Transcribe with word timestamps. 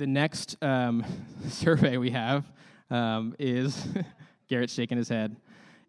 the 0.00 0.06
next 0.06 0.56
um, 0.62 1.04
survey 1.48 1.98
we 1.98 2.10
have 2.10 2.50
um, 2.90 3.36
is 3.38 3.86
Garrett's 4.48 4.72
shaking 4.72 4.96
his 4.96 5.10
head 5.10 5.36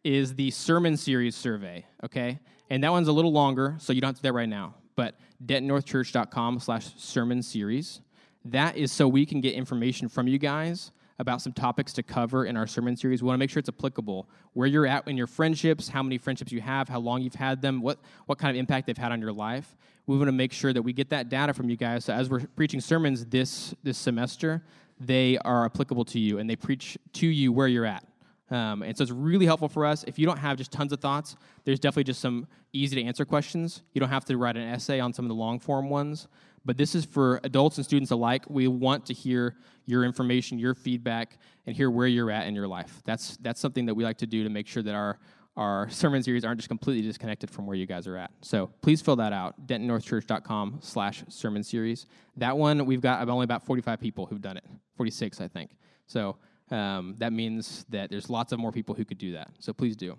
is 0.03 0.35
the 0.35 0.51
sermon 0.51 0.97
series 0.97 1.33
survey. 1.33 1.85
Okay, 2.03 2.37
and 2.69 2.83
that 2.83 2.91
one's 2.91 3.07
a 3.07 3.13
little 3.13 3.31
longer, 3.31 3.77
so 3.79 3.93
you 3.93 4.01
don't 4.01 4.09
have 4.09 4.15
to 4.17 4.21
do 4.21 4.27
that 4.27 4.33
right 4.33 4.49
now. 4.49 4.75
But 4.97 5.15
dentonnorthchurch.com/slash 5.45 6.93
sermon 6.97 7.41
series. 7.41 8.01
That 8.43 8.75
is 8.75 8.91
so 8.91 9.07
we 9.07 9.25
can 9.25 9.39
get 9.39 9.53
information 9.53 10.09
from 10.09 10.27
you 10.27 10.37
guys 10.37 10.91
about 11.19 11.41
some 11.41 11.53
topics 11.53 11.93
to 11.93 12.03
cover 12.03 12.45
in 12.45 12.57
our 12.57 12.67
sermon 12.67 12.95
series. 12.95 13.21
We 13.21 13.27
want 13.27 13.35
to 13.35 13.39
make 13.39 13.49
sure 13.49 13.59
it's 13.59 13.69
applicable. 13.69 14.27
Where 14.53 14.67
you're 14.67 14.87
at 14.87 15.07
in 15.07 15.17
your 15.17 15.27
friendships, 15.27 15.87
how 15.87 16.03
many 16.03 16.17
friendships 16.17 16.51
you 16.51 16.61
have, 16.61 16.89
how 16.89 16.99
long 16.99 17.21
you've 17.21 17.35
had 17.35 17.61
them, 17.61 17.81
what, 17.81 17.99
what 18.25 18.37
kind 18.37 18.55
of 18.55 18.59
impact 18.59 18.87
they've 18.87 18.97
had 18.97 19.11
on 19.11 19.21
your 19.21 19.33
life. 19.33 19.75
We 20.07 20.17
want 20.17 20.27
to 20.27 20.33
make 20.33 20.51
sure 20.51 20.73
that 20.73 20.81
we 20.81 20.93
get 20.93 21.09
that 21.09 21.29
data 21.29 21.53
from 21.53 21.69
you 21.69 21.77
guys. 21.77 22.05
So 22.05 22.13
as 22.13 22.29
we're 22.29 22.41
preaching 22.55 22.81
sermons 22.81 23.25
this, 23.25 23.75
this 23.83 23.97
semester, 23.97 24.63
they 24.99 25.37
are 25.39 25.65
applicable 25.65 26.05
to 26.05 26.19
you 26.19 26.39
and 26.39 26.49
they 26.49 26.55
preach 26.55 26.97
to 27.13 27.27
you 27.27 27.51
where 27.51 27.67
you're 27.67 27.85
at. 27.85 28.05
Um, 28.51 28.83
and 28.83 28.95
so 28.97 29.03
it's 29.03 29.11
really 29.11 29.45
helpful 29.45 29.69
for 29.69 29.85
us. 29.85 30.03
If 30.05 30.19
you 30.19 30.25
don't 30.25 30.37
have 30.37 30.57
just 30.57 30.71
tons 30.71 30.91
of 30.91 30.99
thoughts, 30.99 31.37
there's 31.63 31.79
definitely 31.79 32.03
just 32.03 32.19
some 32.19 32.47
easy 32.73 32.97
to 32.97 33.03
answer 33.03 33.23
questions. 33.23 33.81
You 33.93 34.01
don't 34.01 34.09
have 34.09 34.25
to 34.25 34.37
write 34.37 34.57
an 34.57 34.63
essay 34.63 34.99
on 34.99 35.13
some 35.13 35.23
of 35.23 35.29
the 35.29 35.35
long 35.35 35.57
form 35.57 35.89
ones. 35.89 36.27
But 36.63 36.77
this 36.77 36.93
is 36.95 37.05
for 37.05 37.39
adults 37.43 37.77
and 37.77 37.85
students 37.85 38.11
alike. 38.11 38.45
We 38.47 38.67
want 38.67 39.05
to 39.07 39.13
hear 39.13 39.55
your 39.85 40.03
information, 40.03 40.59
your 40.59 40.75
feedback, 40.75 41.39
and 41.65 41.75
hear 41.75 41.89
where 41.89 42.07
you're 42.07 42.31
at 42.31 42.47
in 42.47 42.55
your 42.55 42.67
life. 42.67 43.01
That's, 43.03 43.37
that's 43.37 43.59
something 43.59 43.85
that 43.87 43.95
we 43.95 44.03
like 44.03 44.17
to 44.19 44.27
do 44.27 44.43
to 44.43 44.49
make 44.49 44.67
sure 44.67 44.83
that 44.83 44.93
our, 44.93 45.19
our 45.57 45.89
sermon 45.91 46.21
series 46.21 46.45
aren't 46.45 46.59
just 46.59 46.69
completely 46.69 47.01
disconnected 47.01 47.49
from 47.49 47.65
where 47.65 47.75
you 47.75 47.85
guys 47.85 48.07
are 48.07 48.17
at. 48.17 48.31
So 48.41 48.69
please 48.81 49.01
fill 49.01 49.15
that 49.17 49.33
out, 49.33 49.67
dentonnorthchurch.com 49.67 50.79
slash 50.81 51.23
sermon 51.29 51.63
series. 51.63 52.05
That 52.37 52.57
one, 52.57 52.85
we've 52.85 53.01
got 53.01 53.27
only 53.27 53.43
about 53.43 53.65
45 53.65 53.99
people 53.99 54.25
who've 54.27 54.41
done 54.41 54.57
it, 54.57 54.65
46, 54.97 55.41
I 55.41 55.47
think. 55.47 55.71
So 56.05 56.37
um, 56.69 57.15
that 57.17 57.33
means 57.33 57.85
that 57.89 58.09
there's 58.09 58.29
lots 58.29 58.51
of 58.51 58.59
more 58.59 58.71
people 58.71 58.93
who 58.95 59.03
could 59.03 59.17
do 59.17 59.33
that. 59.33 59.49
So 59.59 59.73
please 59.73 59.95
do. 59.95 60.17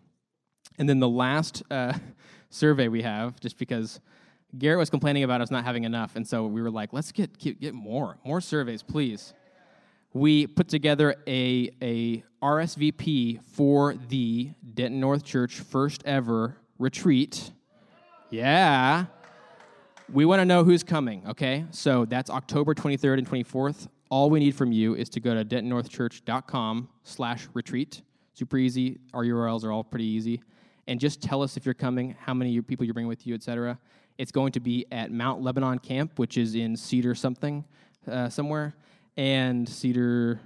And 0.79 0.89
then 0.89 1.01
the 1.01 1.09
last 1.09 1.63
uh, 1.71 1.93
survey 2.51 2.89
we 2.89 3.03
have, 3.03 3.39
just 3.41 3.59
because 3.59 4.01
Garrett 4.59 4.79
was 4.79 4.91
complaining 4.91 5.25
about 5.25 5.41
us 5.41 5.51
not 5.51 5.65
having 5.65 5.85
enough, 5.85 6.17
and 6.17 6.27
so 6.27 6.47
we 6.47 6.61
were 6.61 6.71
like, 6.71 6.93
let's 6.93 7.13
get 7.13 7.39
get, 7.39 7.61
get 7.61 7.75
more, 7.75 8.19
more 8.25 8.41
surveys, 8.41 8.83
please. 8.83 9.35
We 10.15 10.47
put 10.47 10.69
together 10.69 11.17
a, 11.27 11.71
a 11.81 12.23
RSVP 12.43 13.43
for 13.45 13.95
the 13.95 14.51
Denton 14.75 15.01
North 15.01 15.25
Church 15.25 15.61
first 15.61 16.03
ever 16.05 16.57
retreat. 16.79 17.51
Yeah. 18.29 19.07
We 20.13 20.27
want 20.27 20.41
to 20.41 20.45
know 20.45 20.65
who's 20.65 20.83
coming, 20.83 21.27
okay? 21.29 21.65
So 21.71 22.05
that's 22.05 22.29
October 22.29 22.75
23rd 22.75 23.19
and 23.19 23.29
24th. 23.29 23.89
All 24.11 24.29
we 24.29 24.41
need 24.41 24.55
from 24.55 24.73
you 24.73 24.95
is 24.95 25.09
to 25.11 25.21
go 25.21 25.33
to 25.33 25.45
dentonnorthchurch.com 25.45 26.89
slash 27.05 27.49
retreat. 27.55 28.03
Super 28.35 28.59
easy. 28.59 28.99
Our 29.15 29.25
URLs 29.25 29.65
are 29.65 29.73
all 29.73 29.85
pretty 29.85 30.05
easy. 30.05 30.43
And 30.87 31.01
just 31.01 31.23
tell 31.23 31.41
us 31.43 31.57
if 31.57 31.65
you're 31.65 31.73
coming, 31.73 32.15
how 32.21 32.35
many 32.35 32.61
people 32.61 32.85
you're 32.85 32.93
bringing 32.93 33.09
with 33.09 33.27
you, 33.27 33.35
etc. 33.35 33.79
It's 34.19 34.33
going 34.33 34.53
to 34.53 34.61
be 34.61 34.87
at 34.93 35.11
Mount 35.11 35.43
Lebanon 35.43 35.79
Camp, 35.79 36.19
which 36.19 36.37
is 36.37 36.55
in 36.55 36.77
Cedar 36.77 37.15
something, 37.15 37.65
uh, 38.11 38.29
somewhere, 38.29 38.75
and 39.17 39.69
Cedar. 39.69 40.41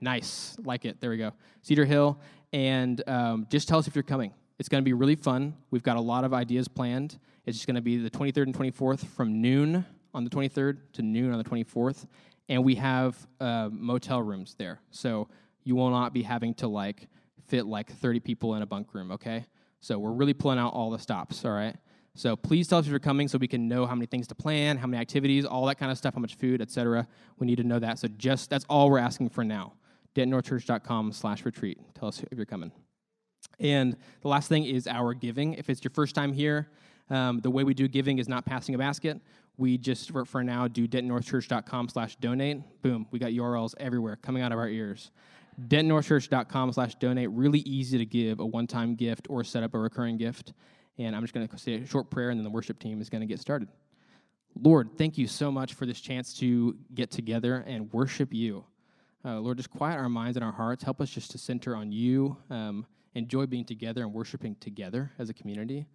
Nice, 0.00 0.56
like 0.64 0.84
it. 0.84 1.00
There 1.00 1.10
we 1.10 1.16
go. 1.16 1.32
Cedar 1.62 1.84
Hill, 1.84 2.18
and 2.52 3.02
um, 3.08 3.46
just 3.50 3.68
tell 3.68 3.78
us 3.78 3.88
if 3.88 3.96
you're 3.96 4.02
coming. 4.02 4.32
It's 4.58 4.68
going 4.68 4.82
to 4.82 4.84
be 4.84 4.92
really 4.92 5.16
fun. 5.16 5.54
We've 5.70 5.82
got 5.82 5.96
a 5.96 6.00
lot 6.00 6.24
of 6.24 6.32
ideas 6.32 6.68
planned. 6.68 7.18
It's 7.46 7.56
just 7.56 7.66
going 7.66 7.76
to 7.76 7.80
be 7.80 7.96
the 7.96 8.10
23rd 8.10 8.42
and 8.42 8.54
24th 8.54 9.06
from 9.06 9.40
noon 9.40 9.84
on 10.14 10.24
the 10.24 10.30
23rd 10.30 10.78
to 10.94 11.02
noon 11.02 11.32
on 11.32 11.38
the 11.38 11.44
24th, 11.44 12.06
and 12.48 12.64
we 12.64 12.74
have 12.76 13.16
uh, 13.40 13.68
motel 13.72 14.22
rooms 14.22 14.54
there, 14.58 14.80
so 14.90 15.28
you 15.64 15.76
will 15.76 15.90
not 15.90 16.12
be 16.12 16.22
having 16.22 16.54
to 16.54 16.68
like 16.68 17.08
fit 17.46 17.66
like 17.66 17.90
30 17.90 18.20
people 18.20 18.54
in 18.54 18.62
a 18.62 18.66
bunk 18.66 18.94
room. 18.94 19.12
Okay, 19.12 19.44
so 19.80 19.98
we're 19.98 20.12
really 20.12 20.34
pulling 20.34 20.58
out 20.58 20.72
all 20.72 20.90
the 20.90 20.98
stops. 20.98 21.44
All 21.44 21.52
right. 21.52 21.76
So 22.18 22.34
please 22.34 22.66
tell 22.66 22.80
us 22.80 22.86
if 22.86 22.90
you're 22.90 22.98
coming 22.98 23.28
so 23.28 23.38
we 23.38 23.46
can 23.46 23.68
know 23.68 23.86
how 23.86 23.94
many 23.94 24.06
things 24.06 24.26
to 24.26 24.34
plan, 24.34 24.76
how 24.76 24.88
many 24.88 25.00
activities, 25.00 25.44
all 25.44 25.64
that 25.66 25.76
kind 25.76 25.92
of 25.92 25.96
stuff, 25.96 26.14
how 26.14 26.20
much 26.20 26.34
food, 26.34 26.60
etc. 26.60 27.06
We 27.38 27.46
need 27.46 27.58
to 27.58 27.64
know 27.64 27.78
that. 27.78 28.00
So 28.00 28.08
just 28.08 28.50
that's 28.50 28.64
all 28.68 28.90
we're 28.90 28.98
asking 28.98 29.28
for 29.28 29.44
now. 29.44 29.74
dentonnorthchurch.com 30.16 31.12
slash 31.12 31.44
retreat. 31.44 31.78
Tell 31.94 32.08
us 32.08 32.24
if 32.28 32.36
you're 32.36 32.44
coming. 32.44 32.72
And 33.60 33.96
the 34.22 34.28
last 34.28 34.48
thing 34.48 34.64
is 34.64 34.88
our 34.88 35.14
giving. 35.14 35.54
If 35.54 35.70
it's 35.70 35.84
your 35.84 35.92
first 35.92 36.16
time 36.16 36.32
here, 36.32 36.68
um, 37.08 37.38
the 37.38 37.50
way 37.50 37.62
we 37.62 37.72
do 37.72 37.86
giving 37.86 38.18
is 38.18 38.28
not 38.28 38.44
passing 38.44 38.74
a 38.74 38.78
basket. 38.78 39.20
We 39.56 39.78
just, 39.78 40.10
for, 40.10 40.24
for 40.24 40.42
now, 40.42 40.66
do 40.66 40.88
dentonnorthchurch.com 40.88 41.88
slash 41.88 42.16
donate. 42.16 42.82
Boom, 42.82 43.06
we 43.12 43.20
got 43.20 43.30
URLs 43.30 43.74
everywhere 43.78 44.16
coming 44.16 44.42
out 44.42 44.50
of 44.50 44.58
our 44.58 44.68
ears. 44.68 45.12
dentonnorthchurch.com 45.68 46.72
slash 46.72 46.96
donate. 46.96 47.30
Really 47.30 47.60
easy 47.60 47.96
to 47.96 48.04
give 48.04 48.40
a 48.40 48.46
one-time 48.46 48.96
gift 48.96 49.28
or 49.30 49.44
set 49.44 49.62
up 49.62 49.74
a 49.74 49.78
recurring 49.78 50.16
gift. 50.16 50.52
And 50.98 51.14
I'm 51.14 51.22
just 51.22 51.32
going 51.32 51.46
to 51.46 51.58
say 51.58 51.74
a 51.74 51.86
short 51.86 52.10
prayer, 52.10 52.30
and 52.30 52.38
then 52.38 52.44
the 52.44 52.50
worship 52.50 52.78
team 52.78 53.00
is 53.00 53.08
going 53.08 53.20
to 53.20 53.26
get 53.26 53.40
started. 53.40 53.68
Lord, 54.60 54.90
thank 54.98 55.16
you 55.16 55.26
so 55.26 55.52
much 55.52 55.74
for 55.74 55.86
this 55.86 56.00
chance 56.00 56.34
to 56.38 56.76
get 56.94 57.10
together 57.10 57.64
and 57.66 57.92
worship 57.92 58.34
you. 58.34 58.64
Uh, 59.24 59.38
Lord, 59.40 59.56
just 59.56 59.70
quiet 59.70 59.98
our 59.98 60.08
minds 60.08 60.36
and 60.36 60.44
our 60.44 60.52
hearts. 60.52 60.82
Help 60.82 61.00
us 61.00 61.10
just 61.10 61.30
to 61.32 61.38
center 61.38 61.76
on 61.76 61.92
you, 61.92 62.36
um, 62.50 62.86
enjoy 63.14 63.46
being 63.46 63.64
together 63.64 64.02
and 64.02 64.12
worshiping 64.12 64.56
together 64.56 65.12
as 65.18 65.28
a 65.28 65.34
community. 65.34 65.86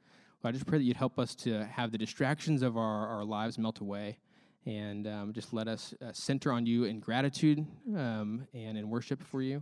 Lord, 0.43 0.55
I 0.55 0.57
just 0.57 0.67
pray 0.67 0.77
that 0.77 0.83
you'd 0.83 0.97
help 0.97 1.19
us 1.19 1.35
to 1.35 1.65
have 1.65 1.91
the 1.91 1.97
distractions 1.97 2.61
of 2.61 2.77
our, 2.77 3.07
our 3.07 3.23
lives 3.23 3.57
melt 3.57 3.79
away 3.79 4.17
and 4.65 5.07
um, 5.07 5.33
just 5.33 5.53
let 5.53 5.67
us 5.67 5.93
uh, 6.01 6.11
center 6.13 6.51
on 6.51 6.65
you 6.65 6.85
in 6.85 6.99
gratitude 6.99 7.65
um, 7.95 8.47
and 8.53 8.77
in 8.77 8.89
worship 8.89 9.21
for 9.21 9.41
you. 9.41 9.61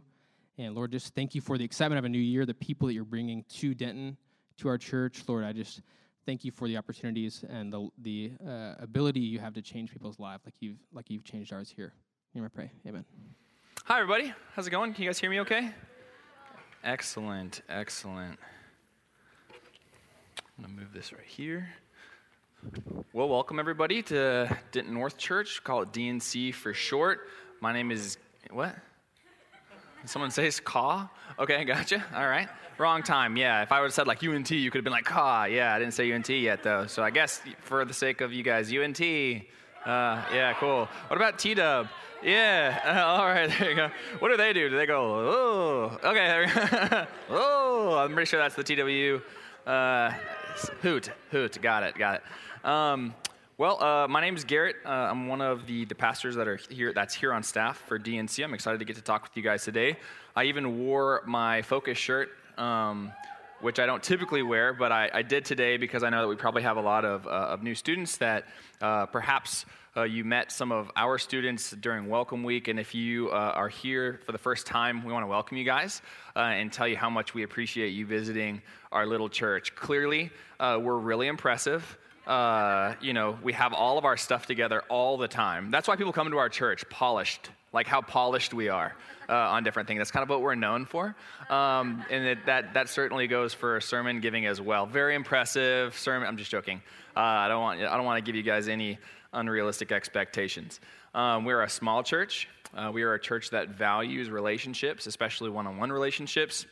And 0.58 0.76
Lord, 0.76 0.92
just 0.92 1.16
thank 1.16 1.34
you 1.34 1.42
for 1.42 1.58
the 1.58 1.64
excitement 1.64 1.98
of 1.98 2.06
a 2.06 2.10
new 2.10 2.20
year, 2.20 2.46
the 2.46 2.54
people 2.54 2.88
that 2.88 2.94
you're 2.94 3.04
bringing 3.04 3.44
to 3.56 3.74
Denton 3.74 4.18
to 4.62 4.68
our 4.68 4.78
church. 4.78 5.24
Lord, 5.28 5.44
I 5.44 5.54
just 5.54 5.82
thank 6.26 6.46
you 6.46 6.52
for 6.52 6.68
the 6.68 6.78
opportunities 6.78 7.44
and 7.50 7.74
the, 7.74 7.90
the 7.98 8.32
uh, 8.48 8.76
ability 8.78 9.20
you 9.20 9.40
have 9.40 9.54
to 9.56 9.62
change 9.62 9.92
people's 9.92 10.20
lives 10.20 10.44
like 10.46 10.54
you've, 10.60 10.78
like 10.94 11.10
you've 11.10 11.24
changed 11.24 11.52
ours 11.52 11.74
here. 11.76 11.94
You 12.34 12.44
may 12.44 12.48
pray. 12.48 12.72
Amen. 12.88 13.04
Hi, 13.86 14.00
everybody. 14.00 14.32
How's 14.54 14.68
it 14.68 14.70
going? 14.70 14.94
Can 14.94 15.04
you 15.04 15.10
guys 15.10 15.18
hear 15.18 15.32
me 15.32 15.40
okay? 15.40 15.72
Excellent, 16.84 17.64
excellent. 17.70 18.38
I'm 20.58 20.64
going 20.64 20.76
to 20.76 20.82
move 20.82 20.94
this 20.94 21.12
right 21.12 21.26
here. 21.26 21.68
Well, 23.14 23.28
welcome 23.28 23.60
everybody 23.60 24.04
to 24.04 24.56
Denton 24.72 24.94
North 24.94 25.18
Church. 25.18 25.64
Call 25.64 25.82
it 25.82 25.92
DNC 25.92 26.54
for 26.54 26.72
short. 26.76 27.28
My 27.62 27.74
name 27.74 27.90
is, 27.90 28.18
what? 28.52 28.76
Someone 30.06 30.32
says 30.32 30.60
Caw? 30.60 31.08
Okay, 31.40 31.64
gotcha. 31.66 32.04
All 32.16 32.28
right. 32.28 32.50
Wrong 32.78 33.04
time. 33.04 33.38
Yeah. 33.38 33.62
If 33.62 33.72
I 33.72 33.80
would 33.80 33.88
have 33.88 33.94
said 33.94 34.08
like 34.08 34.24
UNT, 34.24 34.50
you 34.52 34.72
could 34.72 34.80
have 34.80 34.84
been 34.84 34.94
like, 34.94 35.16
ah, 35.16 35.46
yeah, 35.46 35.76
I 35.76 35.80
didn't 35.80 35.94
say 35.94 36.12
UNT 36.12 36.30
yet 36.30 36.64
though. 36.64 36.88
So 36.88 37.04
I 37.04 37.12
guess 37.12 37.42
for 37.60 37.86
the 37.86 37.94
sake 37.94 38.22
of 38.22 38.34
you 38.34 38.44
guys, 38.44 38.72
UNT. 38.74 39.00
Uh, 39.02 40.24
yeah, 40.34 40.54
cool. 40.60 40.88
What 41.08 41.18
about 41.18 41.40
T 41.40 41.54
Dub? 41.54 41.88
Yeah. 42.24 42.80
Uh, 42.86 43.06
all 43.22 43.26
right. 43.28 43.50
There 43.50 43.70
you 43.70 43.76
go. 43.76 43.92
What 44.20 44.30
do 44.30 44.38
they 44.38 44.54
do? 44.54 44.70
Do 44.70 44.78
they 44.78 44.86
go, 44.86 45.00
oh, 45.02 46.00
okay. 46.04 46.28
There 46.28 46.42
we 46.42 46.90
go. 46.90 47.08
oh, 47.30 47.98
I'm 47.98 48.14
pretty 48.14 48.30
sure 48.30 48.40
that's 48.40 48.56
the 48.56 48.64
TW. 48.64 49.22
Uh, 49.68 50.12
hoot, 50.82 51.12
hoot. 51.32 51.62
Got 51.62 51.84
it. 51.84 51.96
Got 51.96 52.16
it. 52.16 52.66
Um, 52.66 53.14
well, 53.62 53.80
uh, 53.80 54.08
my 54.08 54.22
name 54.22 54.36
is 54.36 54.44
Garrett. 54.44 54.78
Uh, 54.84 54.90
I'm 54.90 55.28
one 55.28 55.40
of 55.40 55.68
the, 55.68 55.86
the 55.86 55.94
pastors 55.94 56.34
that 56.34 56.48
are 56.48 56.56
here. 56.72 56.94
That's 56.94 57.14
here 57.14 57.32
on 57.32 57.44
staff 57.44 57.78
for 57.78 58.00
DNC. 58.00 58.44
I'm 58.44 58.56
excited 58.56 58.80
to 58.80 58.86
get 58.86 58.96
to 58.96 59.04
talk 59.04 59.22
with 59.22 59.38
you 59.38 59.44
guys 59.44 59.64
today. 59.64 59.98
I 60.36 60.46
even 60.46 60.80
wore 60.80 61.22
my 61.28 61.62
Focus 61.62 61.96
shirt 61.96 62.30
um, 62.58 63.14
which 63.60 63.80
I 63.80 63.86
don't 63.86 64.02
typically 64.02 64.42
wear, 64.42 64.74
but 64.74 64.92
I, 64.92 65.12
I, 65.14 65.22
did 65.22 65.46
today 65.46 65.78
because 65.78 66.02
I 66.02 66.10
know 66.10 66.22
that 66.22 66.28
we 66.28 66.36
probably 66.36 66.64
have 66.64 66.78
a 66.78 66.82
lot 66.82 67.06
of, 67.06 67.28
uh, 67.28 67.30
of 67.30 67.62
new 67.62 67.76
students 67.76 68.18
that 68.18 68.46
uh, 68.82 69.06
perhaps 69.06 69.68
uh, 69.96 70.02
you 70.02 70.24
met 70.24 70.52
some 70.52 70.72
of 70.72 70.90
our 70.96 71.20
students 71.20 71.70
during 71.70 72.10
Welcome 72.10 72.44
Week. 72.44 72.68
And 72.68 72.80
if 72.80 72.96
you 72.96 73.30
uh, 73.30 73.54
are 73.54 73.70
here 73.70 74.20
for 74.26 74.32
the 74.32 74.40
first 74.40 74.66
time, 74.66 75.06
we 75.06 75.14
want 75.14 75.22
to 75.22 75.28
welcome 75.28 75.58
you 75.58 75.66
guys 75.66 76.02
and 76.36 76.74
tell 76.74 76.88
you 76.88 76.98
how 76.98 77.12
much 77.12 77.36
we 77.36 77.44
appreciate 77.44 77.90
you 77.90 78.08
visiting 78.08 78.64
our 78.92 79.06
little 79.06 79.30
church. 79.30 79.76
Clearly, 79.76 80.32
we're 80.60 80.98
really 80.98 81.28
impressive. 81.28 82.00
You 83.02 83.14
know, 83.14 83.38
we 83.44 83.54
have 83.54 83.74
all 83.74 83.98
of 83.98 84.06
our 84.06 84.18
stuff 84.18 84.46
together 84.46 84.84
all 84.90 85.18
the 85.18 85.28
time. 85.28 85.72
That's 85.72 85.88
why 85.88 85.96
people 85.96 86.14
come 86.14 86.32
to 86.32 86.38
our 86.38 86.50
church 86.50 86.88
polished, 86.90 87.50
like 87.74 87.88
how 87.88 88.02
polished 88.02 88.54
we 88.54 88.70
are 88.70 88.96
uh, 89.28 89.34
on 89.34 89.64
different 89.64 89.88
things. 89.88 90.00
That's 90.00 90.12
kind 90.12 90.24
of 90.24 90.30
what 90.30 90.42
we're 90.42 90.56
known 90.56 90.86
for. 90.86 91.16
Um, 91.50 92.04
and 92.10 92.26
it, 92.26 92.46
that, 92.46 92.74
that 92.74 92.90
certainly 92.90 93.28
goes 93.28 93.54
for 93.54 93.80
sermon 93.82 94.20
giving 94.20 94.46
as 94.46 94.60
well. 94.60 94.86
Very 94.86 95.16
impressive 95.16 95.98
sermon. 95.98 96.28
I'm 96.28 96.38
just 96.38 96.52
joking. 96.52 96.82
Uh, 97.16 97.20
I 97.20 97.48
don't 97.48 97.62
want, 97.62 97.82
I 97.82 97.96
don't 97.96 98.06
want 98.06 98.24
to 98.24 98.30
give 98.30 98.36
you 98.36 98.44
guys 98.44 98.68
any 98.68 99.00
unrealistic 99.34 99.92
expectations. 99.92 100.80
Um, 101.14 101.46
we're 101.46 101.62
a 101.62 101.70
small 101.70 102.04
church. 102.04 102.48
Uh, 102.74 102.92
we 102.94 103.04
are 103.04 103.14
a 103.14 103.20
church 103.20 103.50
that 103.50 103.70
values 103.70 104.30
relationships, 104.30 105.06
especially 105.08 105.50
one 105.50 105.68
on 105.68 105.78
one 105.78 105.92
relationships. 105.92 106.66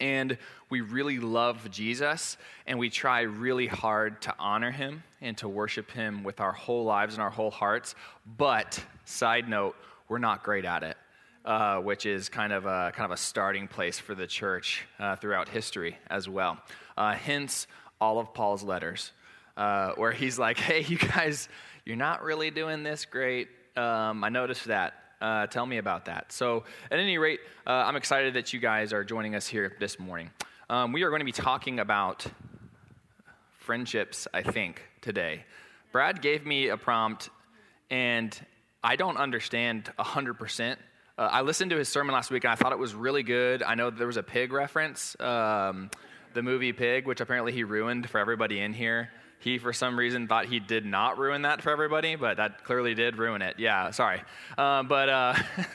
And 0.00 0.38
we 0.70 0.80
really 0.80 1.18
love 1.18 1.70
Jesus 1.70 2.36
and 2.66 2.78
we 2.78 2.90
try 2.90 3.22
really 3.22 3.66
hard 3.66 4.22
to 4.22 4.34
honor 4.38 4.70
him 4.70 5.02
and 5.20 5.36
to 5.38 5.48
worship 5.48 5.90
him 5.90 6.24
with 6.24 6.40
our 6.40 6.52
whole 6.52 6.84
lives 6.84 7.14
and 7.14 7.22
our 7.22 7.30
whole 7.30 7.50
hearts. 7.50 7.94
But, 8.38 8.82
side 9.04 9.48
note, 9.48 9.76
we're 10.08 10.18
not 10.18 10.42
great 10.42 10.64
at 10.64 10.82
it. 10.82 10.96
Uh, 11.44 11.80
which 11.80 12.06
is 12.06 12.28
kind 12.28 12.52
of 12.52 12.66
a 12.66 12.92
kind 12.94 13.04
of 13.04 13.10
a 13.10 13.16
starting 13.16 13.66
place 13.66 13.98
for 13.98 14.14
the 14.14 14.28
church 14.28 14.86
uh, 15.00 15.16
throughout 15.16 15.48
history 15.48 15.98
as 16.08 16.28
well. 16.28 16.56
Uh, 16.96 17.14
hence, 17.14 17.66
all 18.00 18.20
of 18.20 18.32
Paul's 18.32 18.62
letters, 18.62 19.10
uh, 19.56 19.90
where 19.96 20.12
he's 20.12 20.38
like, 20.38 20.56
"Hey, 20.68 20.84
you 20.84 20.96
guys, 20.96 21.48
you're 21.84 21.96
not 21.96 22.22
really 22.22 22.52
doing 22.52 22.84
this 22.84 23.04
great. 23.04 23.48
Um, 23.76 24.22
I 24.22 24.28
noticed 24.28 24.66
that. 24.66 25.01
Uh, 25.22 25.46
tell 25.46 25.64
me 25.64 25.78
about 25.78 26.06
that. 26.06 26.32
So, 26.32 26.64
at 26.90 26.98
any 26.98 27.16
rate, 27.16 27.38
uh, 27.64 27.70
I'm 27.70 27.94
excited 27.94 28.34
that 28.34 28.52
you 28.52 28.58
guys 28.58 28.92
are 28.92 29.04
joining 29.04 29.36
us 29.36 29.46
here 29.46 29.76
this 29.78 30.00
morning. 30.00 30.30
Um, 30.68 30.90
we 30.90 31.04
are 31.04 31.10
going 31.10 31.20
to 31.20 31.24
be 31.24 31.30
talking 31.30 31.78
about 31.78 32.26
friendships, 33.60 34.26
I 34.34 34.42
think, 34.42 34.82
today. 35.00 35.44
Brad 35.92 36.22
gave 36.22 36.44
me 36.44 36.70
a 36.70 36.76
prompt, 36.76 37.30
and 37.88 38.36
I 38.82 38.96
don't 38.96 39.16
understand 39.16 39.92
100%. 39.96 40.72
Uh, 40.72 40.76
I 41.20 41.42
listened 41.42 41.70
to 41.70 41.76
his 41.76 41.88
sermon 41.88 42.12
last 42.14 42.32
week, 42.32 42.42
and 42.42 42.50
I 42.50 42.56
thought 42.56 42.72
it 42.72 42.78
was 42.80 42.92
really 42.92 43.22
good. 43.22 43.62
I 43.62 43.76
know 43.76 43.90
there 43.90 44.08
was 44.08 44.16
a 44.16 44.24
pig 44.24 44.52
reference, 44.52 45.14
um, 45.20 45.88
the 46.34 46.42
movie 46.42 46.72
Pig, 46.72 47.06
which 47.06 47.20
apparently 47.20 47.52
he 47.52 47.62
ruined 47.62 48.10
for 48.10 48.18
everybody 48.18 48.58
in 48.58 48.72
here. 48.72 49.10
He, 49.42 49.58
for 49.58 49.72
some 49.72 49.98
reason, 49.98 50.28
thought 50.28 50.46
he 50.46 50.60
did 50.60 50.86
not 50.86 51.18
ruin 51.18 51.42
that 51.42 51.62
for 51.62 51.70
everybody, 51.70 52.14
but 52.14 52.36
that 52.36 52.62
clearly 52.62 52.94
did 52.94 53.18
ruin 53.18 53.42
it. 53.42 53.56
Yeah, 53.58 53.90
sorry. 53.90 54.22
Um, 54.56 54.86
but 54.86 55.08
uh, 55.08 55.34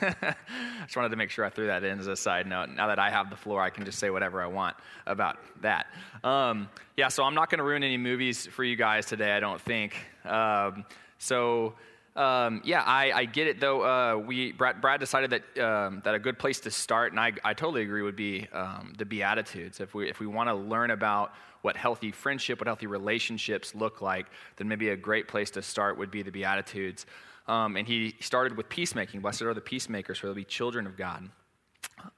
just 0.84 0.96
wanted 0.96 1.10
to 1.10 1.16
make 1.16 1.28
sure 1.28 1.44
I 1.44 1.50
threw 1.50 1.66
that 1.66 1.84
in 1.84 1.98
as 1.98 2.06
a 2.06 2.16
side 2.16 2.46
note. 2.46 2.70
Now 2.70 2.86
that 2.86 2.98
I 2.98 3.10
have 3.10 3.28
the 3.28 3.36
floor, 3.36 3.60
I 3.60 3.68
can 3.68 3.84
just 3.84 3.98
say 3.98 4.08
whatever 4.08 4.40
I 4.40 4.46
want 4.46 4.74
about 5.06 5.36
that. 5.60 5.88
Um, 6.24 6.70
yeah, 6.96 7.08
so 7.08 7.24
I'm 7.24 7.34
not 7.34 7.50
going 7.50 7.58
to 7.58 7.64
ruin 7.64 7.82
any 7.84 7.98
movies 7.98 8.46
for 8.46 8.64
you 8.64 8.74
guys 8.74 9.04
today, 9.04 9.32
I 9.32 9.40
don't 9.40 9.60
think. 9.60 9.96
Um, 10.24 10.86
so. 11.18 11.74
Um, 12.16 12.62
yeah, 12.64 12.82
I, 12.82 13.12
I, 13.12 13.24
get 13.26 13.46
it 13.46 13.60
though. 13.60 13.82
Uh, 13.84 14.16
we 14.16 14.50
Brad, 14.50 14.80
Brad, 14.80 14.98
decided 14.98 15.30
that 15.30 15.64
um, 15.64 16.00
that 16.04 16.16
a 16.16 16.18
good 16.18 16.36
place 16.36 16.58
to 16.60 16.70
start, 16.70 17.12
and 17.12 17.20
I, 17.20 17.32
I 17.44 17.54
totally 17.54 17.82
agree, 17.82 18.02
would 18.02 18.16
be 18.16 18.48
um, 18.52 18.92
the 18.98 19.04
Beatitudes. 19.04 19.78
If 19.78 19.94
we 19.94 20.10
if 20.10 20.18
we 20.18 20.26
want 20.26 20.48
to 20.48 20.54
learn 20.54 20.90
about 20.90 21.32
what 21.62 21.76
healthy 21.76 22.12
friendship, 22.12 22.60
what 22.60 22.66
healthy 22.66 22.86
relationships 22.86 23.74
look 23.74 24.00
like, 24.00 24.26
then 24.56 24.68
maybe 24.68 24.90
a 24.90 24.96
great 24.96 25.28
place 25.28 25.50
to 25.52 25.62
start 25.62 25.98
would 25.98 26.10
be 26.10 26.22
the 26.22 26.30
Beatitudes. 26.30 27.06
Um, 27.46 27.76
and 27.76 27.86
he 27.86 28.14
started 28.20 28.56
with 28.56 28.68
peacemaking. 28.68 29.20
Blessed 29.20 29.42
are 29.42 29.54
the 29.54 29.60
peacemakers, 29.60 30.18
for 30.18 30.26
they'll 30.26 30.34
be 30.34 30.44
children 30.44 30.86
of 30.86 30.96
God. 30.96 31.28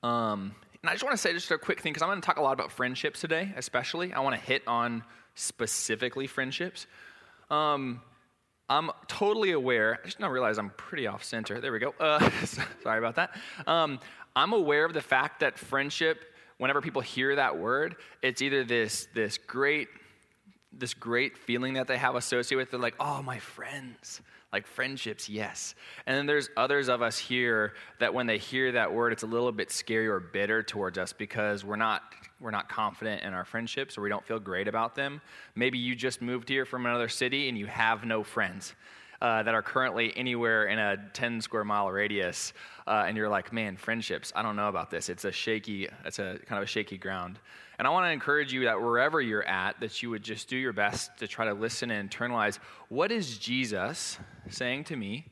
Um, 0.02 0.54
and 0.82 0.88
I 0.88 0.92
just 0.92 1.04
want 1.04 1.14
to 1.14 1.18
say 1.18 1.32
just 1.32 1.50
a 1.50 1.58
quick 1.58 1.80
thing, 1.80 1.92
because 1.92 2.02
I'm 2.02 2.08
going 2.08 2.20
to 2.20 2.26
talk 2.26 2.38
a 2.38 2.42
lot 2.42 2.52
about 2.52 2.72
friendships 2.72 3.20
today, 3.20 3.52
especially. 3.56 4.12
I 4.12 4.20
want 4.20 4.34
to 4.34 4.40
hit 4.40 4.66
on 4.66 5.04
specifically 5.34 6.26
friendships. 6.26 6.86
Um, 7.50 8.00
I'm 8.68 8.90
totally 9.08 9.50
aware, 9.50 9.98
I 10.00 10.06
just 10.06 10.20
now 10.20 10.30
realize 10.30 10.58
I'm 10.58 10.70
pretty 10.70 11.06
off 11.08 11.24
center. 11.24 11.60
There 11.60 11.72
we 11.72 11.80
go. 11.80 11.92
Uh, 11.98 12.30
sorry 12.82 12.98
about 12.98 13.16
that. 13.16 13.36
Um, 13.66 13.98
I'm 14.36 14.52
aware 14.52 14.84
of 14.84 14.94
the 14.94 15.00
fact 15.00 15.40
that 15.40 15.58
friendship 15.58 16.24
whenever 16.60 16.82
people 16.82 17.00
hear 17.00 17.34
that 17.36 17.58
word, 17.58 17.96
it's 18.22 18.42
either 18.42 18.62
this, 18.62 19.08
this 19.14 19.38
great 19.38 19.88
this 20.72 20.94
great 20.94 21.36
feeling 21.36 21.74
that 21.74 21.88
they 21.88 21.96
have 21.96 22.14
associated 22.14 22.56
with 22.56 22.74
it, 22.74 22.80
like, 22.80 22.94
oh, 23.00 23.20
my 23.22 23.40
friends, 23.40 24.20
like 24.52 24.68
friendships, 24.68 25.28
yes. 25.28 25.74
And 26.06 26.16
then 26.16 26.26
there's 26.26 26.48
others 26.56 26.88
of 26.88 27.02
us 27.02 27.18
here 27.18 27.74
that 27.98 28.14
when 28.14 28.28
they 28.28 28.38
hear 28.38 28.70
that 28.72 28.92
word, 28.92 29.12
it's 29.12 29.24
a 29.24 29.26
little 29.26 29.50
bit 29.50 29.72
scary 29.72 30.06
or 30.06 30.20
bitter 30.20 30.62
towards 30.62 30.96
us 30.96 31.12
because 31.12 31.64
we're 31.64 31.74
not 31.74 32.02
we're 32.40 32.50
not 32.50 32.68
confident 32.68 33.22
in 33.22 33.34
our 33.34 33.44
friendships 33.44 33.98
or 33.98 34.02
we 34.02 34.08
don't 34.08 34.24
feel 34.24 34.38
great 34.38 34.66
about 34.68 34.94
them. 34.94 35.20
Maybe 35.54 35.76
you 35.76 35.94
just 35.94 36.22
moved 36.22 36.48
here 36.48 36.64
from 36.64 36.86
another 36.86 37.08
city 37.08 37.48
and 37.48 37.58
you 37.58 37.66
have 37.66 38.04
no 38.04 38.22
friends 38.22 38.74
uh, 39.20 39.42
that 39.42 39.54
are 39.54 39.62
currently 39.62 40.12
anywhere 40.16 40.66
in 40.66 40.78
a 40.78 40.96
10 41.12 41.40
square 41.40 41.64
mile 41.64 41.90
radius, 41.90 42.52
uh, 42.86 43.04
and 43.06 43.16
you're 43.16 43.28
like, 43.28 43.52
man, 43.52 43.76
friendships, 43.76 44.32
I 44.34 44.42
don't 44.42 44.56
know 44.56 44.68
about 44.68 44.90
this. 44.90 45.08
It's 45.08 45.24
a 45.24 45.32
shaky, 45.32 45.88
it's 46.04 46.18
a 46.18 46.38
kind 46.46 46.58
of 46.58 46.64
a 46.64 46.66
shaky 46.66 46.98
ground. 46.98 47.38
And 47.78 47.86
I 47.86 47.90
want 47.90 48.06
to 48.06 48.10
encourage 48.10 48.52
you 48.52 48.64
that 48.64 48.80
wherever 48.80 49.20
you're 49.20 49.46
at, 49.46 49.80
that 49.80 50.02
you 50.02 50.10
would 50.10 50.22
just 50.22 50.48
do 50.48 50.56
your 50.56 50.72
best 50.72 51.16
to 51.18 51.26
try 51.26 51.46
to 51.46 51.54
listen 51.54 51.90
and 51.90 52.10
internalize 52.10 52.58
what 52.88 53.10
is 53.10 53.38
Jesus 53.38 54.18
saying 54.48 54.84
to 54.84 54.96
me 54.96 55.26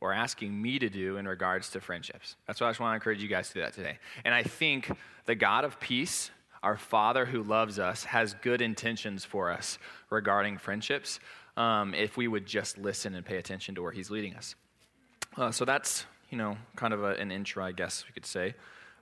or 0.00 0.12
asking 0.12 0.60
me 0.60 0.78
to 0.78 0.88
do 0.88 1.16
in 1.16 1.26
regards 1.26 1.70
to 1.70 1.80
friendships. 1.80 2.36
That's 2.46 2.60
why 2.60 2.68
I 2.68 2.70
just 2.70 2.80
want 2.80 2.92
to 2.92 2.94
encourage 2.96 3.22
you 3.22 3.28
guys 3.28 3.48
to 3.48 3.54
do 3.54 3.60
that 3.60 3.72
today. 3.72 3.98
And 4.24 4.34
I 4.34 4.42
think 4.42 4.90
the 5.24 5.34
God 5.34 5.64
of 5.64 5.80
peace, 5.80 6.30
our 6.62 6.76
Father 6.76 7.24
who 7.24 7.42
loves 7.42 7.78
us, 7.78 8.04
has 8.04 8.34
good 8.42 8.60
intentions 8.60 9.24
for 9.24 9.50
us 9.50 9.78
regarding 10.10 10.58
friendships 10.58 11.18
um, 11.56 11.94
if 11.94 12.16
we 12.16 12.28
would 12.28 12.46
just 12.46 12.78
listen 12.78 13.14
and 13.14 13.24
pay 13.24 13.36
attention 13.36 13.74
to 13.74 13.82
where 13.82 13.92
he's 13.92 14.10
leading 14.10 14.34
us. 14.34 14.54
Uh, 15.36 15.50
so 15.50 15.64
that's, 15.64 16.06
you 16.30 16.38
know, 16.38 16.56
kind 16.76 16.92
of 16.94 17.02
a, 17.02 17.14
an 17.14 17.30
intro, 17.30 17.64
I 17.64 17.72
guess 17.72 18.04
we 18.06 18.12
could 18.12 18.26
say. 18.26 18.54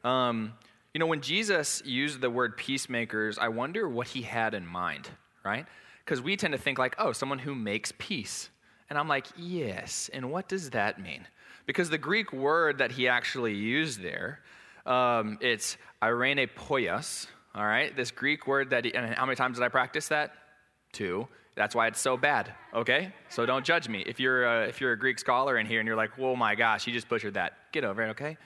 Um, 0.02 0.52
you 0.92 0.98
know, 1.00 1.06
when 1.06 1.20
Jesus 1.20 1.82
used 1.84 2.20
the 2.20 2.30
word 2.30 2.56
peacemakers, 2.56 3.38
I 3.38 3.48
wonder 3.48 3.88
what 3.88 4.08
he 4.08 4.22
had 4.22 4.54
in 4.54 4.66
mind, 4.66 5.08
right? 5.44 5.66
Because 6.04 6.20
we 6.20 6.36
tend 6.36 6.52
to 6.52 6.58
think 6.58 6.78
like, 6.78 6.94
oh, 6.98 7.12
someone 7.12 7.40
who 7.40 7.54
makes 7.54 7.92
peace. 7.98 8.50
And 8.90 8.98
I'm 8.98 9.08
like, 9.08 9.26
yes. 9.36 10.10
And 10.12 10.30
what 10.30 10.48
does 10.48 10.70
that 10.70 11.00
mean? 11.00 11.26
Because 11.66 11.90
the 11.90 11.98
Greek 11.98 12.32
word 12.32 12.78
that 12.78 12.92
he 12.92 13.08
actually 13.08 13.54
used 13.54 14.02
there, 14.02 14.40
um, 14.86 15.38
it's 15.40 15.76
eirene 16.02 16.48
poios, 16.54 17.26
all 17.54 17.64
right? 17.64 17.96
This 17.96 18.10
Greek 18.10 18.46
word 18.46 18.70
that, 18.70 18.84
he, 18.84 18.94
and 18.94 19.14
how 19.14 19.24
many 19.24 19.36
times 19.36 19.56
did 19.56 19.64
I 19.64 19.68
practice 19.68 20.08
that? 20.08 20.32
Two. 20.92 21.26
That's 21.56 21.74
why 21.74 21.86
it's 21.86 22.00
so 22.00 22.16
bad, 22.16 22.52
okay? 22.74 23.12
So 23.28 23.46
don't 23.46 23.64
judge 23.64 23.88
me. 23.88 24.02
If 24.06 24.18
you're, 24.18 24.44
a, 24.44 24.66
if 24.66 24.80
you're 24.80 24.92
a 24.92 24.98
Greek 24.98 25.18
scholar 25.18 25.56
in 25.56 25.66
here 25.66 25.78
and 25.78 25.86
you're 25.86 25.96
like, 25.96 26.18
oh 26.18 26.34
my 26.34 26.54
gosh, 26.54 26.86
you 26.86 26.92
just 26.92 27.08
butchered 27.08 27.34
that, 27.34 27.52
get 27.72 27.84
over 27.84 28.02
it, 28.02 28.10
okay? 28.10 28.36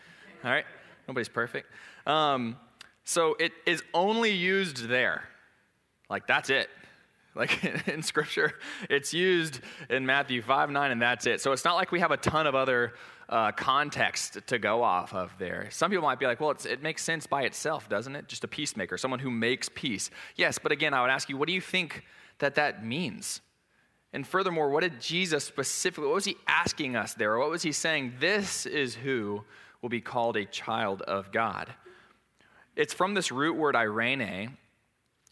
All 0.44 0.50
right? 0.50 0.66
Nobody's 1.06 1.28
perfect. 1.28 1.70
Um, 2.06 2.56
so 3.04 3.34
it 3.40 3.52
is 3.66 3.82
only 3.94 4.32
used 4.32 4.88
there. 4.88 5.24
Like, 6.10 6.26
that's 6.26 6.50
it. 6.50 6.68
Like 7.34 7.64
in 7.88 8.02
scripture, 8.02 8.54
it's 8.90 9.14
used 9.14 9.60
in 9.88 10.04
Matthew 10.04 10.42
5 10.42 10.70
9, 10.70 10.90
and 10.90 11.00
that's 11.00 11.26
it. 11.26 11.40
So 11.40 11.52
it's 11.52 11.64
not 11.64 11.76
like 11.76 11.92
we 11.92 12.00
have 12.00 12.10
a 12.10 12.16
ton 12.16 12.46
of 12.46 12.54
other 12.54 12.94
uh, 13.28 13.52
context 13.52 14.38
to 14.46 14.58
go 14.58 14.82
off 14.82 15.14
of 15.14 15.32
there. 15.38 15.68
Some 15.70 15.90
people 15.90 16.04
might 16.04 16.18
be 16.18 16.26
like, 16.26 16.40
well, 16.40 16.50
it 16.50 16.82
makes 16.82 17.04
sense 17.04 17.26
by 17.26 17.42
itself, 17.42 17.88
doesn't 17.88 18.16
it? 18.16 18.26
Just 18.26 18.44
a 18.44 18.48
peacemaker, 18.48 18.98
someone 18.98 19.20
who 19.20 19.30
makes 19.30 19.68
peace. 19.68 20.10
Yes, 20.36 20.58
but 20.58 20.72
again, 20.72 20.92
I 20.92 21.00
would 21.02 21.10
ask 21.10 21.28
you, 21.28 21.36
what 21.36 21.46
do 21.46 21.54
you 21.54 21.60
think 21.60 22.04
that 22.38 22.54
that 22.56 22.84
means. 22.84 23.40
And 24.12 24.26
furthermore, 24.26 24.70
what 24.70 24.80
did 24.80 25.00
Jesus 25.00 25.44
specifically, 25.44 26.06
what 26.06 26.14
was 26.14 26.24
he 26.24 26.36
asking 26.46 26.96
us 26.96 27.14
there? 27.14 27.38
What 27.38 27.50
was 27.50 27.62
he 27.62 27.72
saying? 27.72 28.14
This 28.20 28.64
is 28.64 28.94
who 28.94 29.44
will 29.82 29.88
be 29.90 30.00
called 30.00 30.36
a 30.36 30.44
child 30.44 31.02
of 31.02 31.30
God. 31.30 31.72
It's 32.74 32.94
from 32.94 33.14
this 33.14 33.30
root 33.30 33.56
word 33.56 33.74
eirene, 33.74 34.52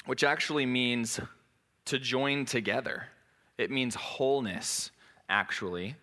which 0.05 0.25
actually 0.25 0.67
means 0.67 1.21
to 1.87 1.99
join 1.99 2.45
together. 2.45 3.09
It 3.57 3.71
means 3.71 3.95
wholeness, 3.95 4.91
actually. 5.29 5.97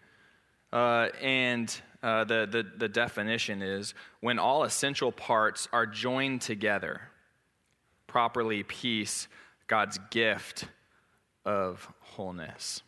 Uh, 0.71 1.09
and 1.21 1.73
uh, 2.01 2.23
the, 2.23 2.47
the, 2.49 2.65
the 2.77 2.89
definition 2.89 3.61
is 3.61 3.93
when 4.21 4.39
all 4.39 4.63
essential 4.63 5.11
parts 5.11 5.67
are 5.71 5.85
joined 5.85 6.41
together, 6.41 7.01
properly, 8.07 8.63
peace, 8.63 9.27
God's 9.67 9.99
gift, 10.09 10.65
of 11.45 11.91
wholeness. 11.99 12.81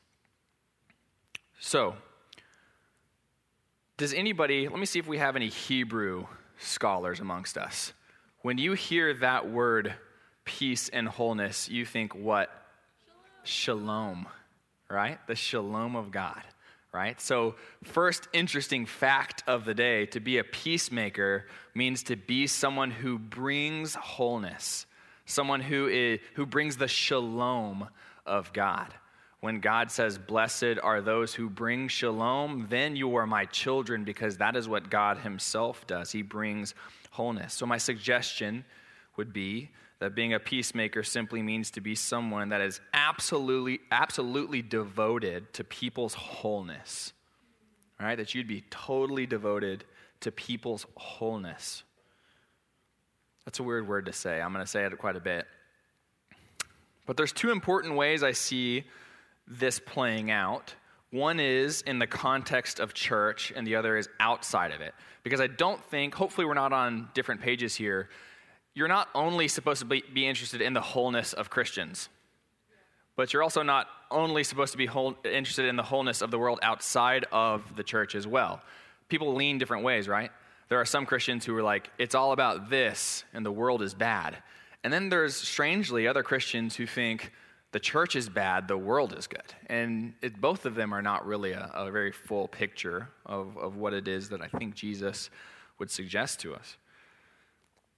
So, 1.60 1.96
does 3.98 4.14
anybody, 4.14 4.68
let 4.68 4.80
me 4.80 4.86
see 4.86 5.00
if 5.00 5.08
we 5.08 5.18
have 5.18 5.36
any 5.36 5.50
Hebrew 5.50 6.26
scholars 6.58 7.20
amongst 7.20 7.58
us. 7.58 7.94
When 8.42 8.58
you 8.58 8.74
hear 8.74 9.14
that 9.16 9.50
word, 9.50 9.94
peace 10.44 10.90
and 10.90 11.08
wholeness, 11.08 11.70
you 11.70 11.86
think 11.86 12.16
what? 12.16 12.50
Shalom, 13.44 13.84
shalom 13.84 14.28
right? 14.90 15.20
The 15.28 15.36
shalom 15.36 15.96
of 15.96 16.12
God, 16.12 16.42
right? 16.94 17.20
So, 17.20 17.56
first 17.84 18.28
interesting 18.34 18.86
fact 18.86 19.44
of 19.48 19.66
the 19.66 19.74
day 19.74 20.06
to 20.08 20.20
be 20.20 20.38
a 20.38 20.44
peacemaker 20.44 21.46
means 21.74 22.04
to 22.04 22.16
be 22.16 22.48
someone 22.48 22.92
who 22.92 23.18
brings 23.18 23.96
wholeness, 23.96 24.86
someone 25.26 25.62
who, 25.62 25.88
is, 25.88 26.20
who 26.36 26.46
brings 26.46 26.78
the 26.78 26.88
shalom 26.88 27.88
of 28.26 28.52
God. 28.54 28.94
When 29.42 29.60
God 29.60 29.92
says, 29.92 30.18
Blessed 30.18 30.80
are 30.82 31.02
those 31.02 31.34
who 31.34 31.50
bring 31.50 31.88
shalom, 31.88 32.68
then 32.70 32.96
you 32.96 33.16
are 33.16 33.28
my 33.28 33.46
children 33.46 34.04
because 34.04 34.38
that 34.38 34.56
is 34.56 34.68
what 34.68 34.90
God 34.90 35.20
Himself 35.20 35.86
does. 35.86 36.12
He 36.12 36.22
brings 36.22 36.74
wholeness. 37.12 37.54
So, 37.54 37.66
my 37.66 37.78
suggestion 37.78 38.66
would 39.18 39.34
be 39.34 39.70
that 40.00 40.16
being 40.16 40.34
a 40.34 40.40
peacemaker 40.40 41.04
simply 41.04 41.42
means 41.42 41.72
to 41.72 41.82
be 41.82 41.96
someone 41.96 42.50
that 42.50 42.62
is 42.62 42.82
absolutely, 42.94 43.80
absolutely 43.92 44.62
devoted 44.62 45.54
to 45.54 45.64
people's 45.64 46.14
wholeness. 46.14 47.14
All 48.00 48.06
right? 48.06 48.18
That 48.18 48.36
you'd 48.36 48.48
be 48.48 48.64
totally 48.70 49.26
devoted 49.26 49.86
to 50.22 50.32
people's 50.32 50.86
wholeness. 50.96 51.84
That's 53.46 53.60
a 53.60 53.64
weird 53.64 53.88
word 53.88 54.08
to 54.08 54.14
say. 54.14 54.42
I'm 54.42 54.52
going 54.52 54.66
to 54.66 54.70
say 54.70 54.84
it 54.84 54.98
quite 54.98 55.16
a 55.16 55.22
bit. 55.22 55.46
But 57.06 57.18
there's 57.18 57.32
two 57.32 57.52
important 57.52 57.96
ways 57.96 58.24
I 58.24 58.32
see 58.32 58.84
this 59.48 59.80
playing 59.80 60.32
out. 60.32 60.74
One 61.12 61.40
is 61.40 61.82
in 61.84 62.00
the 62.00 62.08
context 62.08 62.80
of 62.80 62.94
church, 62.94 63.54
and 63.56 63.66
the 63.66 63.76
other 63.76 63.96
is 63.96 64.10
outside 64.20 64.72
of 64.72 64.82
it. 64.82 64.94
Because 65.24 65.40
I 65.40 65.48
don't 65.48 65.84
think, 65.86 66.14
hopefully, 66.14 66.46
we're 66.46 66.56
not 66.56 66.74
on 66.74 67.10
different 67.14 67.42
pages 67.42 67.76
here. 67.76 68.10
You're 68.74 68.88
not 68.88 69.08
only 69.16 69.48
supposed 69.48 69.80
to 69.80 69.86
be, 69.86 70.04
be 70.14 70.28
interested 70.28 70.62
in 70.62 70.74
the 70.74 70.82
wholeness 70.82 71.34
of 71.34 71.50
Christians, 71.50 72.10
but 73.16 73.32
you're 73.32 73.44
also 73.44 73.64
not 73.64 73.88
only 74.12 74.44
supposed 74.44 74.74
to 74.74 74.78
be 74.78 74.86
whole, 74.86 75.16
interested 75.24 75.66
in 75.66 75.78
the 75.78 75.84
wholeness 75.84 76.22
of 76.22 76.32
the 76.32 76.38
world 76.38 76.60
outside 76.62 77.26
of 77.32 77.76
the 77.76 77.84
church 77.84 78.16
as 78.16 78.28
well. 78.28 78.62
People 79.08 79.34
lean 79.34 79.58
different 79.58 79.84
ways, 79.84 80.08
right? 80.08 80.32
There 80.68 80.82
are 80.82 80.86
some 80.86 81.06
Christians 81.06 81.46
who 81.46 81.56
are 81.56 81.64
like, 81.64 81.90
it's 81.98 82.16
all 82.16 82.32
about 82.32 82.70
this, 82.70 83.24
and 83.34 83.46
the 83.46 83.52
world 83.52 83.82
is 83.82 83.94
bad. 83.94 84.38
And 84.86 84.94
then 84.94 85.10
there's, 85.10 85.36
strangely, 85.36 86.08
other 86.08 86.22
Christians 86.22 86.76
who 86.76 86.86
think 86.86 87.32
the 87.72 87.80
church 87.80 88.16
is 88.16 88.30
bad, 88.30 88.68
the 88.68 88.78
world 88.78 89.18
is 89.18 89.26
good. 89.26 89.42
And 89.66 90.14
it, 90.22 90.40
both 90.40 90.68
of 90.68 90.76
them 90.76 90.94
are 90.94 91.02
not 91.02 91.26
really 91.26 91.54
a, 91.54 91.72
a 91.74 91.90
very 91.90 92.12
full 92.12 92.48
picture 92.48 93.10
of, 93.26 93.58
of 93.58 93.78
what 93.78 93.96
it 93.96 94.08
is 94.08 94.30
that 94.30 94.44
I 94.44 94.48
think 94.48 94.76
Jesus 94.76 95.32
would 95.80 95.90
suggest 95.90 96.40
to 96.42 96.54
us. 96.54 96.78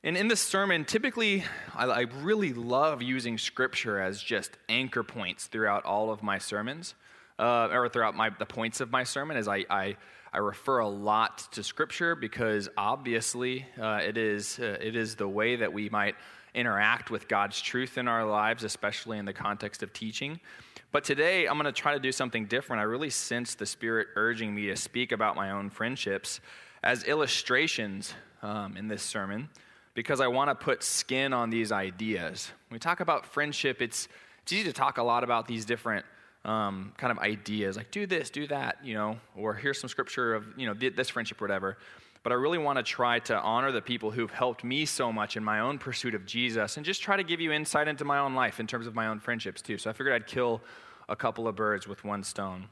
And 0.01 0.15
in 0.15 0.29
this 0.29 0.39
sermon, 0.39 0.86
typically, 0.86 1.44
I, 1.75 1.88
I, 1.88 2.01
really 2.22 2.53
love 2.53 3.01
using 3.01 3.38
scripture 3.38 4.00
as 4.00 4.24
just 4.24 4.51
anchor 4.70 5.03
points 5.03 5.48
throughout 5.48 5.84
all 5.84 6.10
of 6.10 6.24
my 6.24 6.38
sermons, 6.38 6.96
uh, 7.38 7.67
or 7.70 7.89
throughout 7.89 8.15
my, 8.15 8.29
the 8.29 8.46
points 8.46 8.79
of 8.79 8.91
my 8.91 9.03
sermon, 9.03 9.36
as 9.36 9.50
I, 9.50 9.65
I, 9.70 9.98
I 10.32 10.38
refer 10.38 10.79
a 10.79 10.88
lot 10.88 11.51
to 11.51 11.63
scripture 11.63 12.15
because 12.15 12.70
obviously 12.77 13.65
uh, 13.77 14.00
it, 14.01 14.17
is, 14.17 14.58
uh, 14.58 14.77
it 14.79 14.96
is 14.96 15.17
the 15.17 15.27
way 15.27 15.58
that 15.58 15.74
we 15.74 15.89
might 15.89 16.15
interact 16.58 17.12
with 17.12 17.28
God's 17.28 17.62
truth 17.62 17.98
in 17.98 18.08
our 18.08 18.26
lives, 18.26 18.64
especially 18.64 19.20
in 19.20 19.26
the 19.26 19.34
context 19.34 19.84
of 19.84 19.94
teaching. 19.94 20.40
But 20.92 21.04
today, 21.04 21.48
I'm 21.48 21.56
going 21.56 21.66
to 21.66 21.72
try 21.72 21.94
to 21.94 22.00
do 22.00 22.12
something 22.12 22.48
different. 22.48 22.80
I 22.80 22.84
really 22.84 23.12
sense 23.12 23.56
the 23.56 23.66
Spirit 23.66 24.08
urging 24.16 24.56
me 24.56 24.68
to 24.68 24.76
speak 24.76 25.12
about 25.12 25.36
my 25.36 25.52
own 25.52 25.70
friendships 25.70 26.40
as 26.84 27.04
illustrations 27.04 28.14
um, 28.42 28.76
in 28.76 28.88
this 28.88 29.04
sermon 29.04 29.50
because 29.94 30.20
I 30.22 30.28
want 30.28 30.50
to 30.50 30.56
put 30.56 30.84
skin 30.84 31.34
on 31.34 31.50
these 31.50 31.72
ideas. 31.72 32.52
When 32.70 32.76
we 32.76 32.80
talk 32.80 33.00
about 33.00 33.26
friendship, 33.26 33.82
it's, 33.82 34.08
it's 34.44 34.54
easy 34.54 34.64
to 34.66 34.74
talk 34.74 34.98
a 34.98 35.04
lot 35.04 35.24
about 35.24 35.48
these 35.48 35.66
different 35.66 36.06
um, 36.46 36.94
kind 36.98 37.12
of 37.12 37.20
ideas, 37.20 37.76
like 37.76 37.92
do 37.92 38.08
this, 38.08 38.30
do 38.30 38.48
that, 38.48 38.78
you 38.84 38.94
know, 38.94 39.20
or 39.36 39.54
here's 39.54 39.80
some 39.80 39.90
scripture 39.90 40.34
of, 40.34 40.46
you 40.56 40.66
know, 40.66 40.74
this 40.74 41.10
friendship 41.10 41.42
whatever. 41.42 41.78
But 42.27 42.34
I 42.34 42.36
really 42.36 42.57
want 42.57 42.75
to 42.75 42.84
try 42.84 43.19
to 43.19 43.39
honor 43.39 43.72
the 43.72 43.81
people 43.81 44.12
who've 44.12 44.29
helped 44.29 44.62
me 44.62 44.86
so 44.86 45.13
much 45.13 45.38
in 45.38 45.46
my 45.46 45.62
own 45.62 45.79
pursuit 45.79 46.13
of 46.13 46.25
Jesus 46.25 46.75
and 46.75 46.86
just 46.86 47.01
try 47.01 47.15
to 47.15 47.24
give 47.24 47.39
you 47.39 47.53
insight 47.53 47.88
into 47.88 48.03
my 48.03 48.19
own 48.19 48.36
life 48.36 48.60
in 48.60 48.67
terms 48.67 48.86
of 48.86 48.93
my 48.93 49.07
own 49.07 49.22
friendships 49.22 49.62
too. 49.62 49.77
So 49.77 49.89
I 49.89 49.93
figured 49.93 50.13
I'd 50.13 50.27
kill 50.27 50.62
a 51.07 51.15
couple 51.15 51.48
of 51.48 51.55
birds 51.55 51.88
with 51.88 52.03
one 52.03 52.24
stone. 52.24 52.67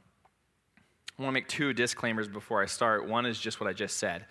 I 1.17 1.23
want 1.23 1.29
to 1.29 1.39
make 1.39 1.47
two 1.47 1.71
disclaimers 1.71 2.27
before 2.27 2.61
I 2.61 2.65
start. 2.65 3.07
One 3.07 3.25
is 3.25 3.39
just 3.39 3.61
what 3.61 3.69
I 3.69 3.71
just 3.71 3.95
said. 3.95 4.25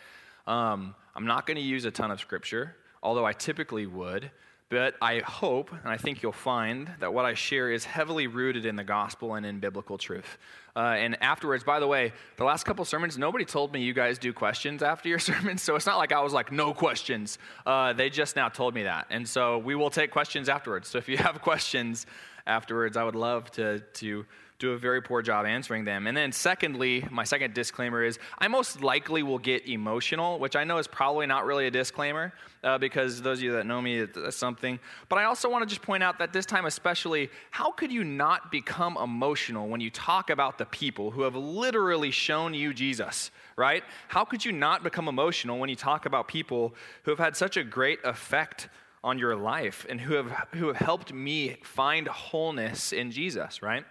Um, 0.47 0.95
I'm 1.17 1.25
not 1.25 1.47
going 1.47 1.57
to 1.57 1.63
use 1.63 1.87
a 1.87 1.91
ton 1.91 2.11
of 2.11 2.21
scripture 2.21 2.77
although 3.05 3.27
I 3.27 3.33
typically 3.33 3.87
would. 3.87 4.31
But 4.71 4.95
I 5.01 5.19
hope, 5.21 5.71
and 5.73 5.87
I 5.87 5.99
think 5.99 6.23
you'll 6.23 6.33
find, 6.33 6.91
that 7.01 7.13
what 7.13 7.25
I 7.25 7.35
share 7.35 7.71
is 7.71 7.85
heavily 7.85 8.27
rooted 8.27 8.65
in 8.65 8.77
the 8.77 8.85
gospel 8.85 9.35
and 9.35 9.45
in 9.45 9.61
biblical 9.61 9.99
truth. 9.99 10.39
Uh, 10.75 10.97
and 10.99 11.23
afterwards, 11.23 11.63
by 11.63 11.79
the 11.79 11.87
way, 11.87 12.13
the 12.37 12.45
last 12.45 12.65
couple 12.65 12.85
sermons, 12.85 13.17
nobody 13.17 13.45
told 13.45 13.73
me 13.73 13.83
you 13.83 13.93
guys 13.93 14.19
do 14.19 14.33
questions 14.33 14.83
after 14.83 15.09
your 15.09 15.19
sermons. 15.31 15.63
So 15.63 15.77
it's 15.77 15.87
not 15.87 15.99
like 15.99 16.13
I 16.13 16.21
was 16.21 16.33
like, 16.33 16.51
no 16.51 16.73
questions. 16.73 17.39
Uh, 17.67 17.93
they 17.93 18.11
just 18.11 18.37
now 18.37 18.49
told 18.49 18.75
me 18.75 18.85
that. 18.85 19.07
And 19.11 19.29
so 19.29 19.59
we 19.59 19.75
will 19.75 19.91
take 19.91 20.11
questions 20.11 20.49
afterwards. 20.49 20.89
So 20.89 20.99
if 20.99 21.09
you 21.09 21.19
have 21.19 21.43
questions 21.43 22.07
afterwards, 22.47 22.97
I 22.97 23.05
would 23.05 23.15
love 23.15 23.51
to, 23.53 23.81
to 23.81 24.27
do 24.59 24.73
a 24.73 24.79
very 24.79 25.03
poor 25.03 25.21
job 25.21 25.47
answering 25.47 25.85
them. 25.85 26.07
And 26.07 26.17
then, 26.17 26.31
secondly, 26.31 27.07
my 27.11 27.25
second 27.25 27.55
disclaimer 27.55 28.05
is 28.05 28.19
I 28.39 28.49
most 28.49 28.83
likely 28.83 29.23
will 29.23 29.39
get 29.39 29.67
emotional, 29.69 30.39
which 30.39 30.55
I 30.55 30.65
know 30.65 30.79
is 30.79 30.87
probably 30.87 31.27
not 31.27 31.45
really 31.45 31.67
a 31.67 31.71
disclaimer 31.71 32.33
uh, 32.63 32.79
because 32.79 33.21
those 33.21 33.39
of 33.39 33.45
you 33.45 33.53
that 33.53 33.67
know 33.67 33.83
me, 33.83 34.05
that's 34.05 34.37
something. 34.37 34.79
But 35.09 35.19
I 35.19 35.25
also 35.25 35.51
want 35.51 35.63
to 35.63 35.67
just 35.67 35.83
point 35.83 36.03
out 36.03 36.19
that 36.19 36.33
this 36.33 36.47
time, 36.47 36.67
especially, 36.67 37.31
how 37.51 37.73
could 37.73 37.91
you 37.91 38.05
not 38.05 38.53
become 38.53 38.97
emotional 38.97 39.69
when 39.69 39.81
you 39.81 39.91
talk 39.91 40.31
about 40.31 40.59
the 40.59 40.67
people 40.67 41.11
who 41.11 41.23
have 41.23 41.35
literally 41.35 42.13
shown 42.13 42.55
you 42.55 42.73
Jesus, 42.73 43.33
right? 43.57 43.83
How 44.09 44.25
could 44.25 44.45
you 44.45 44.53
not 44.53 44.85
become 44.85 45.09
emotional 45.09 45.59
when 45.59 45.69
you 45.69 45.77
talk 45.77 46.07
about 46.07 46.29
people 46.29 46.75
who 47.03 47.11
have 47.11 47.19
had 47.19 47.37
such 47.37 47.57
a 47.57 47.65
great 47.65 47.99
effect? 48.05 48.69
on 49.03 49.19
your 49.19 49.37
life 49.37 49.85
and 49.91 50.01
who 50.01 50.15
have, 50.15 50.31
who 50.53 50.67
have 50.67 50.79
helped 50.79 51.13
me 51.13 51.59
find 51.63 52.09
wholeness 52.09 52.91
in 52.91 53.11
Jesus, 53.11 53.63
right? 53.63 53.85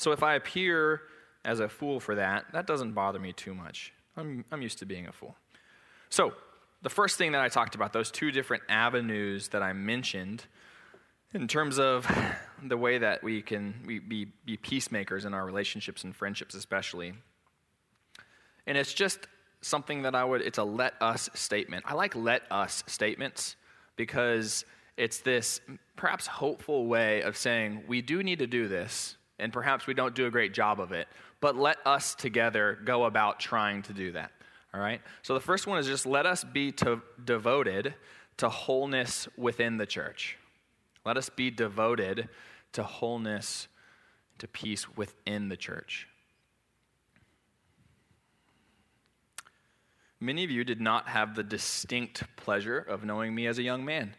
So 0.00 0.12
if 0.12 0.22
I 0.22 0.34
appear 0.34 1.02
as 1.44 1.60
a 1.60 1.68
fool 1.68 2.00
for 2.00 2.14
that, 2.14 2.46
that 2.54 2.66
doesn't 2.66 2.92
bother 2.92 3.18
me 3.18 3.34
too 3.34 3.54
much. 3.54 3.92
I'm, 4.16 4.46
I'm 4.50 4.62
used 4.62 4.78
to 4.78 4.86
being 4.86 5.06
a 5.06 5.12
fool. 5.12 5.36
So, 6.08 6.32
the 6.80 6.88
first 6.88 7.18
thing 7.18 7.32
that 7.32 7.42
I 7.42 7.50
talked 7.50 7.74
about, 7.74 7.92
those 7.92 8.10
two 8.10 8.30
different 8.30 8.62
avenues 8.70 9.48
that 9.48 9.62
I 9.62 9.74
mentioned, 9.74 10.46
in 11.34 11.46
terms 11.46 11.78
of 11.78 12.10
the 12.62 12.78
way 12.78 12.96
that 12.96 13.22
we 13.22 13.42
can 13.42 13.74
we 13.84 13.98
be, 13.98 14.28
be 14.46 14.56
peacemakers 14.56 15.26
in 15.26 15.34
our 15.34 15.44
relationships 15.44 16.02
and 16.02 16.16
friendships, 16.16 16.54
especially. 16.54 17.12
And 18.66 18.78
it's 18.78 18.94
just 18.94 19.18
something 19.60 20.00
that 20.02 20.14
I 20.14 20.24
would, 20.24 20.40
it's 20.40 20.56
a 20.56 20.64
let 20.64 20.94
us 21.02 21.28
statement. 21.34 21.84
I 21.86 21.92
like 21.92 22.16
let 22.16 22.50
us 22.50 22.82
statements 22.86 23.54
because 23.96 24.64
it's 24.96 25.18
this 25.18 25.60
perhaps 25.96 26.26
hopeful 26.26 26.86
way 26.86 27.20
of 27.20 27.36
saying, 27.36 27.82
we 27.86 28.00
do 28.00 28.22
need 28.22 28.38
to 28.38 28.46
do 28.46 28.66
this, 28.66 29.18
and 29.40 29.52
perhaps 29.52 29.86
we 29.86 29.94
don't 29.94 30.14
do 30.14 30.26
a 30.26 30.30
great 30.30 30.54
job 30.54 30.80
of 30.80 30.92
it, 30.92 31.08
but 31.40 31.56
let 31.56 31.78
us 31.86 32.14
together 32.14 32.78
go 32.84 33.04
about 33.04 33.40
trying 33.40 33.82
to 33.82 33.92
do 33.92 34.12
that. 34.12 34.30
All 34.72 34.80
right? 34.80 35.00
So 35.22 35.34
the 35.34 35.40
first 35.40 35.66
one 35.66 35.78
is 35.78 35.86
just 35.86 36.06
let 36.06 36.26
us 36.26 36.44
be 36.44 36.72
to, 36.72 37.02
devoted 37.24 37.94
to 38.36 38.48
wholeness 38.48 39.28
within 39.36 39.76
the 39.76 39.86
church. 39.86 40.38
Let 41.04 41.16
us 41.16 41.28
be 41.28 41.50
devoted 41.50 42.28
to 42.72 42.82
wholeness, 42.82 43.68
to 44.38 44.46
peace 44.46 44.88
within 44.96 45.48
the 45.48 45.56
church. 45.56 46.06
Many 50.20 50.44
of 50.44 50.50
you 50.50 50.64
did 50.64 50.80
not 50.80 51.08
have 51.08 51.34
the 51.34 51.42
distinct 51.42 52.24
pleasure 52.36 52.78
of 52.78 53.04
knowing 53.04 53.34
me 53.34 53.46
as 53.46 53.58
a 53.58 53.62
young 53.62 53.84
man. 53.84 54.14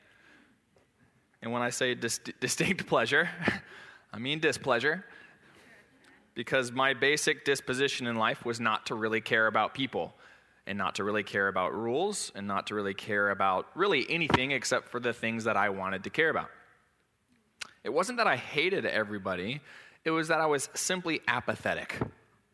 And 1.44 1.52
when 1.52 1.62
I 1.62 1.70
say 1.70 1.94
dis- 1.94 2.20
distinct 2.40 2.88
pleasure, 2.88 3.30
I 4.14 4.20
mean 4.20 4.40
displeasure, 4.40 5.06
because 6.34 6.72
my 6.72 6.94
basic 6.94 7.46
disposition 7.46 8.08
in 8.08 8.16
life 8.16 8.46
was 8.46 8.60
not 8.60 8.86
to 8.88 8.96
really 8.96 9.22
care 9.22 9.48
about 9.48 9.74
people 9.74 10.14
and 10.68 10.78
not 10.78 10.96
to 10.96 11.04
really 11.04 11.24
care 11.24 11.48
about 11.48 11.74
rules 11.74 12.32
and 12.36 12.48
not 12.48 12.68
to 12.68 12.76
really 12.76 12.94
care 12.94 13.30
about 13.32 13.68
really 13.76 14.06
anything 14.10 14.52
except 14.52 14.90
for 14.90 15.00
the 15.00 15.14
things 15.14 15.44
that 15.44 15.58
I 15.58 15.70
wanted 15.70 16.04
to 16.04 16.10
care 16.10 16.30
about. 16.30 16.50
It 17.84 17.90
wasn't 17.90 18.18
that 18.18 18.28
I 18.28 18.36
hated 18.36 18.86
everybody, 18.86 19.62
it 20.04 20.12
was 20.12 20.28
that 20.28 20.40
I 20.40 20.46
was 20.46 20.70
simply 20.74 21.22
apathetic 21.28 21.98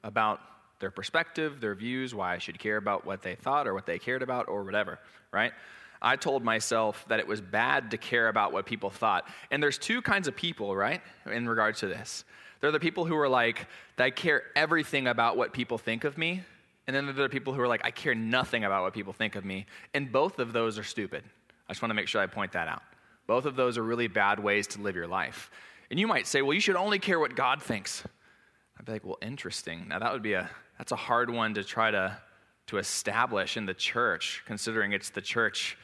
about 0.04 0.40
their 0.80 0.92
perspective, 0.92 1.60
their 1.60 1.76
views, 1.76 2.14
why 2.14 2.36
I 2.36 2.38
should 2.38 2.60
care 2.60 2.78
about 2.78 3.06
what 3.06 3.22
they 3.22 3.36
thought 3.36 3.68
or 3.68 3.74
what 3.74 3.86
they 3.86 4.00
cared 4.00 4.22
about 4.22 4.48
or 4.48 4.64
whatever, 4.64 5.00
right? 5.32 5.52
I 6.02 6.16
told 6.16 6.44
myself 6.44 7.06
that 7.08 7.20
it 7.20 7.28
was 7.28 7.42
bad 7.42 7.92
to 7.92 7.98
care 7.98 8.28
about 8.28 8.54
what 8.54 8.66
people 8.66 8.90
thought. 8.90 9.28
And 9.52 9.62
there's 9.62 9.78
two 9.78 10.02
kinds 10.02 10.28
of 10.28 10.36
people, 10.36 10.76
right, 10.76 11.02
in 11.32 11.48
regards 11.48 11.80
to 11.80 11.88
this. 11.88 12.24
There 12.60 12.70
are 12.70 12.72
the 12.72 12.80
people 12.80 13.06
who 13.06 13.16
are 13.18 13.30
like, 13.30 13.68
I 13.98 14.10
care 14.10 14.44
everything 14.56 15.08
about 15.08 15.38
what 15.38 15.54
people 15.54 15.78
think 15.78 16.04
of 16.04 16.18
me. 16.18 16.44
And 16.88 16.96
then 16.96 17.14
there 17.16 17.26
are 17.26 17.30
people 17.30 17.54
who 17.54 17.62
are 17.62 17.68
like, 17.68 17.82
I 17.84 17.92
care 17.92 18.16
nothing 18.16 18.64
about 18.64 18.84
what 18.84 18.94
people 18.94 19.14
think 19.14 19.36
of 19.36 19.44
me. 19.44 19.66
And 19.94 20.12
both 20.12 20.40
of 20.40 20.54
those 20.54 20.78
are 20.78 20.84
stupid. 20.84 21.24
I 21.68 21.74
just 21.74 21.82
want 21.82 21.90
to 21.90 21.96
make 21.96 22.08
sure 22.08 22.22
I 22.22 22.28
point 22.28 22.54
that 22.54 22.68
out. 22.68 22.82
Both 23.28 23.46
of 23.46 23.56
those 23.56 23.78
are 23.78 23.84
really 23.84 24.08
bad 24.08 24.40
ways 24.40 24.68
to 24.68 24.82
live 24.82 24.96
your 24.96 25.08
life. 25.08 25.52
And 25.90 26.00
you 26.00 26.08
might 26.08 26.28
say, 26.28 26.42
well, 26.42 26.54
you 26.54 26.62
should 26.62 26.76
only 26.76 27.00
care 27.00 27.20
what 27.20 27.36
God 27.36 27.62
thinks. 27.62 28.04
I'd 28.80 28.86
be 28.86 28.94
like, 28.94 29.06
well, 29.06 29.18
interesting. 29.22 29.88
Now 29.88 30.00
that 30.00 30.14
would 30.14 30.24
be 30.24 30.34
a 30.34 30.50
that's 30.78 30.92
a 30.92 30.98
hard 30.98 31.30
one 31.30 31.56
to 31.56 31.64
try 31.64 31.92
to 31.92 32.18
to 32.68 32.78
establish 32.78 33.58
in 33.58 33.66
the 33.66 33.74
church, 33.74 34.44
considering 34.46 34.92
it's 34.92 35.10
the 35.10 35.22
church 35.22 35.78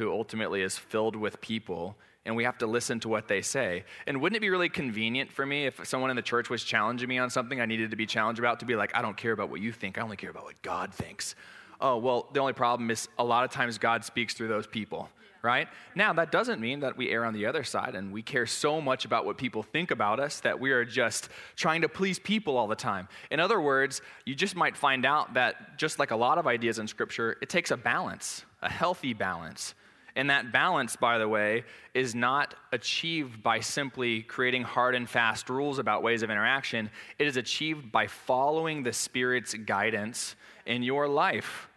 who 0.00 0.10
ultimately 0.10 0.62
is 0.62 0.78
filled 0.78 1.14
with 1.14 1.42
people 1.42 1.94
and 2.24 2.34
we 2.34 2.44
have 2.44 2.56
to 2.58 2.66
listen 2.66 3.00
to 3.00 3.08
what 3.08 3.28
they 3.28 3.42
say. 3.42 3.84
And 4.06 4.22
wouldn't 4.22 4.38
it 4.38 4.40
be 4.40 4.48
really 4.48 4.70
convenient 4.70 5.30
for 5.30 5.44
me 5.44 5.66
if 5.66 5.86
someone 5.86 6.08
in 6.08 6.16
the 6.16 6.22
church 6.22 6.48
was 6.48 6.64
challenging 6.64 7.06
me 7.06 7.18
on 7.18 7.28
something 7.28 7.60
I 7.60 7.66
needed 7.66 7.90
to 7.90 7.96
be 7.96 8.06
challenged 8.06 8.38
about 8.38 8.60
to 8.60 8.66
be 8.66 8.76
like, 8.76 8.96
I 8.96 9.02
don't 9.02 9.16
care 9.16 9.32
about 9.32 9.50
what 9.50 9.60
you 9.60 9.72
think, 9.72 9.98
I 9.98 10.00
only 10.00 10.16
care 10.16 10.30
about 10.30 10.44
what 10.44 10.60
God 10.62 10.94
thinks? 10.94 11.34
Oh, 11.82 11.98
well, 11.98 12.30
the 12.32 12.40
only 12.40 12.54
problem 12.54 12.90
is 12.90 13.08
a 13.18 13.24
lot 13.24 13.44
of 13.44 13.50
times 13.50 13.76
God 13.76 14.04
speaks 14.06 14.32
through 14.32 14.48
those 14.48 14.66
people, 14.66 15.10
right? 15.42 15.68
Now, 15.94 16.14
that 16.14 16.32
doesn't 16.32 16.62
mean 16.62 16.80
that 16.80 16.96
we 16.96 17.10
err 17.10 17.26
on 17.26 17.34
the 17.34 17.44
other 17.44 17.62
side 17.62 17.94
and 17.94 18.10
we 18.10 18.22
care 18.22 18.46
so 18.46 18.80
much 18.80 19.04
about 19.04 19.26
what 19.26 19.36
people 19.36 19.62
think 19.62 19.90
about 19.90 20.18
us 20.18 20.40
that 20.40 20.60
we 20.60 20.72
are 20.72 20.84
just 20.86 21.28
trying 21.56 21.82
to 21.82 21.90
please 21.90 22.18
people 22.18 22.56
all 22.56 22.66
the 22.66 22.74
time. 22.74 23.06
In 23.30 23.38
other 23.38 23.60
words, 23.60 24.00
you 24.24 24.34
just 24.34 24.56
might 24.56 24.78
find 24.78 25.04
out 25.04 25.34
that 25.34 25.78
just 25.78 25.98
like 25.98 26.10
a 26.10 26.16
lot 26.16 26.38
of 26.38 26.46
ideas 26.46 26.78
in 26.78 26.86
Scripture, 26.86 27.36
it 27.42 27.48
takes 27.50 27.70
a 27.70 27.76
balance, 27.76 28.44
a 28.62 28.70
healthy 28.70 29.14
balance 29.14 29.74
And 30.16 30.30
that 30.30 30.52
balance, 30.52 30.96
by 30.96 31.18
the 31.18 31.28
way, 31.28 31.64
is 31.94 32.14
not 32.14 32.54
achieved 32.72 33.42
by 33.42 33.60
simply 33.60 34.22
creating 34.22 34.62
hard 34.62 34.94
and 34.94 35.08
fast 35.08 35.48
rules 35.48 35.78
about 35.78 36.02
ways 36.02 36.22
of 36.22 36.30
interaction. 36.30 36.90
It 37.18 37.26
is 37.26 37.36
achieved 37.36 37.92
by 37.92 38.06
following 38.06 38.82
the 38.82 38.92
Spirit's 38.92 39.54
guidance 39.54 40.34
in 40.66 40.82
your 40.82 41.08
life. 41.08 41.68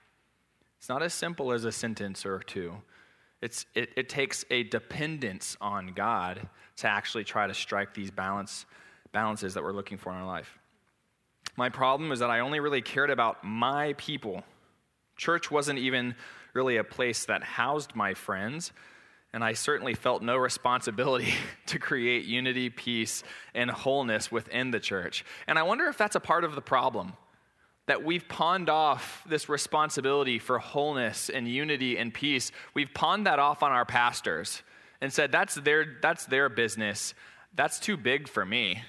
It's 0.80 0.90
not 0.90 1.04
as 1.04 1.14
simple 1.14 1.54
as 1.54 1.64
a 1.64 1.72
sentence 1.72 2.26
or 2.26 2.40
two. 2.40 2.76
It's, 3.42 3.66
it, 3.76 3.90
it 3.96 4.10
takes 4.10 4.46
a 4.50 4.64
dependence 4.64 5.58
on 5.62 5.94
God 5.94 6.48
to 6.78 6.88
actually 6.88 7.24
try 7.24 7.46
to 7.46 7.54
strike 7.54 7.94
these 7.94 8.10
balance, 8.10 8.66
balances 9.12 9.54
that 9.54 9.64
we're 9.64 9.74
looking 9.74 9.98
for 9.98 10.12
in 10.12 10.18
our 10.18 10.26
life. 10.26 10.58
My 11.56 11.70
problem 11.70 12.12
is 12.12 12.20
that 12.20 12.30
I 12.30 12.40
only 12.40 12.60
really 12.60 12.82
cared 12.82 13.10
about 13.10 13.44
my 13.44 13.94
people. 13.94 14.44
Church 15.18 15.52
wasn't 15.52 15.80
even 15.80 16.16
really 16.54 16.78
a 16.78 16.84
place 16.84 17.26
that 17.26 17.44
housed 17.44 17.96
my 17.96 18.14
friends, 18.14 18.72
and 19.34 19.44
I 19.44 19.54
certainly 19.54 19.96
felt 19.96 20.22
no 20.22 20.38
responsibility 20.38 21.34
to 21.68 21.80
create 21.80 22.26
unity, 22.26 22.70
peace, 22.70 23.24
and 23.56 23.70
wholeness 23.70 24.32
within 24.32 24.72
the 24.72 24.80
church. 24.80 25.26
And 25.48 25.58
I 25.58 25.64
wonder 25.64 25.88
if 25.88 25.98
that's 25.98 26.16
a 26.16 26.20
part 26.20 26.44
of 26.44 26.56
the 26.56 26.62
problem 26.62 27.14
that 27.86 28.04
we've 28.04 28.28
pawned 28.30 28.70
off 28.70 29.24
this 29.28 29.50
responsibility 29.50 30.40
for 30.40 30.58
wholeness 30.58 31.30
and 31.30 31.48
unity 31.48 31.98
and 31.98 32.14
peace. 32.14 32.52
We've 32.74 32.94
pawned 32.94 33.26
that 33.28 33.40
off 33.40 33.62
on 33.62 33.72
our 33.72 33.86
pastors 33.86 34.62
and 35.02 35.12
said, 35.12 35.32
that's 35.34 35.56
their, 35.56 35.98
that's 36.02 36.26
their 36.26 36.48
business. 36.48 37.14
That's 37.54 37.80
too 37.80 37.98
big 37.98 38.30
for 38.30 38.46
me. 38.46 38.84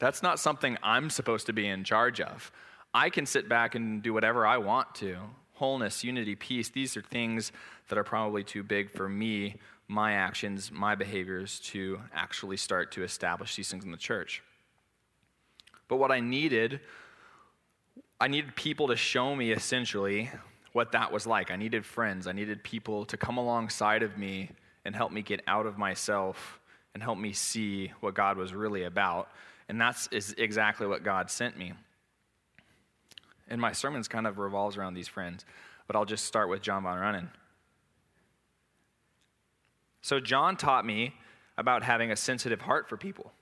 That's 0.00 0.22
not 0.22 0.40
something 0.40 0.78
I'm 0.82 1.10
supposed 1.10 1.46
to 1.46 1.52
be 1.52 1.68
in 1.68 1.84
charge 1.84 2.20
of. 2.20 2.50
I 2.92 3.08
can 3.08 3.24
sit 3.24 3.48
back 3.48 3.76
and 3.76 4.02
do 4.02 4.12
whatever 4.12 4.44
I 4.44 4.58
want 4.58 4.96
to 4.96 5.18
wholeness, 5.60 6.02
unity, 6.02 6.34
peace, 6.34 6.70
these 6.70 6.96
are 6.96 7.02
things 7.02 7.52
that 7.88 7.98
are 7.98 8.02
probably 8.02 8.42
too 8.42 8.62
big 8.62 8.90
for 8.90 9.10
me, 9.10 9.56
my 9.88 10.14
actions, 10.14 10.72
my 10.72 10.94
behaviors 10.94 11.60
to 11.60 12.00
actually 12.14 12.56
start 12.56 12.90
to 12.92 13.04
establish 13.04 13.56
these 13.56 13.70
things 13.70 13.84
in 13.84 13.90
the 13.90 13.98
church. 13.98 14.42
But 15.86 15.96
what 15.96 16.10
I 16.10 16.20
needed, 16.20 16.80
I 18.18 18.28
needed 18.28 18.56
people 18.56 18.88
to 18.88 18.96
show 18.96 19.36
me 19.36 19.52
essentially 19.52 20.30
what 20.72 20.92
that 20.92 21.12
was 21.12 21.26
like. 21.26 21.50
I 21.50 21.56
needed 21.56 21.84
friends, 21.84 22.26
I 22.26 22.32
needed 22.32 22.64
people 22.64 23.04
to 23.04 23.18
come 23.18 23.36
alongside 23.36 24.02
of 24.02 24.16
me 24.16 24.52
and 24.86 24.96
help 24.96 25.12
me 25.12 25.20
get 25.20 25.42
out 25.46 25.66
of 25.66 25.76
myself 25.76 26.58
and 26.94 27.02
help 27.02 27.18
me 27.18 27.34
see 27.34 27.92
what 28.00 28.14
God 28.14 28.38
was 28.38 28.54
really 28.54 28.84
about. 28.84 29.28
And 29.68 29.78
that's 29.78 30.06
is 30.10 30.34
exactly 30.38 30.86
what 30.86 31.04
God 31.04 31.30
sent 31.30 31.58
me. 31.58 31.74
And 33.50 33.60
my 33.60 33.72
sermons 33.72 34.08
kind 34.08 34.26
of 34.26 34.38
revolves 34.38 34.76
around 34.76 34.94
these 34.94 35.08
friends, 35.08 35.44
but 35.86 35.96
I'll 35.96 36.04
just 36.04 36.24
start 36.24 36.48
with 36.48 36.62
John 36.62 36.84
Von 36.84 36.96
Runnen. 36.96 37.28
So, 40.02 40.20
John 40.20 40.56
taught 40.56 40.86
me 40.86 41.14
about 41.58 41.82
having 41.82 42.10
a 42.10 42.16
sensitive 42.16 42.62
heart 42.62 42.88
for 42.88 42.96
people. 42.96 43.32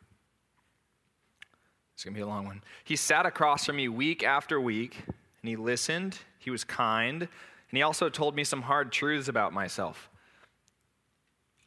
It's 1.95 2.05
going 2.05 2.15
to 2.15 2.19
be 2.19 2.23
a 2.23 2.27
long 2.27 2.47
one. 2.47 2.63
He 2.85 2.97
sat 2.97 3.27
across 3.27 3.67
from 3.67 3.77
me 3.77 3.89
week 3.89 4.25
after 4.25 4.61
week, 4.61 5.03
and 5.07 5.49
he 5.49 5.57
listened, 5.57 6.19
he 6.39 6.51
was 6.51 6.65
kind, 6.65 7.23
and 7.23 7.77
he 7.77 7.83
also 7.83 8.09
told 8.09 8.35
me 8.35 8.45
some 8.45 8.63
hard 8.63 8.93
truths 8.93 9.29
about 9.29 9.53
myself. 9.53 10.09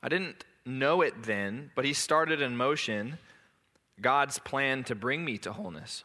I 0.01 0.09
didn't 0.09 0.43
know 0.65 1.01
it 1.01 1.23
then, 1.23 1.71
but 1.75 1.85
he 1.85 1.93
started 1.93 2.41
in 2.41 2.57
motion 2.57 3.17
God's 3.99 4.39
plan 4.39 4.83
to 4.85 4.95
bring 4.95 5.23
me 5.23 5.37
to 5.39 5.53
wholeness. 5.53 6.03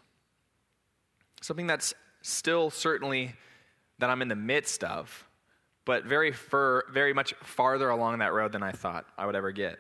Something 1.40 1.66
that's 1.66 1.94
still 2.26 2.70
certainly 2.70 3.34
that 3.98 4.10
I'm 4.10 4.20
in 4.22 4.28
the 4.28 4.36
midst 4.36 4.84
of, 4.84 5.28
but 5.84 6.04
very, 6.04 6.32
fur, 6.32 6.82
very 6.92 7.12
much 7.12 7.34
farther 7.42 7.88
along 7.88 8.18
that 8.18 8.32
road 8.32 8.52
than 8.52 8.62
I 8.62 8.72
thought 8.72 9.06
I 9.16 9.26
would 9.26 9.36
ever 9.36 9.52
get. 9.52 9.78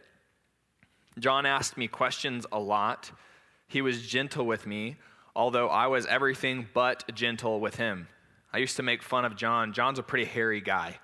John 1.18 1.46
asked 1.46 1.76
me 1.76 1.88
questions 1.88 2.46
a 2.52 2.58
lot. 2.58 3.10
He 3.66 3.82
was 3.82 4.06
gentle 4.06 4.46
with 4.46 4.66
me, 4.66 4.96
although 5.34 5.68
I 5.68 5.88
was 5.88 6.06
everything 6.06 6.68
but 6.72 7.04
gentle 7.14 7.58
with 7.58 7.76
him. 7.76 8.08
I 8.52 8.58
used 8.58 8.76
to 8.76 8.82
make 8.82 9.02
fun 9.02 9.24
of 9.24 9.36
John. 9.36 9.72
John's 9.72 9.98
a 9.98 10.02
pretty 10.02 10.24
hairy 10.24 10.60
guy. 10.60 10.98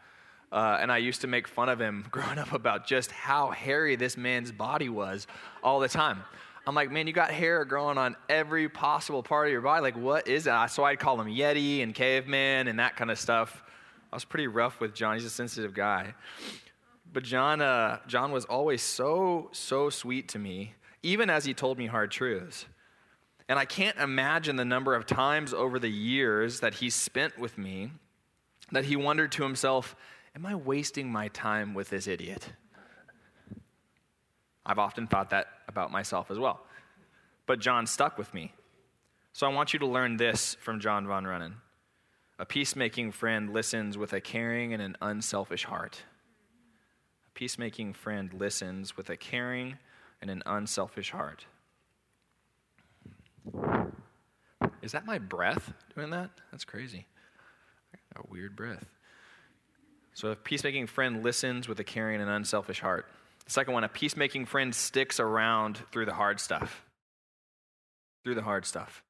Uh, 0.52 0.78
and 0.80 0.92
I 0.92 0.98
used 0.98 1.22
to 1.22 1.26
make 1.26 1.48
fun 1.48 1.68
of 1.68 1.80
him 1.80 2.04
growing 2.10 2.38
up 2.38 2.52
about 2.52 2.86
just 2.86 3.10
how 3.10 3.50
hairy 3.50 3.96
this 3.96 4.16
man's 4.16 4.52
body 4.52 4.88
was 4.88 5.26
all 5.62 5.80
the 5.80 5.88
time. 5.88 6.22
I'm 6.66 6.74
like, 6.74 6.90
man, 6.90 7.06
you 7.06 7.12
got 7.12 7.30
hair 7.30 7.64
growing 7.64 7.98
on 7.98 8.16
every 8.28 8.68
possible 8.68 9.22
part 9.22 9.48
of 9.48 9.52
your 9.52 9.62
body. 9.62 9.82
Like, 9.82 9.96
what 9.96 10.28
is 10.28 10.44
that? 10.44 10.66
So 10.66 10.84
I'd 10.84 11.00
call 11.00 11.20
him 11.20 11.26
Yeti 11.26 11.82
and 11.82 11.94
caveman 11.94 12.68
and 12.68 12.78
that 12.78 12.96
kind 12.96 13.10
of 13.10 13.18
stuff. 13.18 13.64
I 14.12 14.16
was 14.16 14.24
pretty 14.24 14.46
rough 14.46 14.78
with 14.80 14.94
John. 14.94 15.14
He's 15.14 15.24
a 15.24 15.30
sensitive 15.30 15.74
guy. 15.74 16.14
But 17.12 17.24
John, 17.24 17.60
uh, 17.60 17.98
John 18.06 18.30
was 18.30 18.44
always 18.44 18.80
so, 18.82 19.48
so 19.52 19.90
sweet 19.90 20.28
to 20.28 20.38
me, 20.38 20.74
even 21.02 21.30
as 21.30 21.44
he 21.44 21.52
told 21.52 21.78
me 21.78 21.86
hard 21.86 22.10
truths. 22.10 22.66
And 23.48 23.58
I 23.58 23.64
can't 23.64 23.98
imagine 23.98 24.56
the 24.56 24.64
number 24.64 24.94
of 24.94 25.04
times 25.04 25.52
over 25.52 25.78
the 25.78 25.90
years 25.90 26.60
that 26.60 26.74
he 26.74 26.90
spent 26.90 27.38
with 27.38 27.58
me 27.58 27.90
that 28.70 28.84
he 28.84 28.96
wondered 28.96 29.32
to 29.32 29.42
himself, 29.42 29.96
Am 30.34 30.46
I 30.46 30.54
wasting 30.54 31.12
my 31.12 31.28
time 31.28 31.74
with 31.74 31.90
this 31.90 32.06
idiot? 32.06 32.52
I've 34.64 34.78
often 34.78 35.06
thought 35.06 35.30
that 35.30 35.46
about 35.68 35.90
myself 35.90 36.30
as 36.30 36.38
well. 36.38 36.60
But 37.46 37.58
John 37.58 37.86
stuck 37.86 38.18
with 38.18 38.32
me. 38.32 38.52
So 39.32 39.46
I 39.46 39.52
want 39.52 39.72
you 39.72 39.78
to 39.80 39.86
learn 39.86 40.16
this 40.16 40.56
from 40.60 40.78
John 40.78 41.06
von 41.06 41.24
Runnen. 41.24 41.54
A 42.38 42.44
peacemaking 42.44 43.12
friend 43.12 43.52
listens 43.52 43.96
with 43.96 44.12
a 44.12 44.20
caring 44.20 44.72
and 44.72 44.82
an 44.82 44.96
unselfish 45.00 45.64
heart. 45.64 46.02
A 47.28 47.30
peacemaking 47.30 47.94
friend 47.94 48.32
listens 48.32 48.96
with 48.96 49.10
a 49.10 49.16
caring 49.16 49.78
and 50.20 50.30
an 50.30 50.42
unselfish 50.46 51.10
heart. 51.10 51.46
Is 54.82 54.92
that 54.92 55.06
my 55.06 55.18
breath 55.18 55.72
doing 55.94 56.10
that? 56.10 56.30
That's 56.50 56.64
crazy. 56.64 57.06
A 58.16 58.20
weird 58.28 58.54
breath. 58.56 58.84
So 60.14 60.28
a 60.28 60.36
peacemaking 60.36 60.88
friend 60.88 61.22
listens 61.22 61.68
with 61.68 61.80
a 61.80 61.84
caring 61.84 62.20
and 62.20 62.30
unselfish 62.30 62.80
heart. 62.80 63.06
The 63.44 63.50
second 63.50 63.74
one, 63.74 63.84
a 63.84 63.88
peacemaking 63.88 64.46
friend 64.46 64.74
sticks 64.74 65.18
around 65.18 65.82
through 65.90 66.06
the 66.06 66.14
hard 66.14 66.40
stuff. 66.40 66.84
Through 68.24 68.36
the 68.36 68.42
hard 68.42 68.64
stuff. 68.64 69.02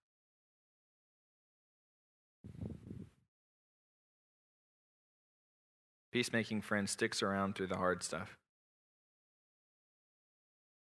Peacemaking 6.13 6.61
friend 6.61 6.89
sticks 6.89 7.23
around 7.23 7.55
through 7.55 7.69
the 7.69 7.77
hard 7.77 8.03
stuff. 8.03 8.37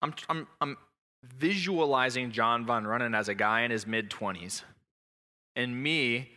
I'm, 0.03 0.15
I'm, 0.29 0.47
I'm 0.61 0.77
visualizing 1.23 2.33
John 2.33 2.65
von 2.67 2.85
Runnen 2.85 3.17
as 3.17 3.29
a 3.29 3.35
guy 3.35 3.63
in 3.63 3.71
his 3.71 3.87
mid 3.87 4.11
20s, 4.11 4.63
and 5.55 5.81
me 5.81 6.31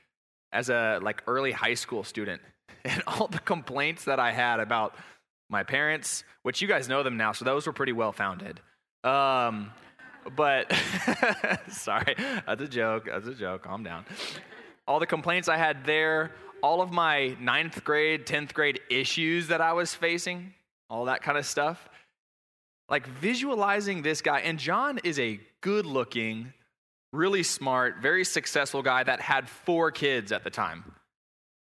as 0.52 0.70
a 0.70 1.00
like 1.02 1.24
early 1.28 1.52
high 1.52 1.74
school 1.74 2.04
student, 2.04 2.42
and 2.86 3.02
all 3.08 3.28
the 3.28 3.40
complaints 3.40 4.06
that 4.06 4.20
I 4.20 4.32
had 4.32 4.60
about 4.60 4.96
my 5.54 5.64
parents, 5.64 6.26
which 6.42 6.62
you 6.62 6.68
guys 6.68 6.90
know 6.90 7.02
them 7.04 7.16
now, 7.16 7.32
so 7.32 7.46
those 7.46 7.66
were 7.66 7.72
pretty 7.72 7.94
well 7.94 8.12
founded. 8.12 8.60
Um, 9.06 9.72
but 10.36 10.74
sorry, 11.70 12.16
that's 12.46 12.62
a 12.62 12.68
joke. 12.68 13.06
That's 13.06 13.28
a 13.28 13.34
joke. 13.34 13.64
Calm 13.64 13.84
down. 13.84 14.06
All 14.88 15.00
the 15.00 15.06
complaints 15.06 15.48
I 15.48 15.56
had 15.56 15.86
there, 15.86 16.32
all 16.62 16.82
of 16.82 16.92
my 16.92 17.38
ninth 17.40 17.84
grade, 17.84 18.26
10th 18.26 18.54
grade 18.54 18.82
issues 18.90 19.48
that 19.48 19.62
I 19.62 19.74
was 19.74 19.94
facing, 19.94 20.54
all 20.90 21.06
that 21.06 21.22
kind 21.22 21.38
of 21.38 21.46
stuff. 21.46 21.88
Like 22.90 23.08
visualizing 23.08 24.02
this 24.02 24.22
guy, 24.22 24.40
and 24.42 24.60
John 24.60 25.00
is 25.04 25.20
a 25.20 25.40
good 25.62 25.86
looking, 25.86 26.54
really 27.14 27.44
smart, 27.44 27.98
very 28.02 28.26
successful 28.26 28.82
guy 28.82 29.04
that 29.04 29.22
had 29.22 29.48
four 29.48 29.92
kids 29.92 30.32
at 30.32 30.44
the 30.44 30.50
time. 30.50 30.84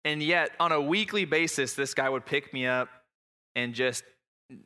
And 0.06 0.22
yet, 0.22 0.52
on 0.60 0.72
a 0.72 0.82
weekly 0.82 1.26
basis, 1.26 1.74
this 1.74 1.94
guy 1.94 2.10
would 2.10 2.26
pick 2.26 2.54
me 2.54 2.66
up, 2.66 2.90
and 3.56 3.74
just 3.74 4.04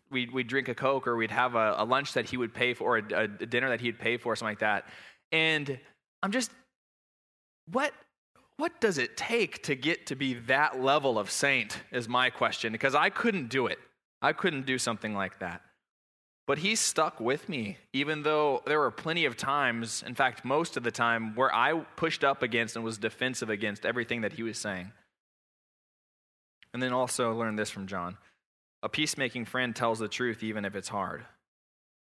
we'd, 0.09 0.31
we'd 0.31 0.47
drink 0.47 0.67
a 0.67 0.75
Coke 0.75 1.07
or 1.07 1.15
we'd 1.15 1.31
have 1.31 1.55
a, 1.55 1.75
a 1.77 1.85
lunch 1.85 2.13
that 2.13 2.25
he 2.29 2.37
would 2.37 2.53
pay 2.53 2.73
for, 2.73 2.97
or 2.97 2.97
a, 2.97 3.23
a 3.23 3.27
dinner 3.27 3.69
that 3.69 3.81
he'd 3.81 3.99
pay 3.99 4.17
for, 4.17 4.35
something 4.35 4.51
like 4.51 4.59
that. 4.59 4.85
And 5.31 5.79
I'm 6.23 6.31
just, 6.31 6.51
what, 7.71 7.93
what 8.57 8.79
does 8.81 8.97
it 8.97 9.15
take 9.15 9.63
to 9.63 9.75
get 9.75 10.07
to 10.07 10.15
be 10.15 10.33
that 10.33 10.81
level 10.81 11.19
of 11.19 11.29
saint 11.29 11.79
is 11.91 12.09
my 12.09 12.29
question 12.29 12.71
because 12.71 12.95
i 12.95 13.09
couldn't 13.09 13.49
do 13.49 13.67
it. 13.67 13.79
I 14.21 14.33
couldn't 14.33 14.65
do 14.65 14.79
something 14.79 15.13
like 15.13 15.39
that. 15.39 15.61
But 16.47 16.59
he 16.59 16.75
stuck 16.75 17.19
with 17.19 17.49
me 17.49 17.77
even 17.93 18.23
though 18.23 18.63
there 18.65 18.79
were 18.79 18.91
plenty 18.91 19.25
of 19.25 19.37
times 19.37 20.03
in 20.05 20.15
fact 20.15 20.43
most 20.43 20.75
of 20.75 20.83
the 20.83 20.91
time 20.91 21.35
where 21.35 21.53
i 21.53 21.79
pushed 21.95 22.23
up 22.23 22.41
against 22.41 22.75
and 22.75 22.83
was 22.83 22.97
defensive 22.97 23.49
against 23.49 23.85
everything 23.85 24.21
that 24.21 24.33
he 24.33 24.43
was 24.43 24.57
saying. 24.57 24.91
And 26.73 26.81
then 26.81 26.93
also 26.93 27.33
learn 27.33 27.57
this 27.57 27.69
from 27.69 27.85
john 27.85 28.17
a 28.83 28.89
peacemaking 28.89 29.45
friend 29.45 29.75
tells 29.75 29.99
the 29.99 30.07
truth 30.07 30.43
even 30.43 30.65
if 30.65 30.75
it's 30.75 30.89
hard. 30.89 31.25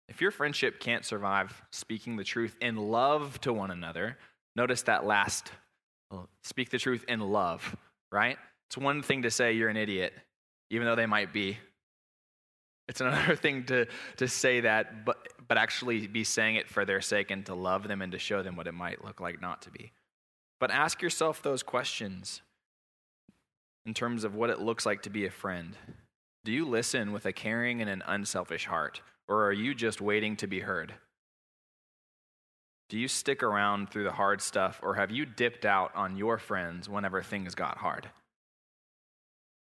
If 0.08 0.20
your 0.20 0.30
friendship 0.30 0.80
can't 0.80 1.04
survive 1.04 1.62
speaking 1.70 2.16
the 2.16 2.24
truth 2.24 2.56
in 2.60 2.76
love 2.76 3.40
to 3.42 3.52
one 3.52 3.70
another, 3.70 4.16
notice 4.56 4.82
that 4.82 5.06
last 5.06 5.52
speak 6.42 6.70
the 6.70 6.78
truth 6.78 7.04
in 7.08 7.20
love, 7.20 7.76
right? 8.10 8.36
It's 8.68 8.76
one 8.76 9.02
thing 9.02 9.22
to 9.22 9.30
say 9.30 9.52
you're 9.52 9.68
an 9.68 9.76
idiot, 9.76 10.12
even 10.70 10.86
though 10.86 10.96
they 10.96 11.06
might 11.06 11.32
be. 11.32 11.58
It's 12.88 13.00
another 13.00 13.36
thing 13.36 13.64
to, 13.66 13.86
to 14.16 14.28
say 14.28 14.60
that, 14.60 15.04
but, 15.04 15.28
but 15.46 15.58
actually 15.58 16.06
be 16.06 16.24
saying 16.24 16.56
it 16.56 16.68
for 16.68 16.84
their 16.84 17.00
sake 17.00 17.30
and 17.30 17.46
to 17.46 17.54
love 17.54 17.86
them 17.86 18.02
and 18.02 18.12
to 18.12 18.18
show 18.18 18.42
them 18.42 18.56
what 18.56 18.66
it 18.66 18.74
might 18.74 19.04
look 19.04 19.20
like 19.20 19.40
not 19.40 19.62
to 19.62 19.70
be. 19.70 19.92
But 20.58 20.70
ask 20.70 21.00
yourself 21.00 21.42
those 21.42 21.62
questions 21.62 22.42
in 23.86 23.94
terms 23.94 24.24
of 24.24 24.34
what 24.34 24.50
it 24.50 24.60
looks 24.60 24.84
like 24.84 25.02
to 25.02 25.10
be 25.10 25.24
a 25.24 25.30
friend. 25.30 25.76
Do 26.44 26.52
you 26.52 26.66
listen 26.66 27.12
with 27.12 27.26
a 27.26 27.32
caring 27.32 27.80
and 27.80 27.90
an 27.90 28.02
unselfish 28.06 28.66
heart, 28.66 29.02
or 29.28 29.44
are 29.44 29.52
you 29.52 29.74
just 29.74 30.00
waiting 30.00 30.36
to 30.36 30.46
be 30.46 30.60
heard? 30.60 30.94
Do 32.88 32.98
you 32.98 33.08
stick 33.08 33.42
around 33.42 33.90
through 33.90 34.04
the 34.04 34.12
hard 34.12 34.40
stuff, 34.40 34.80
or 34.82 34.94
have 34.94 35.10
you 35.10 35.26
dipped 35.26 35.64
out 35.64 35.94
on 35.94 36.16
your 36.16 36.38
friends 36.38 36.88
whenever 36.88 37.22
things 37.22 37.54
got 37.54 37.78
hard? 37.78 38.08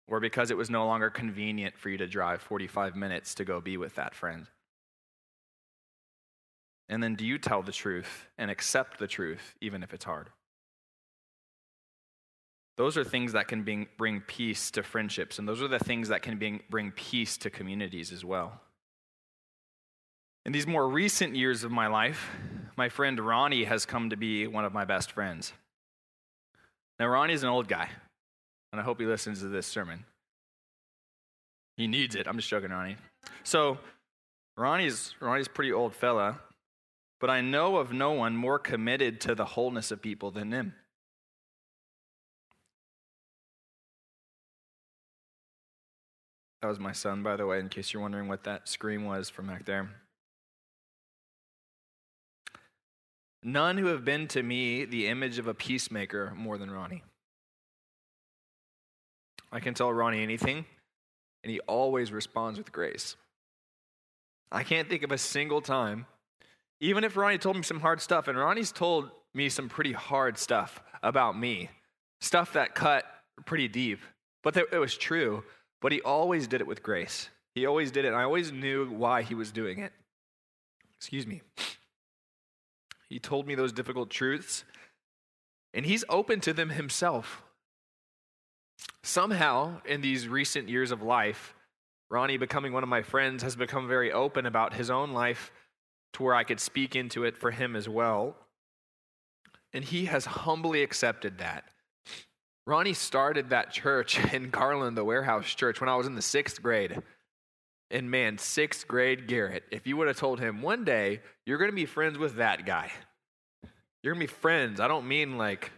Or 0.06 0.20
because 0.20 0.50
it 0.50 0.56
was 0.56 0.70
no 0.70 0.86
longer 0.86 1.10
convenient 1.10 1.76
for 1.76 1.90
you 1.90 1.98
to 1.98 2.06
drive 2.06 2.40
45 2.40 2.96
minutes 2.96 3.34
to 3.34 3.44
go 3.44 3.60
be 3.60 3.76
with 3.76 3.96
that 3.96 4.14
friend? 4.14 4.46
And 6.88 7.02
then 7.02 7.16
do 7.16 7.26
you 7.26 7.38
tell 7.38 7.62
the 7.62 7.72
truth 7.72 8.26
and 8.38 8.50
accept 8.50 8.98
the 8.98 9.06
truth, 9.06 9.56
even 9.60 9.82
if 9.82 9.92
it's 9.92 10.06
hard? 10.06 10.30
Those 12.78 12.96
are 12.96 13.02
things 13.02 13.32
that 13.32 13.48
can 13.48 13.64
bring, 13.64 13.88
bring 13.98 14.20
peace 14.20 14.70
to 14.70 14.84
friendships, 14.84 15.40
and 15.40 15.48
those 15.48 15.60
are 15.60 15.66
the 15.66 15.80
things 15.80 16.08
that 16.10 16.22
can 16.22 16.38
bring, 16.38 16.60
bring 16.70 16.92
peace 16.92 17.36
to 17.38 17.50
communities 17.50 18.12
as 18.12 18.24
well. 18.24 18.60
In 20.46 20.52
these 20.52 20.66
more 20.66 20.88
recent 20.88 21.34
years 21.34 21.64
of 21.64 21.72
my 21.72 21.88
life, 21.88 22.30
my 22.76 22.88
friend 22.88 23.18
Ronnie 23.18 23.64
has 23.64 23.84
come 23.84 24.10
to 24.10 24.16
be 24.16 24.46
one 24.46 24.64
of 24.64 24.72
my 24.72 24.84
best 24.84 25.10
friends. 25.10 25.52
Now, 27.00 27.08
Ronnie's 27.08 27.42
an 27.42 27.48
old 27.48 27.66
guy, 27.66 27.88
and 28.72 28.80
I 28.80 28.84
hope 28.84 29.00
he 29.00 29.06
listens 29.06 29.40
to 29.40 29.48
this 29.48 29.66
sermon. 29.66 30.04
He 31.76 31.88
needs 31.88 32.14
it. 32.14 32.28
I'm 32.28 32.36
just 32.36 32.48
joking, 32.48 32.70
Ronnie. 32.70 32.96
So, 33.42 33.78
Ronnie's, 34.56 35.16
Ronnie's 35.18 35.48
pretty 35.48 35.72
old 35.72 35.96
fella, 35.96 36.38
but 37.20 37.28
I 37.28 37.40
know 37.40 37.78
of 37.78 37.92
no 37.92 38.12
one 38.12 38.36
more 38.36 38.60
committed 38.60 39.20
to 39.22 39.34
the 39.34 39.44
wholeness 39.44 39.90
of 39.90 40.00
people 40.00 40.30
than 40.30 40.52
him. 40.52 40.74
That 46.60 46.68
was 46.68 46.80
my 46.80 46.92
son, 46.92 47.22
by 47.22 47.36
the 47.36 47.46
way, 47.46 47.60
in 47.60 47.68
case 47.68 47.92
you're 47.92 48.02
wondering 48.02 48.28
what 48.28 48.44
that 48.44 48.68
scream 48.68 49.04
was 49.04 49.30
from 49.30 49.46
back 49.46 49.64
there. 49.64 49.90
None 53.44 53.78
who 53.78 53.86
have 53.86 54.04
been 54.04 54.26
to 54.28 54.42
me 54.42 54.84
the 54.84 55.06
image 55.06 55.38
of 55.38 55.46
a 55.46 55.54
peacemaker 55.54 56.32
more 56.34 56.58
than 56.58 56.70
Ronnie. 56.70 57.04
I 59.52 59.60
can 59.60 59.74
tell 59.74 59.92
Ronnie 59.92 60.22
anything, 60.22 60.64
and 61.44 61.50
he 61.50 61.60
always 61.60 62.12
responds 62.12 62.58
with 62.58 62.72
grace. 62.72 63.16
I 64.50 64.64
can't 64.64 64.88
think 64.88 65.04
of 65.04 65.12
a 65.12 65.18
single 65.18 65.60
time, 65.60 66.06
even 66.80 67.04
if 67.04 67.16
Ronnie 67.16 67.38
told 67.38 67.56
me 67.56 67.62
some 67.62 67.80
hard 67.80 68.00
stuff, 68.00 68.26
and 68.26 68.36
Ronnie's 68.36 68.72
told 68.72 69.10
me 69.32 69.48
some 69.48 69.68
pretty 69.68 69.92
hard 69.92 70.36
stuff 70.36 70.82
about 71.02 71.38
me, 71.38 71.70
stuff 72.20 72.54
that 72.54 72.74
cut 72.74 73.04
pretty 73.46 73.68
deep, 73.68 74.00
but 74.42 74.56
it 74.56 74.78
was 74.78 74.96
true. 74.96 75.44
But 75.80 75.92
he 75.92 76.00
always 76.00 76.46
did 76.46 76.60
it 76.60 76.66
with 76.66 76.82
grace. 76.82 77.28
He 77.54 77.66
always 77.66 77.90
did 77.90 78.04
it, 78.04 78.08
and 78.08 78.16
I 78.16 78.24
always 78.24 78.52
knew 78.52 78.88
why 78.88 79.22
he 79.22 79.34
was 79.34 79.52
doing 79.52 79.78
it. 79.78 79.92
Excuse 80.96 81.26
me. 81.26 81.42
He 83.08 83.18
told 83.18 83.46
me 83.46 83.54
those 83.54 83.72
difficult 83.72 84.10
truths, 84.10 84.64
and 85.72 85.86
he's 85.86 86.04
open 86.08 86.40
to 86.40 86.52
them 86.52 86.70
himself. 86.70 87.42
Somehow, 89.02 89.80
in 89.84 90.00
these 90.00 90.28
recent 90.28 90.68
years 90.68 90.90
of 90.90 91.02
life, 91.02 91.54
Ronnie, 92.10 92.36
becoming 92.36 92.72
one 92.72 92.82
of 92.82 92.88
my 92.88 93.02
friends, 93.02 93.42
has 93.42 93.56
become 93.56 93.88
very 93.88 94.12
open 94.12 94.46
about 94.46 94.74
his 94.74 94.90
own 94.90 95.12
life 95.12 95.52
to 96.14 96.22
where 96.22 96.34
I 96.34 96.44
could 96.44 96.60
speak 96.60 96.96
into 96.96 97.24
it 97.24 97.36
for 97.36 97.50
him 97.50 97.76
as 97.76 97.88
well. 97.88 98.36
And 99.72 99.84
he 99.84 100.06
has 100.06 100.24
humbly 100.24 100.82
accepted 100.82 101.38
that. 101.38 101.64
Ronnie 102.68 102.92
started 102.92 103.48
that 103.48 103.72
church 103.72 104.22
in 104.35 104.50
Garland, 104.50 104.94
the 104.94 105.04
warehouse 105.04 105.46
church, 105.46 105.81
when 105.81 105.88
I 105.88 105.96
was 105.96 106.07
in 106.07 106.14
the 106.14 106.22
sixth 106.22 106.62
grade. 106.62 107.02
And 107.90 108.11
man, 108.11 108.37
sixth 108.37 108.87
grade 108.87 109.26
Garrett, 109.26 109.64
if 109.70 109.87
you 109.87 109.96
would 109.96 110.07
have 110.07 110.18
told 110.18 110.38
him 110.38 110.61
one 110.61 110.85
day 110.85 111.22
you're 111.46 111.57
going 111.57 111.70
to 111.70 111.74
be 111.74 111.87
friends 111.87 112.18
with 112.18 112.37
that 112.37 112.66
guy, 112.66 112.92
you're 114.02 114.12
going 114.12 114.26
to 114.26 114.31
be 114.31 114.38
friends. 114.40 114.81
I 114.81 114.88
don't 114.88 115.09
mean 115.09 115.38
like, 115.38 115.72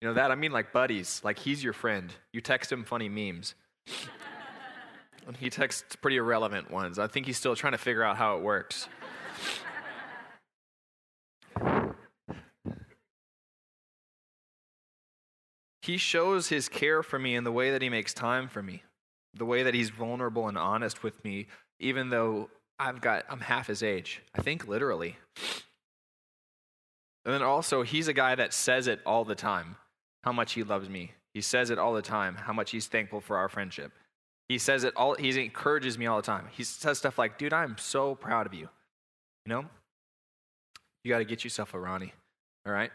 you 0.00 0.08
know, 0.08 0.14
that. 0.14 0.32
I 0.32 0.34
mean 0.34 0.50
like 0.50 0.72
buddies. 0.72 1.20
Like 1.22 1.38
he's 1.38 1.62
your 1.62 1.72
friend. 1.72 2.12
You 2.32 2.40
text 2.40 2.72
him 2.72 2.82
funny 2.82 3.08
memes. 3.08 3.54
and 5.28 5.36
he 5.36 5.50
texts 5.50 5.94
pretty 5.94 6.16
irrelevant 6.16 6.72
ones. 6.72 6.98
I 6.98 7.06
think 7.06 7.26
he's 7.26 7.36
still 7.36 7.54
trying 7.54 7.74
to 7.74 7.78
figure 7.78 8.02
out 8.02 8.16
how 8.16 8.36
it 8.36 8.42
works. 8.42 8.88
He 15.88 15.96
shows 15.96 16.50
his 16.50 16.68
care 16.68 17.02
for 17.02 17.18
me 17.18 17.34
in 17.34 17.44
the 17.44 17.50
way 17.50 17.70
that 17.70 17.80
he 17.80 17.88
makes 17.88 18.12
time 18.12 18.46
for 18.46 18.62
me, 18.62 18.82
the 19.32 19.46
way 19.46 19.62
that 19.62 19.72
he's 19.72 19.88
vulnerable 19.88 20.46
and 20.46 20.58
honest 20.58 21.02
with 21.02 21.24
me, 21.24 21.46
even 21.80 22.10
though 22.10 22.50
I've 22.78 23.00
got 23.00 23.24
I'm 23.30 23.40
half 23.40 23.68
his 23.68 23.82
age. 23.82 24.20
I 24.34 24.42
think 24.42 24.68
literally. 24.68 25.16
And 27.24 27.32
then 27.32 27.40
also, 27.40 27.84
he's 27.84 28.06
a 28.06 28.12
guy 28.12 28.34
that 28.34 28.52
says 28.52 28.86
it 28.86 29.00
all 29.06 29.24
the 29.24 29.34
time 29.34 29.76
how 30.24 30.32
much 30.32 30.52
he 30.52 30.62
loves 30.62 30.90
me. 30.90 31.12
He 31.32 31.40
says 31.40 31.70
it 31.70 31.78
all 31.78 31.94
the 31.94 32.02
time 32.02 32.34
how 32.34 32.52
much 32.52 32.70
he's 32.70 32.86
thankful 32.86 33.22
for 33.22 33.38
our 33.38 33.48
friendship. 33.48 33.92
He 34.50 34.58
says 34.58 34.84
it 34.84 34.92
all, 34.94 35.14
he 35.14 35.42
encourages 35.42 35.96
me 35.96 36.04
all 36.04 36.16
the 36.16 36.22
time. 36.22 36.48
He 36.50 36.64
says 36.64 36.98
stuff 36.98 37.16
like, 37.16 37.38
dude, 37.38 37.54
I'm 37.54 37.78
so 37.78 38.14
proud 38.14 38.44
of 38.44 38.52
you. 38.52 38.68
You 39.46 39.54
know? 39.54 39.64
You 41.02 41.08
got 41.14 41.20
to 41.20 41.24
get 41.24 41.44
yourself 41.44 41.72
a 41.72 41.80
Ronnie, 41.80 42.12
all 42.66 42.74
right? 42.74 42.90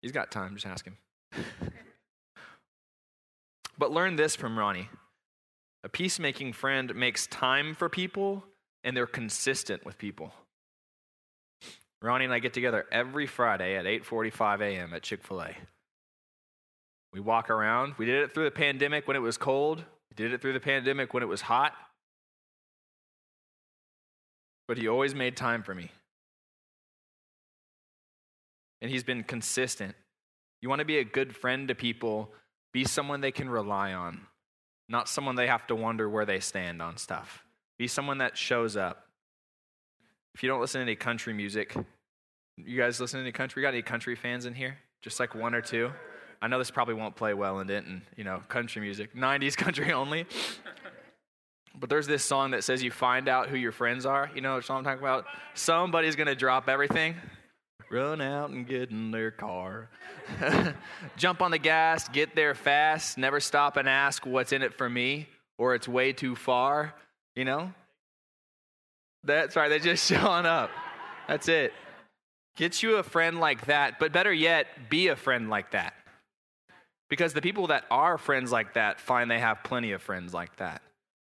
He's 0.00 0.12
got 0.12 0.30
time, 0.30 0.54
just 0.54 0.64
ask 0.64 0.86
him. 0.86 0.96
But 3.82 3.90
learn 3.90 4.14
this 4.14 4.36
from 4.36 4.56
Ronnie 4.56 4.88
a 5.82 5.88
peacemaking 5.88 6.52
friend 6.52 6.94
makes 6.94 7.26
time 7.26 7.74
for 7.74 7.88
people 7.88 8.44
and 8.84 8.96
they're 8.96 9.08
consistent 9.08 9.84
with 9.84 9.98
people. 9.98 10.32
Ronnie 12.00 12.26
and 12.26 12.32
I 12.32 12.38
get 12.38 12.52
together 12.52 12.86
every 12.92 13.26
Friday 13.26 13.74
at 13.74 13.84
8:45 13.84 14.60
a.m. 14.60 14.94
at 14.94 15.02
Chick-fil-A. 15.02 15.56
We 17.12 17.18
walk 17.18 17.50
around. 17.50 17.94
We 17.98 18.06
did 18.06 18.22
it 18.22 18.32
through 18.32 18.44
the 18.44 18.52
pandemic 18.52 19.08
when 19.08 19.16
it 19.16 19.20
was 19.20 19.36
cold. 19.36 19.78
We 19.78 20.14
did 20.14 20.32
it 20.32 20.40
through 20.40 20.52
the 20.52 20.60
pandemic 20.60 21.12
when 21.12 21.24
it 21.24 21.28
was 21.28 21.40
hot. 21.40 21.74
But 24.68 24.78
he 24.78 24.86
always 24.86 25.12
made 25.12 25.36
time 25.36 25.64
for 25.64 25.74
me. 25.74 25.90
And 28.80 28.92
he's 28.92 29.02
been 29.02 29.24
consistent. 29.24 29.96
You 30.60 30.68
want 30.68 30.78
to 30.78 30.84
be 30.84 30.98
a 30.98 31.04
good 31.04 31.34
friend 31.34 31.66
to 31.66 31.74
people, 31.74 32.30
be 32.72 32.84
someone 32.84 33.20
they 33.20 33.32
can 33.32 33.48
rely 33.48 33.92
on, 33.92 34.26
not 34.88 35.08
someone 35.08 35.36
they 35.36 35.46
have 35.46 35.66
to 35.68 35.74
wonder 35.74 36.08
where 36.08 36.24
they 36.24 36.40
stand 36.40 36.80
on 36.80 36.96
stuff. 36.96 37.44
Be 37.78 37.86
someone 37.86 38.18
that 38.18 38.36
shows 38.36 38.76
up. 38.76 39.06
If 40.34 40.42
you 40.42 40.48
don't 40.48 40.60
listen 40.60 40.78
to 40.78 40.82
any 40.82 40.96
country 40.96 41.34
music, 41.34 41.74
you 42.56 42.78
guys 42.78 43.00
listen 43.00 43.18
to 43.18 43.24
any 43.24 43.32
country? 43.32 43.60
We 43.60 43.64
got 43.64 43.74
any 43.74 43.82
country 43.82 44.16
fans 44.16 44.46
in 44.46 44.54
here? 44.54 44.78
Just 45.02 45.20
like 45.20 45.34
one 45.34 45.54
or 45.54 45.60
two? 45.60 45.90
I 46.40 46.48
know 46.48 46.58
this 46.58 46.70
probably 46.70 46.94
won't 46.94 47.14
play 47.14 47.34
well 47.34 47.60
in 47.60 47.66
Denton, 47.66 48.02
you 48.16 48.24
know, 48.24 48.42
country 48.48 48.80
music, 48.80 49.14
90s 49.14 49.56
country 49.56 49.92
only. 49.92 50.26
But 51.74 51.88
there's 51.88 52.06
this 52.06 52.24
song 52.24 52.50
that 52.50 52.64
says 52.64 52.82
you 52.82 52.90
find 52.90 53.28
out 53.28 53.48
who 53.48 53.56
your 53.56 53.72
friends 53.72 54.04
are. 54.04 54.30
You 54.34 54.40
know 54.40 54.54
what 54.54 54.68
I'm 54.70 54.84
talking 54.84 55.02
about? 55.02 55.26
Somebody's 55.54 56.16
going 56.16 56.26
to 56.26 56.34
drop 56.34 56.68
everything 56.68 57.14
run 57.92 58.20
out 58.20 58.50
and 58.50 58.66
get 58.66 58.90
in 58.90 59.10
their 59.10 59.30
car. 59.30 59.88
Jump 61.16 61.42
on 61.42 61.50
the 61.50 61.58
gas, 61.58 62.08
get 62.08 62.34
there 62.34 62.54
fast, 62.54 63.18
never 63.18 63.38
stop 63.38 63.76
and 63.76 63.88
ask 63.88 64.24
what's 64.24 64.52
in 64.52 64.62
it 64.62 64.74
for 64.74 64.88
me 64.88 65.28
or 65.58 65.74
it's 65.74 65.86
way 65.86 66.12
too 66.12 66.34
far, 66.34 66.94
you 67.36 67.44
know? 67.44 67.72
That's 69.24 69.54
right, 69.54 69.68
they're 69.68 69.78
just 69.78 70.06
showing 70.08 70.46
up. 70.46 70.70
That's 71.28 71.48
it. 71.48 71.72
Get 72.56 72.82
you 72.82 72.96
a 72.96 73.02
friend 73.02 73.40
like 73.40 73.66
that, 73.66 73.98
but 73.98 74.12
better 74.12 74.32
yet, 74.32 74.66
be 74.90 75.08
a 75.08 75.16
friend 75.16 75.48
like 75.48 75.70
that. 75.72 75.94
Because 77.08 77.34
the 77.34 77.42
people 77.42 77.66
that 77.68 77.84
are 77.90 78.16
friends 78.18 78.50
like 78.50 78.74
that 78.74 79.00
find 79.00 79.30
they 79.30 79.38
have 79.38 79.62
plenty 79.64 79.92
of 79.92 80.02
friends 80.02 80.32
like 80.32 80.56
that. 80.56 80.82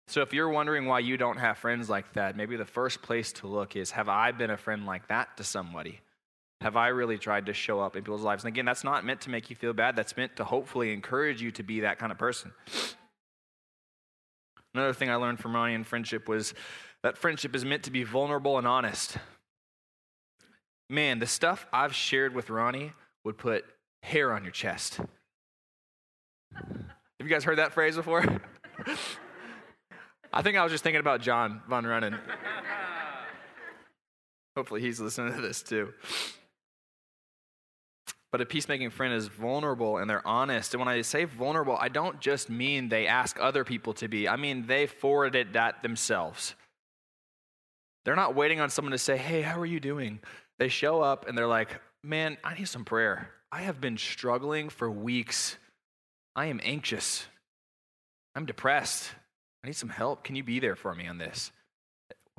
So 0.08 0.22
if 0.22 0.32
you're 0.32 0.48
wondering 0.48 0.86
why 0.86 1.00
you 1.00 1.16
don't 1.16 1.38
have 1.38 1.58
friends 1.58 1.88
like 1.88 2.12
that, 2.12 2.36
maybe 2.36 2.56
the 2.56 2.64
first 2.64 3.02
place 3.02 3.32
to 3.34 3.46
look 3.46 3.74
is 3.74 3.92
have 3.92 4.08
I 4.08 4.32
been 4.32 4.50
a 4.50 4.56
friend 4.56 4.86
like 4.86 5.08
that 5.08 5.36
to 5.36 5.44
somebody? 5.44 6.00
Have 6.62 6.76
I 6.76 6.88
really 6.88 7.18
tried 7.18 7.46
to 7.46 7.52
show 7.52 7.80
up 7.80 7.96
in 7.96 8.02
people's 8.02 8.22
lives? 8.22 8.44
And 8.44 8.52
again, 8.52 8.64
that's 8.64 8.84
not 8.84 9.04
meant 9.04 9.20
to 9.22 9.30
make 9.30 9.50
you 9.50 9.56
feel 9.56 9.72
bad. 9.72 9.94
That's 9.94 10.16
meant 10.16 10.36
to 10.36 10.44
hopefully 10.44 10.92
encourage 10.92 11.42
you 11.42 11.50
to 11.52 11.62
be 11.62 11.80
that 11.80 11.98
kind 11.98 12.10
of 12.10 12.18
person. 12.18 12.52
Another 14.74 14.92
thing 14.94 15.10
I 15.10 15.16
learned 15.16 15.38
from 15.38 15.54
Ronnie 15.54 15.74
in 15.74 15.84
friendship 15.84 16.28
was 16.28 16.54
that 17.02 17.18
friendship 17.18 17.54
is 17.54 17.64
meant 17.64 17.82
to 17.84 17.90
be 17.90 18.04
vulnerable 18.04 18.58
and 18.58 18.66
honest. 18.66 19.16
Man, 20.88 21.18
the 21.18 21.26
stuff 21.26 21.66
I've 21.72 21.94
shared 21.94 22.34
with 22.34 22.48
Ronnie 22.50 22.92
would 23.24 23.38
put 23.38 23.64
hair 24.02 24.32
on 24.32 24.42
your 24.42 24.52
chest. 24.52 25.00
Have 26.54 26.68
you 27.20 27.28
guys 27.28 27.44
heard 27.44 27.58
that 27.58 27.72
phrase 27.72 27.96
before? 27.96 28.22
I 30.32 30.42
think 30.42 30.56
I 30.56 30.62
was 30.62 30.72
just 30.72 30.84
thinking 30.84 31.00
about 31.00 31.20
John 31.20 31.62
Von 31.68 31.84
Runnen. 31.84 32.18
Hopefully, 34.54 34.80
he's 34.80 35.00
listening 35.00 35.34
to 35.34 35.40
this 35.40 35.62
too. 35.62 35.92
But 38.32 38.40
a 38.40 38.46
peacemaking 38.46 38.90
friend 38.90 39.14
is 39.14 39.28
vulnerable 39.28 39.98
and 39.98 40.10
they're 40.10 40.26
honest. 40.26 40.74
And 40.74 40.80
when 40.80 40.88
I 40.88 41.00
say 41.02 41.24
vulnerable, 41.24 41.76
I 41.80 41.88
don't 41.88 42.20
just 42.20 42.50
mean 42.50 42.88
they 42.88 43.06
ask 43.06 43.38
other 43.40 43.64
people 43.64 43.94
to 43.94 44.08
be, 44.08 44.28
I 44.28 44.36
mean 44.36 44.66
they 44.66 44.86
forwarded 44.86 45.52
that 45.52 45.82
themselves. 45.82 46.54
They're 48.04 48.16
not 48.16 48.34
waiting 48.34 48.60
on 48.60 48.70
someone 48.70 48.92
to 48.92 48.98
say, 48.98 49.16
Hey, 49.16 49.42
how 49.42 49.60
are 49.60 49.66
you 49.66 49.80
doing? 49.80 50.20
They 50.58 50.68
show 50.68 51.02
up 51.02 51.28
and 51.28 51.36
they're 51.36 51.46
like, 51.46 51.80
Man, 52.02 52.36
I 52.44 52.54
need 52.54 52.68
some 52.68 52.84
prayer. 52.84 53.30
I 53.50 53.62
have 53.62 53.80
been 53.80 53.96
struggling 53.96 54.68
for 54.68 54.90
weeks. 54.90 55.56
I 56.34 56.46
am 56.46 56.60
anxious. 56.62 57.26
I'm 58.34 58.46
depressed. 58.46 59.10
I 59.64 59.68
need 59.68 59.76
some 59.76 59.88
help. 59.88 60.22
Can 60.22 60.36
you 60.36 60.44
be 60.44 60.60
there 60.60 60.76
for 60.76 60.94
me 60.94 61.06
on 61.06 61.18
this? 61.18 61.50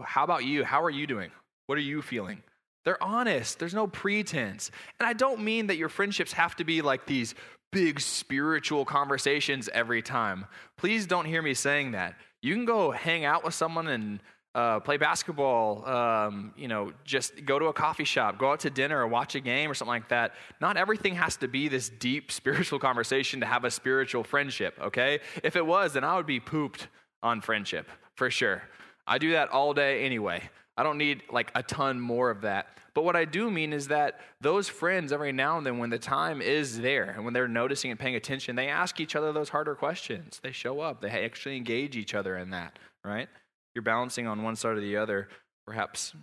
How 0.02 0.24
about 0.24 0.46
you? 0.46 0.64
How 0.64 0.84
are 0.84 0.90
you 0.90 1.08
doing? 1.08 1.32
What 1.66 1.78
are 1.78 1.82
you 1.82 2.02
feeling? 2.02 2.44
They're 2.88 3.04
honest. 3.04 3.60
There's 3.60 3.74
no 3.74 3.86
pretense. 3.86 4.72
And 4.98 5.10
I 5.10 5.12
don't 5.12 5.42
mean 5.42 5.68
that 5.68 5.76
your 5.76 5.90
friendships 5.90 6.32
have 6.32 6.56
to 6.56 6.64
be 6.64 6.82
like 6.82 7.06
these 7.06 7.36
big 7.70 8.00
spiritual 8.00 8.86
conversations 8.86 9.68
every 9.74 10.02
time. 10.02 10.46
Please 10.78 11.06
don't 11.06 11.26
hear 11.26 11.42
me 11.42 11.54
saying 11.54 11.92
that. 11.92 12.16
You 12.42 12.56
can 12.56 12.64
go 12.64 12.92
hang 12.92 13.26
out 13.26 13.44
with 13.44 13.54
someone 13.54 13.90
and 13.90 14.22
uh, 14.56 14.80
play 14.80 14.96
basketball, 14.96 15.86
um, 15.86 16.54
you 16.56 16.70
know, 16.70 16.94
just 17.04 17.44
go 17.44 17.60
to 17.60 17.66
a 17.66 17.74
coffee 17.74 18.06
shop, 18.06 18.40
go 18.40 18.54
out 18.54 18.62
to 18.62 18.70
dinner 18.70 19.02
or 19.02 19.08
watch 19.08 19.36
a 19.36 19.42
game 19.42 19.70
or 19.70 19.74
something 19.74 19.90
like 19.90 20.08
that. 20.08 20.36
Not 20.62 20.78
everything 20.78 21.16
has 21.16 21.36
to 21.38 21.50
be 21.50 21.68
this 21.68 21.90
deep 21.90 22.32
spiritual 22.42 22.80
conversation 22.80 23.42
to 23.42 23.46
have 23.46 23.66
a 23.66 23.70
spiritual 23.70 24.24
friendship, 24.24 24.80
okay? 24.82 25.20
If 25.44 25.58
it 25.58 25.66
was, 25.66 25.92
then 25.92 26.06
I 26.06 26.16
would 26.16 26.26
be 26.26 26.40
pooped 26.40 26.88
on 27.22 27.42
friendship 27.42 27.90
for 28.16 28.32
sure. 28.32 28.64
I 29.06 29.18
do 29.18 29.34
that 29.34 29.50
all 29.50 29.74
day 29.74 30.06
anyway. 30.06 30.50
I 30.78 30.84
don't 30.84 30.98
need 30.98 31.24
like 31.32 31.52
a 31.56 31.64
ton 31.64 32.00
more 32.00 32.30
of 32.30 32.42
that. 32.42 32.68
But 32.94 33.04
what 33.04 33.16
I 33.16 33.26
do 33.26 33.52
mean 33.52 33.74
is 33.74 33.90
that 33.90 34.20
those 34.42 34.70
friends, 34.70 35.12
every 35.12 35.32
now 35.32 35.58
and 35.58 35.66
then, 35.66 35.78
when 35.78 35.90
the 35.90 36.00
time 36.00 36.42
is 36.42 36.80
there 36.80 37.12
and 37.16 37.26
when 37.26 37.34
they're 37.34 37.48
noticing 37.48 37.92
and 37.92 38.00
paying 38.00 38.16
attention, 38.16 38.56
they 38.56 38.70
ask 38.70 39.00
each 39.00 39.16
other 39.16 39.32
those 39.32 39.50
harder 39.50 39.76
questions. 39.76 40.40
They 40.42 40.52
show 40.52 40.80
up, 40.80 41.02
they 41.02 41.10
actually 41.10 41.58
engage 41.58 41.96
each 41.96 42.14
other 42.16 42.38
in 42.38 42.52
that, 42.52 42.80
right? 43.04 43.28
You're 43.76 43.84
balancing 43.84 44.28
on 44.28 44.42
one 44.42 44.56
side 44.56 44.78
or 44.78 44.82
the 44.82 44.98
other, 44.98 45.30
perhaps 45.66 46.14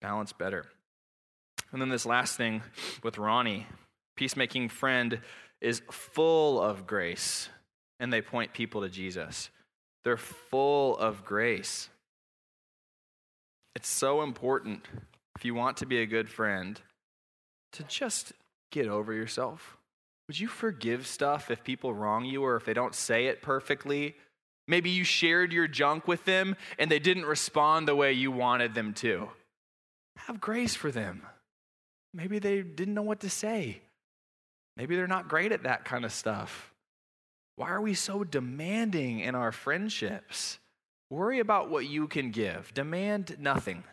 balance 0.00 0.32
better. 0.32 0.66
And 1.72 1.80
then 1.80 1.88
this 1.88 2.04
last 2.04 2.36
thing 2.36 2.62
with 3.02 3.16
Ronnie 3.16 3.66
peacemaking 4.16 4.68
friend 4.68 5.20
is 5.60 5.80
full 5.90 6.60
of 6.60 6.86
grace, 6.86 7.48
and 8.00 8.12
they 8.12 8.20
point 8.20 8.52
people 8.52 8.82
to 8.82 8.90
Jesus. 8.90 9.48
They're 10.04 10.16
full 10.16 10.98
of 10.98 11.24
grace. 11.24 11.88
It's 13.74 13.88
so 13.88 14.22
important 14.22 14.84
if 15.36 15.44
you 15.44 15.54
want 15.54 15.78
to 15.78 15.86
be 15.86 15.98
a 15.98 16.06
good 16.06 16.28
friend 16.28 16.80
to 17.72 17.82
just 17.84 18.32
get 18.70 18.86
over 18.86 19.12
yourself. 19.12 19.76
Would 20.28 20.38
you 20.38 20.48
forgive 20.48 21.06
stuff 21.06 21.50
if 21.50 21.64
people 21.64 21.92
wrong 21.92 22.24
you 22.24 22.44
or 22.44 22.56
if 22.56 22.64
they 22.64 22.74
don't 22.74 22.94
say 22.94 23.26
it 23.26 23.42
perfectly? 23.42 24.14
Maybe 24.68 24.90
you 24.90 25.04
shared 25.04 25.52
your 25.52 25.66
junk 25.66 26.06
with 26.06 26.24
them 26.24 26.56
and 26.78 26.90
they 26.90 26.98
didn't 26.98 27.26
respond 27.26 27.88
the 27.88 27.96
way 27.96 28.12
you 28.12 28.30
wanted 28.30 28.74
them 28.74 28.94
to. 28.94 29.28
Have 30.16 30.40
grace 30.40 30.74
for 30.74 30.90
them. 30.90 31.22
Maybe 32.14 32.38
they 32.38 32.62
didn't 32.62 32.94
know 32.94 33.02
what 33.02 33.20
to 33.20 33.30
say. 33.30 33.80
Maybe 34.76 34.96
they're 34.96 35.06
not 35.06 35.28
great 35.28 35.52
at 35.52 35.64
that 35.64 35.84
kind 35.84 36.04
of 36.04 36.12
stuff. 36.12 36.72
Why 37.56 37.70
are 37.70 37.80
we 37.80 37.94
so 37.94 38.24
demanding 38.24 39.20
in 39.20 39.34
our 39.34 39.52
friendships? 39.52 40.58
Worry 41.12 41.40
about 41.40 41.68
what 41.68 41.84
you 41.84 42.08
can 42.08 42.30
give, 42.30 42.72
demand 42.72 43.36
nothing. 43.38 43.84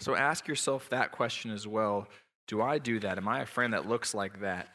So 0.00 0.16
ask 0.16 0.48
yourself 0.48 0.88
that 0.88 1.12
question 1.12 1.50
as 1.50 1.66
well. 1.66 2.08
Do 2.48 2.62
I 2.62 2.78
do 2.78 2.98
that? 3.00 3.18
Am 3.18 3.28
I 3.28 3.42
a 3.42 3.46
friend 3.46 3.74
that 3.74 3.86
looks 3.86 4.14
like 4.14 4.40
that? 4.40 4.68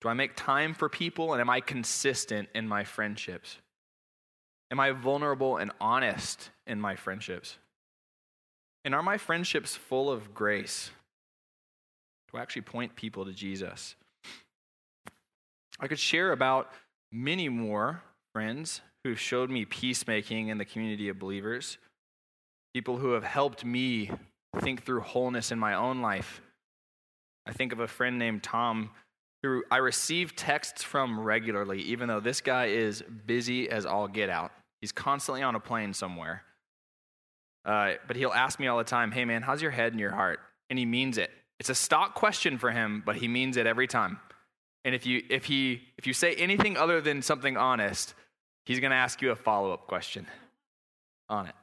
Do 0.00 0.08
I 0.08 0.14
make 0.14 0.34
time 0.34 0.74
for 0.74 0.88
people 0.88 1.32
and 1.32 1.40
am 1.40 1.48
I 1.48 1.60
consistent 1.60 2.48
in 2.56 2.66
my 2.66 2.82
friendships? 2.82 3.56
Am 4.72 4.80
I 4.80 4.90
vulnerable 4.90 5.58
and 5.58 5.70
honest 5.80 6.50
in 6.66 6.80
my 6.80 6.96
friendships? 6.96 7.58
And 8.84 8.96
are 8.96 9.02
my 9.02 9.16
friendships 9.16 9.76
full 9.76 10.10
of 10.10 10.34
grace? 10.34 10.90
Do 12.32 12.38
I 12.38 12.42
actually 12.42 12.62
point 12.62 12.96
people 12.96 13.26
to 13.26 13.32
Jesus? 13.32 13.94
I 15.78 15.86
could 15.86 16.00
share 16.00 16.32
about 16.32 16.72
many 17.12 17.48
more 17.48 18.02
friends 18.32 18.80
who've 19.04 19.20
showed 19.20 19.50
me 19.50 19.64
peacemaking 19.64 20.48
in 20.48 20.58
the 20.58 20.64
community 20.64 21.08
of 21.08 21.18
believers, 21.18 21.78
people 22.74 22.98
who 22.98 23.12
have 23.12 23.24
helped 23.24 23.64
me 23.64 24.10
think 24.60 24.84
through 24.84 25.00
wholeness 25.00 25.50
in 25.50 25.58
my 25.58 25.74
own 25.74 26.00
life. 26.00 26.40
I 27.46 27.52
think 27.52 27.72
of 27.72 27.80
a 27.80 27.88
friend 27.88 28.18
named 28.18 28.42
Tom 28.42 28.90
who 29.42 29.64
I 29.70 29.78
receive 29.78 30.36
texts 30.36 30.82
from 30.84 31.18
regularly, 31.18 31.80
even 31.82 32.08
though 32.08 32.20
this 32.20 32.40
guy 32.40 32.66
is 32.66 33.02
busy 33.26 33.68
as 33.68 33.84
all 33.84 34.06
get 34.06 34.30
out. 34.30 34.52
He's 34.80 34.92
constantly 34.92 35.42
on 35.42 35.56
a 35.56 35.60
plane 35.60 35.94
somewhere. 35.94 36.44
Uh, 37.64 37.94
but 38.06 38.16
he'll 38.16 38.32
ask 38.32 38.60
me 38.60 38.68
all 38.68 38.78
the 38.78 38.84
time, 38.84 39.10
hey 39.10 39.24
man, 39.24 39.42
how's 39.42 39.62
your 39.62 39.70
head 39.70 39.92
and 39.92 40.00
your 40.00 40.12
heart? 40.12 40.40
And 40.70 40.78
he 40.78 40.86
means 40.86 41.18
it. 41.18 41.30
It's 41.58 41.70
a 41.70 41.74
stock 41.74 42.14
question 42.14 42.58
for 42.58 42.70
him, 42.70 43.02
but 43.04 43.16
he 43.16 43.28
means 43.28 43.56
it 43.56 43.66
every 43.66 43.86
time. 43.86 44.18
And 44.84 44.94
if 44.94 45.06
you 45.06 45.22
if 45.30 45.44
he 45.44 45.82
if 45.96 46.06
you 46.06 46.12
say 46.12 46.34
anything 46.34 46.76
other 46.76 47.00
than 47.00 47.22
something 47.22 47.56
honest, 47.56 48.14
he's 48.64 48.80
going 48.80 48.90
to 48.90 48.96
ask 48.96 49.22
you 49.22 49.30
a 49.30 49.36
follow-up 49.36 49.86
question 49.86 50.26
on 51.28 51.46
it. 51.46 51.54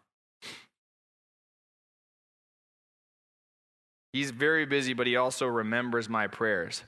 He's 4.13 4.31
very 4.31 4.65
busy, 4.65 4.93
but 4.93 5.05
he 5.07 5.15
also 5.15 5.45
remembers 5.45 6.09
my 6.09 6.27
prayers 6.27 6.83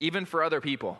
even 0.00 0.24
for 0.24 0.42
other 0.42 0.60
people. 0.60 0.98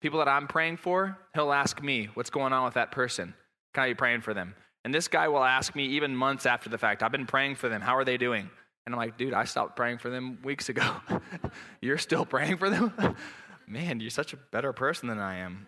People 0.00 0.18
that 0.18 0.28
I'm 0.28 0.46
praying 0.46 0.78
for, 0.78 1.18
he'll 1.34 1.52
ask 1.52 1.82
me, 1.82 2.08
What's 2.14 2.30
going 2.30 2.52
on 2.52 2.64
with 2.64 2.74
that 2.74 2.90
person? 2.90 3.34
Can 3.74 3.84
I 3.84 3.88
be 3.88 3.94
praying 3.94 4.22
for 4.22 4.34
them? 4.34 4.54
And 4.84 4.94
this 4.94 5.08
guy 5.08 5.28
will 5.28 5.44
ask 5.44 5.76
me 5.76 5.84
even 5.84 6.16
months 6.16 6.46
after 6.46 6.70
the 6.70 6.78
fact, 6.78 7.02
I've 7.02 7.12
been 7.12 7.26
praying 7.26 7.56
for 7.56 7.68
them. 7.68 7.82
How 7.82 7.96
are 7.96 8.04
they 8.04 8.16
doing? 8.16 8.48
And 8.86 8.94
I'm 8.94 8.98
like, 8.98 9.18
Dude, 9.18 9.34
I 9.34 9.44
stopped 9.44 9.76
praying 9.76 9.98
for 9.98 10.08
them 10.08 10.38
weeks 10.42 10.68
ago. 10.70 10.96
you're 11.82 11.98
still 11.98 12.24
praying 12.24 12.56
for 12.56 12.70
them? 12.70 12.92
Man, 13.66 14.00
you're 14.00 14.10
such 14.10 14.32
a 14.32 14.36
better 14.36 14.72
person 14.72 15.08
than 15.08 15.18
I 15.18 15.36
am. 15.38 15.66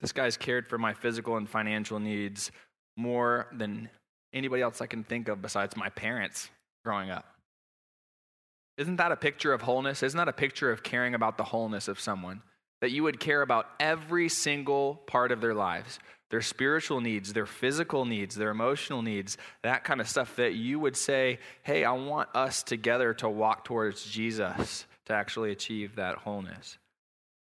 This 0.00 0.12
guy's 0.12 0.36
cared 0.36 0.68
for 0.68 0.78
my 0.78 0.94
physical 0.94 1.36
and 1.36 1.48
financial 1.48 1.98
needs 1.98 2.50
more 2.96 3.46
than 3.52 3.88
anybody 4.32 4.62
else 4.62 4.80
I 4.80 4.86
can 4.86 5.04
think 5.04 5.28
of 5.28 5.42
besides 5.42 5.76
my 5.76 5.88
parents 5.88 6.50
growing 6.84 7.10
up. 7.10 7.24
Isn't 8.76 8.96
that 8.96 9.10
a 9.10 9.16
picture 9.16 9.52
of 9.52 9.62
wholeness? 9.62 10.02
Isn't 10.02 10.18
that 10.18 10.28
a 10.28 10.32
picture 10.32 10.70
of 10.70 10.82
caring 10.82 11.14
about 11.14 11.36
the 11.36 11.44
wholeness 11.44 11.88
of 11.88 11.98
someone? 11.98 12.42
That 12.80 12.92
you 12.92 13.02
would 13.02 13.18
care 13.18 13.42
about 13.42 13.66
every 13.80 14.28
single 14.28 14.94
part 15.06 15.32
of 15.32 15.40
their 15.40 15.54
lives 15.54 15.98
their 16.30 16.42
spiritual 16.42 17.00
needs, 17.00 17.32
their 17.32 17.46
physical 17.46 18.04
needs, 18.04 18.34
their 18.34 18.50
emotional 18.50 19.00
needs, 19.00 19.38
that 19.62 19.82
kind 19.82 20.00
of 20.00 20.08
stuff, 20.08 20.36
that 20.36 20.52
you 20.54 20.78
would 20.78 20.94
say, 20.96 21.38
hey, 21.62 21.84
I 21.84 21.92
want 21.92 22.28
us 22.34 22.62
together 22.62 23.14
to 23.14 23.28
walk 23.30 23.64
towards 23.64 24.04
Jesus 24.04 24.86
to 25.06 25.14
actually 25.14 25.52
achieve 25.52 25.96
that 25.96 26.16
wholeness. 26.16 26.76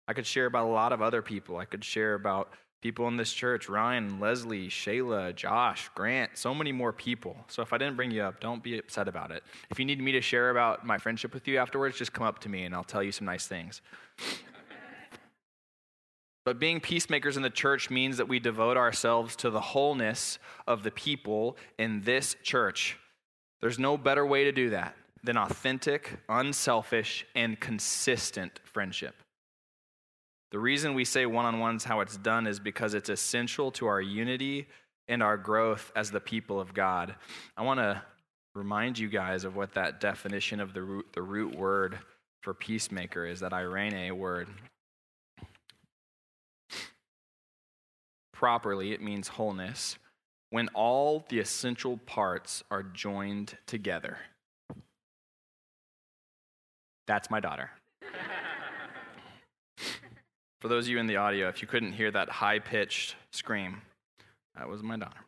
I 0.08 0.12
could 0.12 0.26
share 0.26 0.46
about 0.46 0.66
a 0.66 0.72
lot 0.72 0.92
of 0.92 1.02
other 1.02 1.22
people. 1.22 1.56
I 1.56 1.64
could 1.64 1.84
share 1.84 2.14
about 2.14 2.50
people 2.80 3.08
in 3.08 3.16
this 3.16 3.32
church 3.32 3.68
Ryan, 3.68 4.20
Leslie, 4.20 4.68
Shayla, 4.68 5.34
Josh, 5.34 5.90
Grant, 5.94 6.38
so 6.38 6.54
many 6.54 6.72
more 6.72 6.92
people. 6.92 7.36
So 7.48 7.62
if 7.62 7.72
I 7.72 7.78
didn't 7.78 7.96
bring 7.96 8.10
you 8.10 8.22
up, 8.22 8.40
don't 8.40 8.62
be 8.62 8.78
upset 8.78 9.08
about 9.08 9.30
it. 9.30 9.42
If 9.70 9.78
you 9.78 9.84
need 9.84 10.00
me 10.00 10.12
to 10.12 10.20
share 10.20 10.50
about 10.50 10.86
my 10.86 10.98
friendship 10.98 11.34
with 11.34 11.48
you 11.48 11.58
afterwards, 11.58 11.98
just 11.98 12.12
come 12.12 12.26
up 12.26 12.38
to 12.40 12.48
me 12.48 12.64
and 12.64 12.74
I'll 12.74 12.84
tell 12.84 13.02
you 13.02 13.12
some 13.12 13.26
nice 13.26 13.46
things. 13.46 13.80
But 16.44 16.60
being 16.60 16.78
peacemakers 16.78 17.36
in 17.36 17.42
the 17.42 17.50
church 17.50 17.90
means 17.90 18.18
that 18.18 18.28
we 18.28 18.38
devote 18.38 18.76
ourselves 18.76 19.34
to 19.36 19.50
the 19.50 19.60
wholeness 19.60 20.38
of 20.68 20.84
the 20.84 20.92
people 20.92 21.56
in 21.76 22.02
this 22.02 22.36
church. 22.44 22.96
There's 23.60 23.80
no 23.80 23.96
better 23.96 24.24
way 24.24 24.44
to 24.44 24.52
do 24.52 24.70
that 24.70 24.94
than 25.24 25.36
authentic, 25.36 26.20
unselfish, 26.28 27.26
and 27.34 27.58
consistent 27.58 28.60
friendship. 28.62 29.16
The 30.50 30.58
reason 30.58 30.94
we 30.94 31.04
say 31.04 31.26
one 31.26 31.44
on 31.44 31.58
ones 31.58 31.84
how 31.84 32.00
it's 32.00 32.16
done 32.16 32.46
is 32.46 32.60
because 32.60 32.94
it's 32.94 33.08
essential 33.08 33.70
to 33.72 33.86
our 33.86 34.00
unity 34.00 34.68
and 35.08 35.22
our 35.22 35.36
growth 35.36 35.92
as 35.96 36.10
the 36.10 36.20
people 36.20 36.60
of 36.60 36.72
God. 36.72 37.14
I 37.56 37.62
want 37.62 37.80
to 37.80 38.02
remind 38.54 38.98
you 38.98 39.08
guys 39.08 39.44
of 39.44 39.56
what 39.56 39.74
that 39.74 40.00
definition 40.00 40.60
of 40.60 40.72
the 40.72 40.82
root, 40.82 41.06
the 41.12 41.22
root 41.22 41.56
word 41.56 41.98
for 42.42 42.54
peacemaker 42.54 43.26
is 43.26 43.40
that 43.40 43.52
eirene 43.52 44.12
word. 44.12 44.48
Properly, 48.32 48.92
it 48.92 49.02
means 49.02 49.28
wholeness 49.28 49.98
when 50.50 50.68
all 50.68 51.24
the 51.28 51.38
essential 51.40 51.96
parts 51.98 52.62
are 52.70 52.82
joined 52.82 53.56
together. 53.66 54.18
That's 57.06 57.30
my 57.30 57.40
daughter. 57.40 57.70
For 60.60 60.68
those 60.68 60.86
of 60.86 60.90
you 60.90 60.98
in 60.98 61.06
the 61.06 61.16
audio, 61.16 61.48
if 61.48 61.60
you 61.60 61.68
couldn't 61.68 61.92
hear 61.92 62.10
that 62.10 62.28
high 62.28 62.58
pitched 62.58 63.14
scream, 63.30 63.82
that 64.56 64.68
was 64.68 64.82
my 64.82 64.96
daughter. 64.96 65.20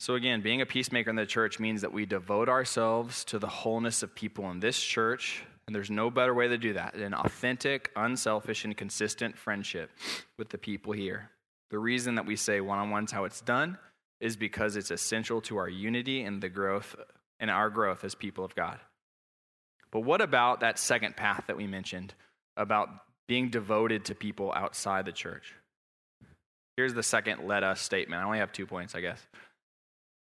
So, 0.00 0.14
again, 0.14 0.40
being 0.40 0.62
a 0.62 0.66
peacemaker 0.66 1.10
in 1.10 1.16
the 1.16 1.26
church 1.26 1.60
means 1.60 1.82
that 1.82 1.92
we 1.92 2.06
devote 2.06 2.48
ourselves 2.48 3.22
to 3.26 3.38
the 3.38 3.46
wholeness 3.46 4.02
of 4.02 4.14
people 4.14 4.50
in 4.50 4.60
this 4.60 4.80
church, 4.80 5.42
and 5.66 5.76
there's 5.76 5.90
no 5.90 6.10
better 6.10 6.34
way 6.34 6.48
to 6.48 6.56
do 6.56 6.72
that 6.72 6.94
than 6.94 7.12
authentic, 7.12 7.90
unselfish, 7.94 8.64
and 8.64 8.76
consistent 8.76 9.36
friendship 9.36 9.90
with 10.38 10.48
the 10.48 10.58
people 10.58 10.92
here. 10.92 11.30
The 11.70 11.78
reason 11.78 12.14
that 12.16 12.26
we 12.26 12.34
say 12.34 12.60
one 12.60 12.78
on 12.78 12.90
one's 12.90 13.12
how 13.12 13.24
it's 13.24 13.42
done 13.42 13.78
is 14.20 14.36
because 14.36 14.76
it's 14.76 14.90
essential 14.90 15.40
to 15.42 15.58
our 15.58 15.68
unity 15.68 16.22
and 16.22 16.42
the 16.42 16.48
growth 16.48 16.96
and 17.38 17.50
our 17.50 17.70
growth 17.70 18.02
as 18.02 18.14
people 18.14 18.44
of 18.44 18.54
God. 18.54 18.78
But 19.90 20.00
what 20.00 20.20
about 20.20 20.60
that 20.60 20.78
second 20.78 21.16
path 21.16 21.44
that 21.46 21.56
we 21.56 21.66
mentioned 21.66 22.14
about 22.56 22.88
being 23.30 23.48
devoted 23.48 24.04
to 24.04 24.12
people 24.12 24.52
outside 24.56 25.04
the 25.04 25.12
church? 25.12 25.54
Here's 26.76 26.94
the 26.94 27.02
second 27.04 27.46
let 27.46 27.62
us 27.62 27.80
statement. 27.80 28.20
I 28.20 28.24
only 28.24 28.38
have 28.38 28.50
two 28.50 28.66
points, 28.66 28.96
I 28.96 29.00
guess. 29.00 29.24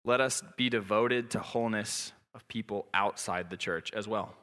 Let 0.04 0.20
us 0.20 0.42
be 0.58 0.68
devoted 0.68 1.30
to 1.32 1.40
wholeness 1.40 2.12
of 2.34 2.48
people 2.48 2.88
outside 2.96 3.52
the 3.52 3.56
church 3.56 3.92
as 3.94 4.08
well. 4.08 4.34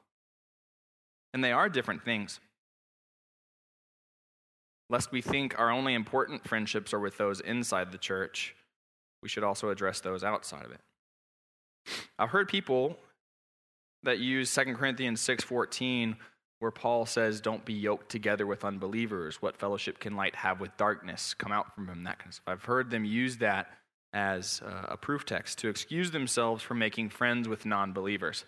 And 1.33 1.43
they 1.43 1.51
are 1.51 1.69
different 1.69 2.05
things. 2.05 2.39
Lest 4.89 5.11
we 5.11 5.21
think 5.21 5.59
our 5.59 5.73
only 5.73 5.95
important 5.95 6.47
friendships 6.47 6.95
are 6.95 7.01
with 7.01 7.19
those 7.19 7.41
inside 7.41 7.91
the 7.91 7.99
church, 7.99 8.55
we 9.21 9.29
should 9.29 9.43
also 9.43 9.71
address 9.71 9.99
those 9.99 10.23
outside 10.23 10.65
of 10.65 10.71
it. 10.71 10.81
I've 12.21 12.31
heard 12.31 12.47
people 12.49 12.99
that 14.05 14.21
use 14.21 14.49
2 14.55 14.77
Corinthians 14.77 15.21
6:14 15.21 16.17
where 16.59 16.71
Paul 16.71 17.07
says 17.07 17.41
don't 17.41 17.65
be 17.65 17.75
yoked 17.75 18.11
together 18.11 18.47
with 18.47 18.65
unbelievers. 18.65 19.43
What 19.43 19.57
fellowship 19.57 19.99
can 19.99 20.17
light 20.17 20.35
have 20.37 20.61
with 20.61 20.77
darkness? 20.77 21.35
Come 21.35 21.53
out 21.53 21.75
from 21.75 21.89
him. 21.89 22.05
That 22.05 22.19
kind 22.19 22.29
of 22.29 22.35
stuff. 22.35 22.45
I've 22.47 22.65
heard 22.65 22.91
them 22.91 23.05
use 23.05 23.39
that 23.39 23.69
as 24.13 24.63
uh, 24.65 24.87
a 24.89 24.97
proof 24.97 25.25
text 25.25 25.59
to 25.59 25.69
excuse 25.69 26.11
themselves 26.11 26.63
from 26.63 26.79
making 26.79 27.11
friends 27.11 27.49
with 27.49 27.67
non-believers. 27.67 28.45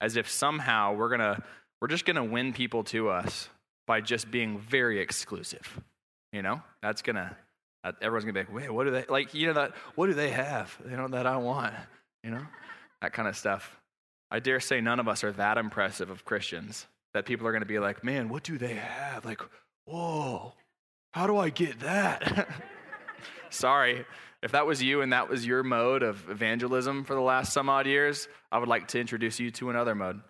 As 0.00 0.16
if 0.16 0.28
somehow 0.28 0.94
we're 0.94 1.16
to 1.16 1.42
we're 1.80 1.88
just 1.88 2.04
going 2.04 2.16
to 2.16 2.24
win 2.24 2.52
people 2.52 2.84
to 2.84 3.08
us 3.08 3.48
by 3.86 4.00
just 4.00 4.30
being 4.30 4.58
very 4.58 5.00
exclusive 5.00 5.80
you 6.36 6.42
know? 6.42 6.60
That's 6.82 7.02
going 7.02 7.16
to 7.16 7.34
everyone's 8.02 8.24
going 8.24 8.34
to 8.34 8.40
be 8.40 8.52
like 8.52 8.52
wait 8.52 8.70
what 8.72 8.82
do 8.82 8.90
they 8.90 9.04
like 9.08 9.32
you 9.32 9.46
know 9.46 9.52
that 9.52 9.70
what 9.94 10.08
do 10.08 10.14
they 10.14 10.30
have 10.30 10.76
you 10.90 10.96
know 10.96 11.06
that 11.06 11.24
i 11.24 11.36
want? 11.36 11.72
You 12.24 12.32
know? 12.32 12.46
That 13.00 13.12
kind 13.12 13.28
of 13.28 13.36
stuff. 13.36 13.76
I 14.28 14.40
dare 14.40 14.58
say 14.58 14.80
none 14.80 14.98
of 14.98 15.06
us 15.06 15.22
are 15.22 15.30
that 15.32 15.56
impressive 15.56 16.10
of 16.10 16.24
christians 16.24 16.86
that 17.16 17.24
people 17.24 17.46
are 17.46 17.52
going 17.52 17.62
to 17.62 17.66
be 17.66 17.78
like 17.78 18.04
man 18.04 18.28
what 18.28 18.42
do 18.42 18.58
they 18.58 18.74
have 18.74 19.24
like 19.24 19.40
whoa 19.86 20.52
how 21.12 21.26
do 21.26 21.36
i 21.36 21.48
get 21.48 21.80
that 21.80 22.48
sorry 23.50 24.04
if 24.42 24.52
that 24.52 24.66
was 24.66 24.82
you 24.82 25.00
and 25.00 25.12
that 25.12 25.28
was 25.28 25.46
your 25.46 25.62
mode 25.62 26.02
of 26.02 26.28
evangelism 26.30 27.04
for 27.04 27.14
the 27.14 27.20
last 27.20 27.52
some 27.52 27.68
odd 27.68 27.86
years, 27.86 28.28
I 28.52 28.58
would 28.58 28.68
like 28.68 28.88
to 28.88 29.00
introduce 29.00 29.40
you 29.40 29.50
to 29.52 29.70
another 29.70 29.94
mode. 29.94 30.20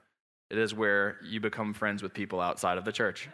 It 0.49 0.59
is 0.59 0.73
where 0.73 1.19
you 1.23 1.41
become 1.41 1.75
friends 1.75 2.03
with 2.03 2.15
people 2.15 2.41
outside 2.41 2.79
of 2.79 2.85
the 2.85 2.93
church. 2.93 3.29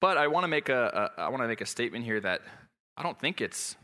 But 0.00 0.16
I 0.16 0.28
want 0.28 0.44
to 0.44 0.48
make 0.48 0.68
a, 0.68 1.10
a 1.18 1.22
I 1.22 1.28
want 1.28 1.42
to 1.42 1.48
make 1.48 1.60
a 1.60 1.66
statement 1.66 2.04
here 2.04 2.20
that 2.20 2.42
I 2.96 3.02
don't 3.02 3.18
think 3.18 3.40
it's 3.40 3.76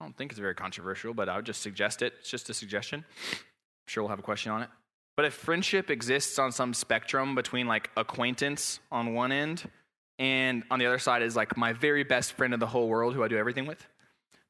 I 0.00 0.04
don't 0.04 0.16
think 0.16 0.32
it's 0.32 0.38
very 0.38 0.54
controversial, 0.54 1.14
but 1.14 1.28
I 1.30 1.36
would 1.36 1.46
just 1.46 1.62
suggest 1.62 2.02
it. 2.02 2.12
It's 2.20 2.30
just 2.30 2.50
a 2.50 2.54
suggestion. 2.54 3.04
I'm 3.32 3.38
sure 3.88 4.02
we'll 4.02 4.10
have 4.10 4.18
a 4.18 4.22
question 4.22 4.52
on 4.52 4.62
it. 4.62 4.68
But 5.16 5.26
if 5.26 5.34
friendship 5.34 5.90
exists 5.90 6.38
on 6.38 6.50
some 6.52 6.74
spectrum 6.74 7.34
between 7.34 7.68
like 7.68 7.90
acquaintance 7.96 8.80
on 8.90 9.14
one 9.14 9.30
end 9.32 9.68
and 10.18 10.64
on 10.70 10.78
the 10.78 10.86
other 10.86 10.98
side 10.98 11.22
is 11.22 11.36
like 11.36 11.56
my 11.56 11.72
very 11.72 12.04
best 12.04 12.32
friend 12.32 12.52
in 12.52 12.60
the 12.60 12.66
whole 12.66 12.88
world 12.88 13.14
who 13.14 13.22
I 13.22 13.28
do 13.28 13.36
everything 13.36 13.66
with, 13.66 13.86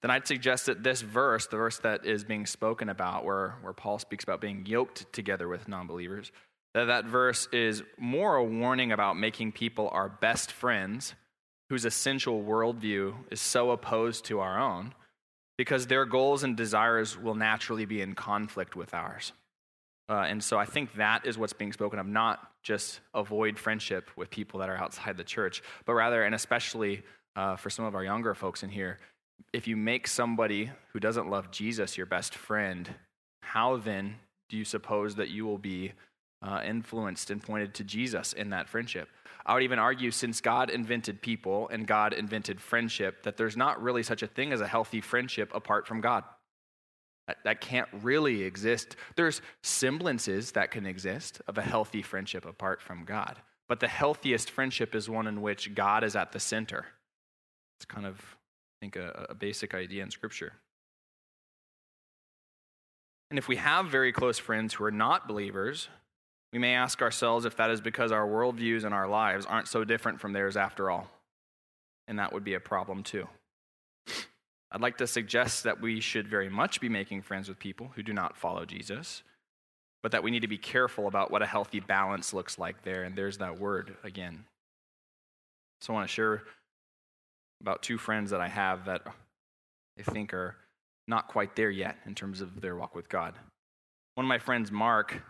then 0.02 0.10
I'd 0.10 0.26
suggest 0.26 0.66
that 0.66 0.82
this 0.82 1.00
verse, 1.00 1.46
the 1.46 1.56
verse 1.56 1.78
that 1.78 2.04
is 2.04 2.24
being 2.24 2.46
spoken 2.46 2.88
about, 2.88 3.24
where, 3.24 3.56
where 3.62 3.72
Paul 3.72 3.98
speaks 3.98 4.24
about 4.24 4.40
being 4.40 4.66
yoked 4.66 5.10
together 5.12 5.48
with 5.48 5.68
non 5.68 5.86
believers, 5.86 6.30
that 6.74 6.86
that 6.86 7.04
verse 7.06 7.46
is 7.52 7.82
more 7.98 8.36
a 8.36 8.44
warning 8.44 8.92
about 8.92 9.16
making 9.16 9.52
people 9.52 9.88
our 9.92 10.08
best 10.08 10.52
friends 10.52 11.14
whose 11.70 11.84
essential 11.84 12.42
worldview 12.42 13.14
is 13.30 13.40
so 13.40 13.70
opposed 13.70 14.26
to 14.26 14.40
our 14.40 14.60
own 14.60 14.92
because 15.56 15.86
their 15.86 16.04
goals 16.04 16.42
and 16.42 16.56
desires 16.56 17.18
will 17.18 17.34
naturally 17.34 17.86
be 17.86 18.02
in 18.02 18.14
conflict 18.14 18.76
with 18.76 18.92
ours. 18.92 19.32
Uh, 20.08 20.26
and 20.28 20.42
so 20.42 20.58
I 20.58 20.66
think 20.66 20.94
that 20.96 21.26
is 21.26 21.38
what's 21.38 21.52
being 21.52 21.72
spoken 21.72 21.98
of, 21.98 22.06
not 22.06 22.50
just 22.62 23.00
avoid 23.14 23.58
friendship 23.58 24.10
with 24.16 24.30
people 24.30 24.60
that 24.60 24.68
are 24.68 24.76
outside 24.76 25.16
the 25.16 25.24
church, 25.24 25.62
but 25.86 25.94
rather, 25.94 26.22
and 26.22 26.34
especially 26.34 27.02
uh, 27.36 27.56
for 27.56 27.70
some 27.70 27.84
of 27.84 27.94
our 27.94 28.04
younger 28.04 28.34
folks 28.34 28.62
in 28.62 28.70
here, 28.70 28.98
if 29.52 29.66
you 29.66 29.76
make 29.76 30.06
somebody 30.06 30.70
who 30.92 31.00
doesn't 31.00 31.30
love 31.30 31.50
Jesus 31.50 31.96
your 31.96 32.06
best 32.06 32.34
friend, 32.34 32.94
how 33.42 33.76
then 33.76 34.16
do 34.48 34.56
you 34.56 34.64
suppose 34.64 35.14
that 35.16 35.30
you 35.30 35.46
will 35.46 35.58
be 35.58 35.92
uh, 36.42 36.60
influenced 36.64 37.30
and 37.30 37.42
pointed 37.42 37.74
to 37.74 37.84
Jesus 37.84 38.32
in 38.32 38.50
that 38.50 38.68
friendship? 38.68 39.08
I 39.46 39.54
would 39.54 39.62
even 39.62 39.78
argue, 39.78 40.10
since 40.10 40.40
God 40.40 40.70
invented 40.70 41.20
people 41.20 41.68
and 41.68 41.86
God 41.86 42.12
invented 42.12 42.60
friendship, 42.60 43.22
that 43.24 43.36
there's 43.36 43.56
not 43.56 43.82
really 43.82 44.02
such 44.02 44.22
a 44.22 44.26
thing 44.26 44.52
as 44.52 44.60
a 44.60 44.66
healthy 44.66 45.00
friendship 45.00 45.50
apart 45.54 45.86
from 45.86 46.00
God. 46.00 46.24
That, 47.26 47.38
that 47.44 47.60
can't 47.60 47.88
really 48.02 48.42
exist. 48.42 48.96
There's 49.16 49.40
semblances 49.62 50.52
that 50.52 50.70
can 50.70 50.86
exist 50.86 51.40
of 51.46 51.56
a 51.56 51.62
healthy 51.62 52.02
friendship 52.02 52.44
apart 52.44 52.82
from 52.82 53.04
God. 53.04 53.40
But 53.68 53.80
the 53.80 53.88
healthiest 53.88 54.50
friendship 54.50 54.94
is 54.94 55.08
one 55.08 55.26
in 55.26 55.40
which 55.40 55.74
God 55.74 56.04
is 56.04 56.16
at 56.16 56.32
the 56.32 56.40
center. 56.40 56.86
It's 57.78 57.86
kind 57.86 58.06
of 58.06 58.18
I 58.18 58.76
think, 58.80 58.96
a, 58.96 59.26
a 59.30 59.34
basic 59.34 59.74
idea 59.74 60.02
in 60.02 60.10
Scripture. 60.10 60.52
And 63.30 63.38
if 63.38 63.48
we 63.48 63.56
have 63.56 63.86
very 63.86 64.12
close 64.12 64.38
friends 64.38 64.74
who 64.74 64.84
are 64.84 64.90
not 64.90 65.26
believers, 65.26 65.88
we 66.52 66.58
may 66.58 66.74
ask 66.74 67.02
ourselves 67.02 67.46
if 67.46 67.56
that 67.56 67.70
is 67.70 67.80
because 67.80 68.12
our 68.12 68.26
worldviews 68.26 68.84
and 68.84 68.94
our 68.94 69.08
lives 69.08 69.46
aren't 69.46 69.66
so 69.66 69.82
different 69.82 70.20
from 70.20 70.32
theirs 70.32 70.56
after 70.56 70.90
all. 70.90 71.10
And 72.06 72.18
that 72.18 72.32
would 72.32 72.44
be 72.44 72.54
a 72.54 72.60
problem 72.60 73.02
too. 73.02 73.26
I'd 74.74 74.80
like 74.80 74.98
to 74.98 75.06
suggest 75.06 75.62
that 75.62 75.80
we 75.80 76.00
should 76.00 76.26
very 76.26 76.48
much 76.48 76.80
be 76.80 76.88
making 76.88 77.22
friends 77.22 77.48
with 77.48 77.60
people 77.60 77.92
who 77.94 78.02
do 78.02 78.12
not 78.12 78.36
follow 78.36 78.64
Jesus, 78.64 79.22
but 80.02 80.10
that 80.10 80.24
we 80.24 80.32
need 80.32 80.42
to 80.42 80.48
be 80.48 80.58
careful 80.58 81.06
about 81.06 81.30
what 81.30 81.42
a 81.42 81.46
healthy 81.46 81.78
balance 81.78 82.34
looks 82.34 82.58
like 82.58 82.82
there. 82.82 83.04
And 83.04 83.14
there's 83.14 83.38
that 83.38 83.60
word 83.60 83.94
again. 84.02 84.44
So 85.80 85.92
I 85.92 85.94
want 85.94 86.08
to 86.08 86.12
share 86.12 86.42
about 87.60 87.84
two 87.84 87.98
friends 87.98 88.32
that 88.32 88.40
I 88.40 88.48
have 88.48 88.86
that 88.86 89.02
I 89.96 90.02
think 90.02 90.34
are 90.34 90.56
not 91.06 91.28
quite 91.28 91.54
there 91.54 91.70
yet 91.70 91.96
in 92.04 92.16
terms 92.16 92.40
of 92.40 92.60
their 92.60 92.74
walk 92.74 92.96
with 92.96 93.08
God. 93.08 93.34
One 94.16 94.26
of 94.26 94.28
my 94.28 94.38
friends, 94.38 94.72
Mark, 94.72 95.22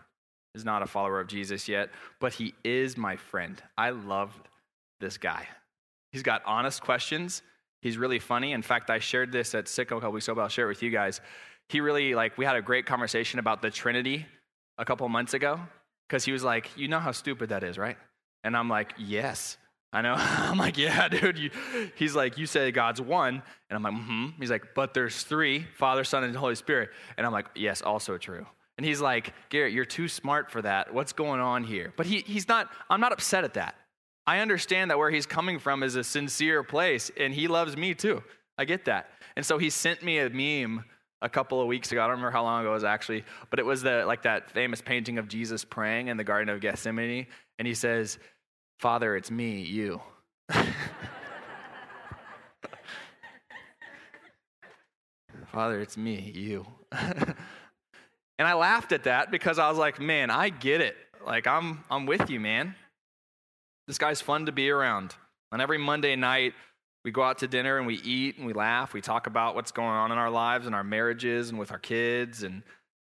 is 0.55 0.65
not 0.65 0.81
a 0.81 0.87
follower 0.87 1.19
of 1.19 1.27
Jesus 1.27 1.67
yet, 1.67 1.91
but 2.19 2.33
he 2.33 2.55
is 2.63 2.97
my 2.97 3.15
friend. 3.15 3.61
I 3.77 3.91
love 3.91 4.33
this 4.99 5.19
guy. 5.19 5.47
He's 6.11 6.23
got 6.23 6.41
honest 6.45 6.81
questions. 6.81 7.43
He's 7.85 7.99
really 7.99 8.17
funny. 8.17 8.53
In 8.53 8.63
fact, 8.63 8.89
I 8.89 8.97
shared 8.97 9.31
this 9.31 9.53
at 9.53 9.65
Sicko 9.65 9.97
a 9.97 10.01
couple 10.01 10.13
weeks 10.13 10.27
ago, 10.27 10.33
but 10.33 10.41
I'll 10.41 10.49
share 10.49 10.65
it 10.65 10.69
with 10.69 10.81
you 10.81 10.89
guys. 10.89 11.21
He 11.69 11.81
really, 11.81 12.15
like, 12.15 12.35
we 12.35 12.43
had 12.43 12.55
a 12.55 12.61
great 12.63 12.87
conversation 12.87 13.37
about 13.37 13.61
the 13.61 13.69
Trinity 13.69 14.25
a 14.79 14.83
couple 14.83 15.07
months 15.07 15.35
ago 15.35 15.59
because 16.09 16.25
he 16.25 16.31
was 16.31 16.43
like, 16.43 16.75
You 16.75 16.87
know 16.87 16.97
how 16.97 17.11
stupid 17.11 17.49
that 17.49 17.63
is, 17.63 17.77
right? 17.77 17.95
And 18.43 18.57
I'm 18.57 18.69
like, 18.69 18.95
Yes. 18.97 19.57
I 19.93 20.01
know. 20.01 20.15
I'm 20.17 20.57
like, 20.57 20.79
yeah, 20.79 21.07
dude. 21.09 21.37
You, 21.37 21.51
he's 21.93 22.15
like, 22.15 22.39
you 22.39 22.47
say 22.47 22.71
God's 22.71 23.01
one. 23.01 23.43
And 23.69 23.77
I'm 23.77 23.83
like, 23.83 23.93
mm-hmm. 23.93 24.25
He's 24.39 24.49
like, 24.49 24.73
but 24.73 24.95
there's 24.95 25.21
three, 25.21 25.67
Father, 25.77 26.03
Son, 26.03 26.23
and 26.23 26.35
Holy 26.35 26.55
Spirit. 26.55 26.89
And 27.17 27.25
I'm 27.27 27.31
like, 27.31 27.45
yes, 27.53 27.83
also 27.83 28.17
true. 28.17 28.47
And 28.79 28.85
he's 28.85 28.99
like, 28.99 29.31
Garrett, 29.49 29.73
you're 29.73 29.85
too 29.85 30.07
smart 30.07 30.49
for 30.49 30.63
that. 30.63 30.91
What's 30.91 31.13
going 31.13 31.39
on 31.39 31.63
here? 31.63 31.93
But 31.95 32.07
he, 32.07 32.21
he's 32.25 32.47
not, 32.47 32.67
I'm 32.89 32.99
not 32.99 33.13
upset 33.13 33.43
at 33.43 33.53
that. 33.53 33.75
I 34.27 34.39
understand 34.39 34.91
that 34.91 34.97
where 34.97 35.11
he's 35.11 35.25
coming 35.25 35.59
from 35.59 35.83
is 35.83 35.95
a 35.95 36.03
sincere 36.03 36.63
place, 36.63 37.11
and 37.17 37.33
he 37.33 37.47
loves 37.47 37.77
me 37.77 37.93
too. 37.93 38.23
I 38.57 38.65
get 38.65 38.85
that. 38.85 39.09
And 39.35 39.45
so 39.45 39.57
he 39.57 39.69
sent 39.69 40.01
me 40.01 40.19
a 40.19 40.29
meme 40.29 40.85
a 41.21 41.29
couple 41.29 41.61
of 41.61 41.67
weeks 41.67 41.91
ago. 41.91 42.01
I 42.01 42.05
don't 42.05 42.11
remember 42.11 42.31
how 42.31 42.43
long 42.43 42.61
ago 42.61 42.71
it 42.71 42.73
was 42.73 42.83
actually, 42.83 43.23
but 43.49 43.59
it 43.59 43.65
was 43.65 43.81
the 43.81 44.05
like 44.05 44.23
that 44.23 44.49
famous 44.49 44.81
painting 44.81 45.17
of 45.17 45.27
Jesus 45.27 45.63
praying 45.63 46.07
in 46.07 46.17
the 46.17 46.23
Garden 46.23 46.49
of 46.49 46.61
Gethsemane. 46.61 47.27
And 47.59 47.67
he 47.67 47.73
says, 47.73 48.17
Father, 48.79 49.15
it's 49.15 49.29
me, 49.31 49.61
you. 49.61 50.01
Father, 55.51 55.79
it's 55.81 55.95
me, 55.97 56.31
you. 56.35 56.65
and 56.91 57.35
I 58.39 58.53
laughed 58.53 58.91
at 58.91 59.03
that 59.03 59.31
because 59.31 59.57
I 59.59 59.69
was 59.69 59.77
like, 59.77 60.01
man, 60.01 60.29
I 60.29 60.49
get 60.49 60.81
it. 60.81 60.97
Like 61.25 61.47
I'm 61.47 61.83
I'm 61.89 62.05
with 62.05 62.29
you, 62.29 62.39
man. 62.39 62.75
This 63.87 63.97
guy's 63.97 64.21
fun 64.21 64.47
to 64.47 64.51
be 64.51 64.69
around. 64.69 65.15
On 65.51 65.61
every 65.61 65.77
Monday 65.77 66.15
night, 66.15 66.53
we 67.03 67.11
go 67.11 67.21
out 67.21 67.37
to 67.39 67.47
dinner 67.47 67.77
and 67.77 67.85
we 67.85 67.95
eat 67.95 68.37
and 68.37 68.47
we 68.47 68.53
laugh. 68.53 68.93
We 68.93 69.01
talk 69.01 69.27
about 69.27 69.53
what's 69.53 69.71
going 69.71 69.89
on 69.89 70.11
in 70.11 70.17
our 70.17 70.31
lives 70.31 70.65
and 70.65 70.73
our 70.73 70.83
marriages 70.83 71.49
and 71.49 71.59
with 71.59 71.71
our 71.71 71.77
kids 71.77 72.41
and 72.43 72.63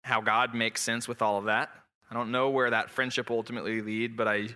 how 0.04 0.20
God 0.20 0.54
makes 0.54 0.80
sense 0.80 1.08
with 1.08 1.22
all 1.22 1.38
of 1.38 1.46
that. 1.46 1.70
I 2.10 2.14
don't 2.14 2.30
know 2.30 2.50
where 2.50 2.70
that 2.70 2.90
friendship 2.90 3.30
will 3.30 3.36
ultimately 3.36 3.80
lead, 3.80 4.16
but 4.16 4.26
I 4.26 4.48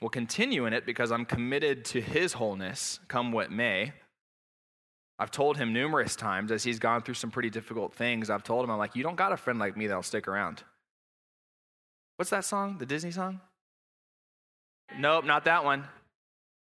will 0.00 0.08
continue 0.08 0.66
in 0.66 0.72
it 0.72 0.84
because 0.84 1.12
I'm 1.12 1.24
committed 1.24 1.84
to 1.86 2.00
his 2.00 2.34
wholeness, 2.34 3.00
come 3.08 3.32
what 3.32 3.50
may. 3.50 3.92
I've 5.18 5.30
told 5.30 5.56
him 5.56 5.72
numerous 5.72 6.16
times 6.16 6.52
as 6.52 6.64
he's 6.64 6.78
gone 6.78 7.02
through 7.02 7.14
some 7.14 7.30
pretty 7.30 7.50
difficult 7.50 7.94
things, 7.94 8.30
I've 8.30 8.44
told 8.44 8.64
him, 8.64 8.70
I'm 8.70 8.78
like, 8.78 8.94
you 8.94 9.02
don't 9.02 9.16
got 9.16 9.32
a 9.32 9.36
friend 9.36 9.58
like 9.58 9.76
me 9.76 9.86
that'll 9.86 10.02
stick 10.02 10.28
around. 10.28 10.62
What's 12.16 12.30
that 12.30 12.44
song? 12.44 12.78
The 12.78 12.86
Disney 12.86 13.10
song? 13.10 13.40
Nope, 14.96 15.24
not 15.24 15.44
that 15.44 15.64
one. 15.64 15.84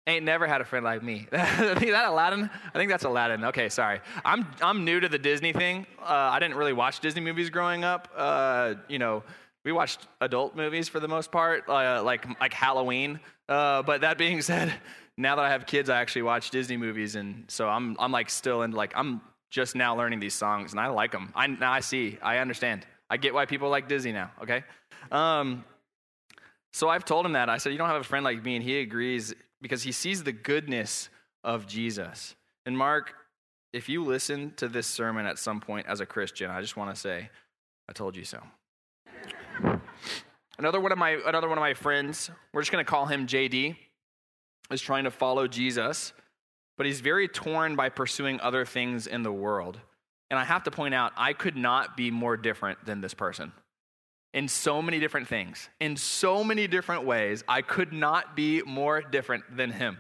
Ain't 0.07 0.25
never 0.25 0.47
had 0.47 0.61
a 0.61 0.65
friend 0.65 0.85
like 0.85 1.03
me. 1.03 1.27
Is 1.33 1.33
that 1.33 2.05
Aladdin? 2.09 2.51
I 2.75 2.79
think 2.79 2.91
that's 2.91 3.05
Aladdin. 3.05 3.45
Okay, 3.45 3.71
sorry. 3.71 4.01
I'm, 4.23 4.47
I'm 4.61 4.85
new 4.85 5.01
to 5.01 5.09
the 5.09 5.19
Disney 5.19 5.55
thing. 5.55 5.87
Uh, 5.99 6.05
I 6.12 6.39
didn't 6.41 6.57
really 6.57 6.75
watch 6.75 7.01
Disney 7.01 7.23
movies 7.23 7.49
growing 7.49 7.85
up. 7.85 8.09
Uh, 8.15 8.75
you 8.87 8.99
know, 8.99 9.23
we 9.65 9.73
watched 9.73 10.07
adult 10.21 10.55
movies 10.57 10.91
for 10.91 11.01
the 11.01 11.09
most 11.09 11.33
part, 11.33 11.67
uh, 11.71 12.03
like, 12.05 12.27
like 12.39 12.53
Halloween. 12.53 13.19
Uh, 13.49 13.83
but 13.83 14.03
that 14.03 14.19
being 14.19 14.43
said, 14.43 14.75
now 15.17 15.37
that 15.37 15.45
I 15.45 15.49
have 15.49 15.65
kids, 15.65 15.89
I 15.89 16.01
actually 16.03 16.23
watch 16.23 16.51
Disney 16.51 16.77
movies. 16.77 17.15
And 17.15 17.45
so 17.49 17.67
I'm, 17.69 17.97
I'm 17.99 18.12
like 18.12 18.29
still 18.29 18.61
in, 18.61 18.73
like, 18.73 18.93
I'm 18.95 19.23
just 19.51 19.75
now 19.75 19.97
learning 19.97 20.21
these 20.21 20.35
songs 20.35 20.73
and 20.73 20.81
I 20.81 20.89
like 20.89 21.12
them. 21.12 21.33
I, 21.35 21.47
now 21.47 21.73
I 21.73 21.81
see, 21.81 22.19
I 22.21 22.39
understand. 22.39 22.85
I 23.09 23.17
get 23.17 23.33
why 23.33 23.47
people 23.47 23.71
like 23.71 23.89
Disney 23.89 24.12
now, 24.12 24.33
okay? 24.43 24.65
Um, 25.11 25.65
so 26.75 26.89
I've 26.89 27.05
told 27.05 27.25
him 27.25 27.33
that. 27.35 27.49
I 27.49 27.59
said, 27.59 27.70
You 27.70 27.79
don't 27.79 27.89
have 27.89 28.01
a 28.01 28.05
friend 28.05 28.25
like 28.25 28.45
me. 28.45 28.57
And 28.57 28.64
he 28.64 28.81
agrees 28.81 29.33
because 29.62 29.85
he 29.85 29.93
sees 29.93 30.25
the 30.25 30.33
goodness 30.33 31.09
of 31.45 31.68
Jesus. 31.68 32.35
And 32.66 32.77
Mark, 32.77 33.14
if 33.72 33.89
you 33.89 34.03
listen 34.03 34.53
to 34.57 34.66
this 34.66 34.89
sermon 34.89 35.25
at 35.25 35.39
some 35.39 35.61
point 35.61 35.87
as 35.87 36.01
a 36.01 36.07
Christian, 36.07 36.51
I 36.51 36.61
just 36.61 36.77
want 36.77 36.93
to 36.93 37.01
say, 37.01 37.31
I 37.89 37.93
told 37.93 38.16
you 38.16 38.25
so. 38.25 38.43
Another 40.59 40.81
one 40.81 40.91
of 40.91 40.99
my 40.99 41.11
another 41.25 41.49
one 41.49 41.59
of 41.59 41.62
my 41.62 41.75
friends, 41.75 42.29
we're 42.53 42.62
just 42.62 42.72
going 42.72 42.85
to 42.85 42.91
call 42.91 43.07
him 43.07 43.29
JD, 43.29 43.77
is 44.72 44.81
trying 44.81 45.05
to 45.05 45.12
follow 45.12 45.47
Jesus, 45.47 46.12
but 46.77 46.87
he's 46.87 47.01
very 47.01 47.29
torn 47.29 47.77
by 47.77 47.89
pursuing 47.89 48.41
other 48.41 48.64
things 48.64 49.07
in 49.07 49.22
the 49.22 49.33
world. 49.33 49.79
And 50.29 50.41
I 50.41 50.45
have 50.45 50.64
to 50.64 50.72
point 50.72 50.93
out, 50.93 51.12
I 51.16 51.35
could 51.35 51.57
not 51.57 51.97
be 51.97 52.11
more 52.11 52.37
different 52.37 52.85
than 52.85 53.01
this 53.01 53.14
person 53.14 53.53
in 54.35 54.49
so 54.49 54.82
many 54.82 54.99
different 54.99 55.28
things, 55.28 55.70
in 55.80 55.97
so 55.97 56.45
many 56.45 56.66
different 56.66 57.05
ways. 57.05 57.45
I 57.49 57.62
could 57.62 57.93
not 57.93 58.37
be 58.37 58.62
more 58.62 59.01
different 59.01 59.57
than 59.57 59.70
him. 59.70 59.99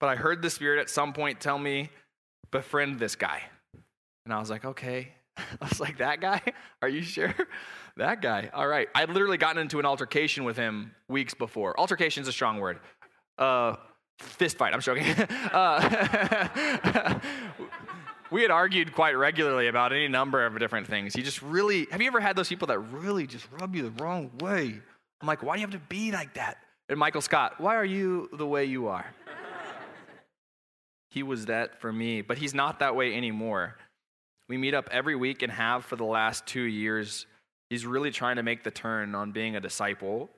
But 0.00 0.08
I 0.08 0.16
heard 0.16 0.42
the 0.42 0.50
Spirit 0.50 0.80
at 0.80 0.90
some 0.90 1.12
point 1.12 1.40
tell 1.40 1.58
me, 1.58 1.90
befriend 2.50 2.98
this 2.98 3.16
guy. 3.16 3.40
And 4.24 4.34
I 4.34 4.40
was 4.40 4.50
like, 4.50 4.64
okay. 4.64 5.12
I 5.36 5.68
was 5.68 5.80
like, 5.80 5.98
that 5.98 6.20
guy? 6.20 6.42
Are 6.82 6.88
you 6.88 7.02
sure? 7.02 7.34
that 7.96 8.20
guy. 8.20 8.50
All 8.52 8.66
right. 8.66 8.88
I'd 8.94 9.08
literally 9.08 9.38
gotten 9.38 9.62
into 9.62 9.78
an 9.78 9.86
altercation 9.86 10.44
with 10.44 10.56
him 10.56 10.92
weeks 11.08 11.34
before. 11.34 11.78
Altercation 11.78 12.22
is 12.22 12.28
a 12.28 12.32
strong 12.32 12.58
word. 12.58 12.80
Uh, 13.38 13.76
fist 14.18 14.58
fight. 14.58 14.74
I'm 14.74 14.80
joking. 14.80 15.06
uh, 15.52 17.20
we 18.34 18.42
had 18.42 18.50
argued 18.50 18.92
quite 18.92 19.12
regularly 19.12 19.68
about 19.68 19.92
any 19.92 20.08
number 20.08 20.44
of 20.44 20.58
different 20.58 20.88
things. 20.88 21.14
He 21.14 21.22
just 21.22 21.40
really, 21.40 21.86
have 21.92 22.02
you 22.02 22.08
ever 22.08 22.18
had 22.18 22.34
those 22.34 22.48
people 22.48 22.66
that 22.66 22.80
really 22.80 23.28
just 23.28 23.46
rub 23.60 23.76
you 23.76 23.84
the 23.88 24.02
wrong 24.02 24.28
way? 24.40 24.74
I'm 25.20 25.28
like, 25.28 25.44
why 25.44 25.54
do 25.54 25.60
you 25.60 25.66
have 25.68 25.80
to 25.80 25.86
be 25.88 26.10
like 26.10 26.34
that? 26.34 26.58
And 26.88 26.98
Michael 26.98 27.20
Scott, 27.20 27.60
why 27.60 27.76
are 27.76 27.84
you 27.84 28.28
the 28.32 28.44
way 28.44 28.64
you 28.64 28.88
are? 28.88 29.06
he 31.10 31.22
was 31.22 31.46
that 31.46 31.80
for 31.80 31.92
me, 31.92 32.22
but 32.22 32.36
he's 32.36 32.54
not 32.54 32.80
that 32.80 32.96
way 32.96 33.14
anymore. 33.14 33.76
We 34.48 34.56
meet 34.56 34.74
up 34.74 34.88
every 34.90 35.14
week 35.14 35.42
and 35.42 35.52
have 35.52 35.84
for 35.84 35.94
the 35.94 36.02
last 36.02 36.44
two 36.44 36.62
years. 36.62 37.26
He's 37.70 37.86
really 37.86 38.10
trying 38.10 38.34
to 38.34 38.42
make 38.42 38.64
the 38.64 38.72
turn 38.72 39.14
on 39.14 39.30
being 39.30 39.54
a 39.54 39.60
disciple 39.60 40.28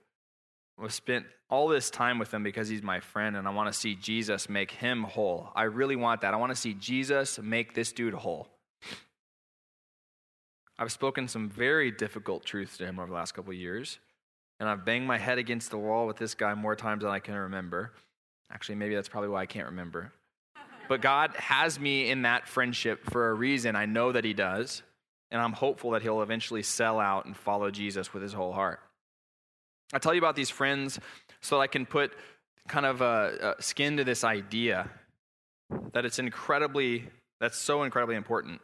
I've 0.83 0.93
spent 0.93 1.27
all 1.49 1.69
this 1.69 1.91
time 1.91 2.19
with 2.19 2.33
him 2.33 2.43
because 2.43 2.69
he's 2.69 2.83
my 2.83 3.01
friend 3.01 3.37
and 3.37 3.49
I 3.49 3.51
want 3.51 3.73
to 3.73 3.79
see 3.79 3.95
Jesus 3.95 4.49
make 4.49 4.71
him 4.71 5.05
whole. 5.05 5.51
I 5.55 5.65
really 5.65 5.97
want 5.97 6.21
that. 6.21 6.35
I 6.35 6.37
want 6.37 6.53
to 6.53 6.57
see 6.57 6.75
Jesus 6.75 7.39
make 7.39 7.75
this 7.75 7.93
dude 7.93 8.15
whole. 8.15 8.49
I've 10.79 10.93
spoken 10.93 11.29
some 11.29 11.49
very 11.49 11.91
difficult 11.91 12.45
truths 12.45 12.77
to 12.79 12.85
him 12.85 12.99
over 12.99 13.09
the 13.09 13.15
last 13.15 13.33
couple 13.33 13.53
years, 13.55 13.99
and 14.61 14.69
I've 14.69 14.85
banged 14.85 15.07
my 15.07 15.17
head 15.17 15.39
against 15.39 15.71
the 15.71 15.79
wall 15.79 16.07
with 16.07 16.19
this 16.19 16.35
guy 16.35 16.53
more 16.53 16.77
times 16.77 17.03
than 17.03 17.11
I 17.11 17.19
can 17.19 17.35
remember. 17.35 17.93
Actually, 18.53 18.75
maybe 18.75 18.95
that's 18.95 19.09
probably 19.09 19.31
why 19.31 19.41
I 19.41 19.47
can't 19.47 19.67
remember. 19.67 20.13
But 20.89 21.01
God 21.01 21.35
has 21.37 21.81
me 21.81 22.11
in 22.11 22.23
that 22.23 22.47
friendship 22.47 23.05
for 23.11 23.31
a 23.31 23.35
reason. 23.35 23.75
I 23.75 23.87
know 23.87 24.13
that 24.13 24.25
He 24.25 24.35
does, 24.35 24.83
and 25.31 25.41
I'm 25.41 25.53
hopeful 25.53 25.93
that 25.93 26.03
He'll 26.03 26.23
eventually 26.23 26.63
sell 26.63 27.01
out 27.01 27.25
and 27.25 27.35
follow 27.35 27.71
Jesus 27.71 28.13
with 28.13 28.23
His 28.23 28.35
whole 28.35 28.53
heart. 28.53 28.81
I 29.93 29.99
tell 29.99 30.15
you 30.15 30.19
about 30.19 30.37
these 30.37 30.51
friends 30.51 30.99
so 31.41 31.57
that 31.57 31.63
I 31.63 31.67
can 31.67 31.87
put 31.87 32.13
kind 32.69 32.87
of 32.87 33.01
a, 33.01 33.55
a 33.59 33.63
skin 33.63 33.97
to 33.99 34.05
this 34.05 34.25
idea 34.25 34.91
that 35.93 36.05
it's 36.05 36.19
incredibly, 36.19 37.09
that's 37.41 37.59
so 37.59 37.83
incredibly 37.83 38.17
important. 38.17 38.61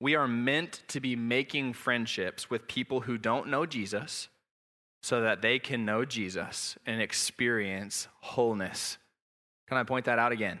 We 0.00 0.16
are 0.16 0.28
meant 0.28 0.82
to 0.88 1.00
be 1.00 1.16
making 1.16 1.74
friendships 1.74 2.50
with 2.50 2.68
people 2.68 3.02
who 3.02 3.16
don't 3.18 3.48
know 3.48 3.66
Jesus 3.66 4.28
so 5.02 5.20
that 5.20 5.42
they 5.42 5.58
can 5.58 5.84
know 5.84 6.04
Jesus 6.04 6.76
and 6.86 7.00
experience 7.00 8.08
wholeness. 8.20 8.98
Can 9.68 9.76
I 9.76 9.82
point 9.82 10.06
that 10.06 10.18
out 10.18 10.32
again? 10.32 10.58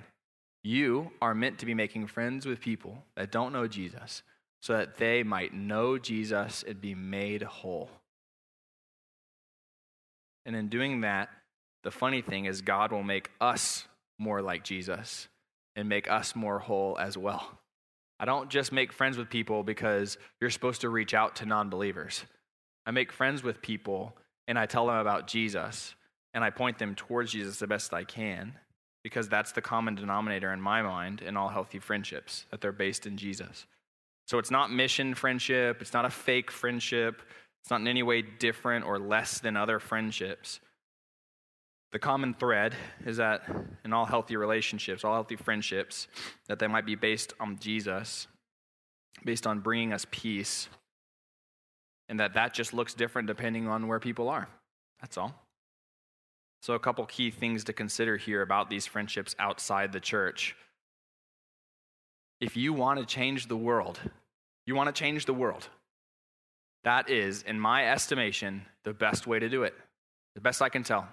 You 0.62 1.10
are 1.20 1.34
meant 1.34 1.58
to 1.58 1.66
be 1.66 1.74
making 1.74 2.06
friends 2.06 2.46
with 2.46 2.60
people 2.60 3.04
that 3.16 3.30
don't 3.30 3.52
know 3.52 3.66
Jesus 3.66 4.22
so 4.62 4.74
that 4.74 4.96
they 4.96 5.22
might 5.22 5.52
know 5.52 5.98
Jesus 5.98 6.64
and 6.66 6.80
be 6.80 6.94
made 6.94 7.42
whole. 7.42 7.90
And 10.46 10.54
in 10.54 10.68
doing 10.68 11.02
that, 11.02 11.30
the 11.82 11.90
funny 11.90 12.22
thing 12.22 12.46
is, 12.46 12.62
God 12.62 12.92
will 12.92 13.02
make 13.02 13.30
us 13.40 13.86
more 14.18 14.42
like 14.42 14.64
Jesus 14.64 15.28
and 15.76 15.88
make 15.88 16.10
us 16.10 16.34
more 16.34 16.58
whole 16.58 16.98
as 16.98 17.16
well. 17.18 17.58
I 18.18 18.24
don't 18.24 18.48
just 18.48 18.72
make 18.72 18.92
friends 18.92 19.18
with 19.18 19.28
people 19.28 19.62
because 19.62 20.16
you're 20.40 20.50
supposed 20.50 20.82
to 20.82 20.88
reach 20.88 21.14
out 21.14 21.36
to 21.36 21.46
non 21.46 21.68
believers. 21.68 22.24
I 22.86 22.90
make 22.90 23.12
friends 23.12 23.42
with 23.42 23.60
people 23.60 24.16
and 24.46 24.58
I 24.58 24.66
tell 24.66 24.86
them 24.86 24.96
about 24.96 25.26
Jesus 25.26 25.94
and 26.32 26.44
I 26.44 26.50
point 26.50 26.78
them 26.78 26.94
towards 26.94 27.32
Jesus 27.32 27.58
the 27.58 27.66
best 27.66 27.92
I 27.92 28.04
can 28.04 28.54
because 29.02 29.28
that's 29.28 29.52
the 29.52 29.60
common 29.60 29.94
denominator 29.94 30.52
in 30.52 30.60
my 30.60 30.82
mind 30.82 31.20
in 31.20 31.36
all 31.36 31.48
healthy 31.48 31.78
friendships, 31.78 32.46
that 32.50 32.60
they're 32.60 32.72
based 32.72 33.06
in 33.06 33.16
Jesus. 33.16 33.66
So 34.26 34.38
it's 34.38 34.50
not 34.50 34.72
mission 34.72 35.14
friendship, 35.14 35.82
it's 35.82 35.92
not 35.92 36.06
a 36.06 36.10
fake 36.10 36.50
friendship, 36.50 37.20
it's 37.64 37.70
not 37.70 37.80
in 37.80 37.88
any 37.88 38.02
way 38.02 38.20
different 38.20 38.84
or 38.84 38.98
less 38.98 39.38
than 39.38 39.56
other 39.56 39.78
friendships. 39.78 40.60
The 41.92 41.98
common 41.98 42.34
thread 42.34 42.74
is 43.06 43.16
that 43.16 43.48
in 43.86 43.94
all 43.94 44.04
healthy 44.04 44.36
relationships, 44.36 45.02
all 45.02 45.14
healthy 45.14 45.36
friendships, 45.36 46.06
that 46.46 46.58
they 46.58 46.66
might 46.66 46.84
be 46.84 46.94
based 46.94 47.32
on 47.40 47.58
Jesus, 47.58 48.26
based 49.24 49.46
on 49.46 49.60
bringing 49.60 49.94
us 49.94 50.04
peace, 50.10 50.68
and 52.10 52.20
that 52.20 52.34
that 52.34 52.52
just 52.52 52.74
looks 52.74 52.92
different 52.92 53.28
depending 53.28 53.66
on 53.66 53.88
where 53.88 53.98
people 53.98 54.28
are. 54.28 54.46
That's 55.00 55.16
all. 55.16 55.34
So, 56.60 56.74
a 56.74 56.78
couple 56.78 57.06
key 57.06 57.30
things 57.30 57.64
to 57.64 57.72
consider 57.72 58.18
here 58.18 58.42
about 58.42 58.68
these 58.68 58.84
friendships 58.84 59.34
outside 59.38 59.90
the 59.92 60.00
church. 60.00 60.54
If 62.42 62.58
you 62.58 62.74
want 62.74 63.00
to 63.00 63.06
change 63.06 63.48
the 63.48 63.56
world, 63.56 64.00
you 64.66 64.74
want 64.74 64.94
to 64.94 64.98
change 64.98 65.24
the 65.24 65.32
world, 65.32 65.70
that 66.84 67.10
is, 67.10 67.42
in 67.42 67.58
my 67.58 67.90
estimation, 67.90 68.66
the 68.84 68.92
best 68.92 69.26
way 69.26 69.38
to 69.38 69.48
do 69.48 69.62
it. 69.62 69.74
The 70.34 70.40
best 70.40 70.62
I 70.62 70.68
can 70.68 70.82
tell. 70.82 71.08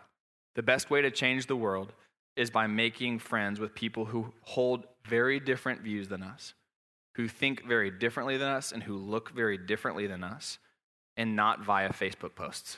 The 0.55 0.63
best 0.63 0.89
way 0.89 1.01
to 1.01 1.11
change 1.11 1.47
the 1.47 1.55
world 1.55 1.93
is 2.36 2.49
by 2.49 2.67
making 2.67 3.19
friends 3.19 3.59
with 3.59 3.76
people 3.76 4.05
who 4.05 4.34
hold 4.41 4.86
very 5.07 5.39
different 5.39 5.82
views 5.82 6.07
than 6.07 6.24
us, 6.24 6.53
who 7.15 7.28
think 7.28 7.65
very 7.65 7.91
differently 7.91 8.38
than 8.38 8.47
us, 8.47 8.72
and 8.72 8.84
who 8.84 8.95
look 8.95 9.32
very 9.32 9.57
differently 9.57 10.07
than 10.07 10.24
us, 10.24 10.59
and 11.17 11.36
not 11.36 11.63
via 11.63 11.91
Facebook 11.91 12.36
posts. 12.36 12.78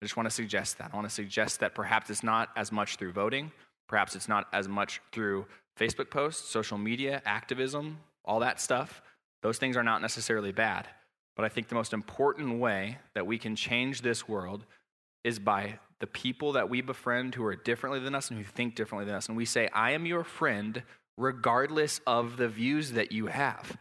I 0.00 0.04
just 0.04 0.16
want 0.16 0.26
to 0.26 0.34
suggest 0.34 0.78
that. 0.78 0.90
I 0.92 0.96
want 0.96 1.08
to 1.08 1.14
suggest 1.14 1.60
that 1.60 1.74
perhaps 1.74 2.10
it's 2.10 2.22
not 2.22 2.48
as 2.56 2.72
much 2.72 2.96
through 2.96 3.12
voting, 3.12 3.52
perhaps 3.88 4.16
it's 4.16 4.28
not 4.28 4.48
as 4.52 4.68
much 4.68 5.00
through 5.12 5.46
Facebook 5.78 6.10
posts, 6.10 6.48
social 6.48 6.78
media, 6.78 7.22
activism, 7.24 7.98
all 8.24 8.40
that 8.40 8.60
stuff. 8.60 9.02
Those 9.42 9.58
things 9.58 9.76
are 9.76 9.82
not 9.82 10.02
necessarily 10.02 10.52
bad. 10.52 10.88
But 11.36 11.44
I 11.44 11.48
think 11.48 11.68
the 11.68 11.74
most 11.74 11.92
important 11.92 12.58
way 12.58 12.98
that 13.14 13.26
we 13.26 13.38
can 13.38 13.56
change 13.56 14.02
this 14.02 14.28
world 14.28 14.64
is 15.24 15.38
by 15.38 15.78
the 16.00 16.06
people 16.06 16.52
that 16.52 16.68
we 16.68 16.80
befriend 16.80 17.34
who 17.34 17.44
are 17.44 17.56
differently 17.56 18.00
than 18.00 18.14
us 18.14 18.28
and 18.30 18.38
who 18.38 18.44
think 18.44 18.74
differently 18.74 19.06
than 19.06 19.14
us. 19.14 19.28
And 19.28 19.36
we 19.36 19.44
say, 19.44 19.68
I 19.68 19.92
am 19.92 20.04
your 20.04 20.24
friend 20.24 20.82
regardless 21.16 22.00
of 22.06 22.36
the 22.36 22.48
views 22.48 22.92
that 22.92 23.12
you 23.12 23.26
have. 23.26 23.76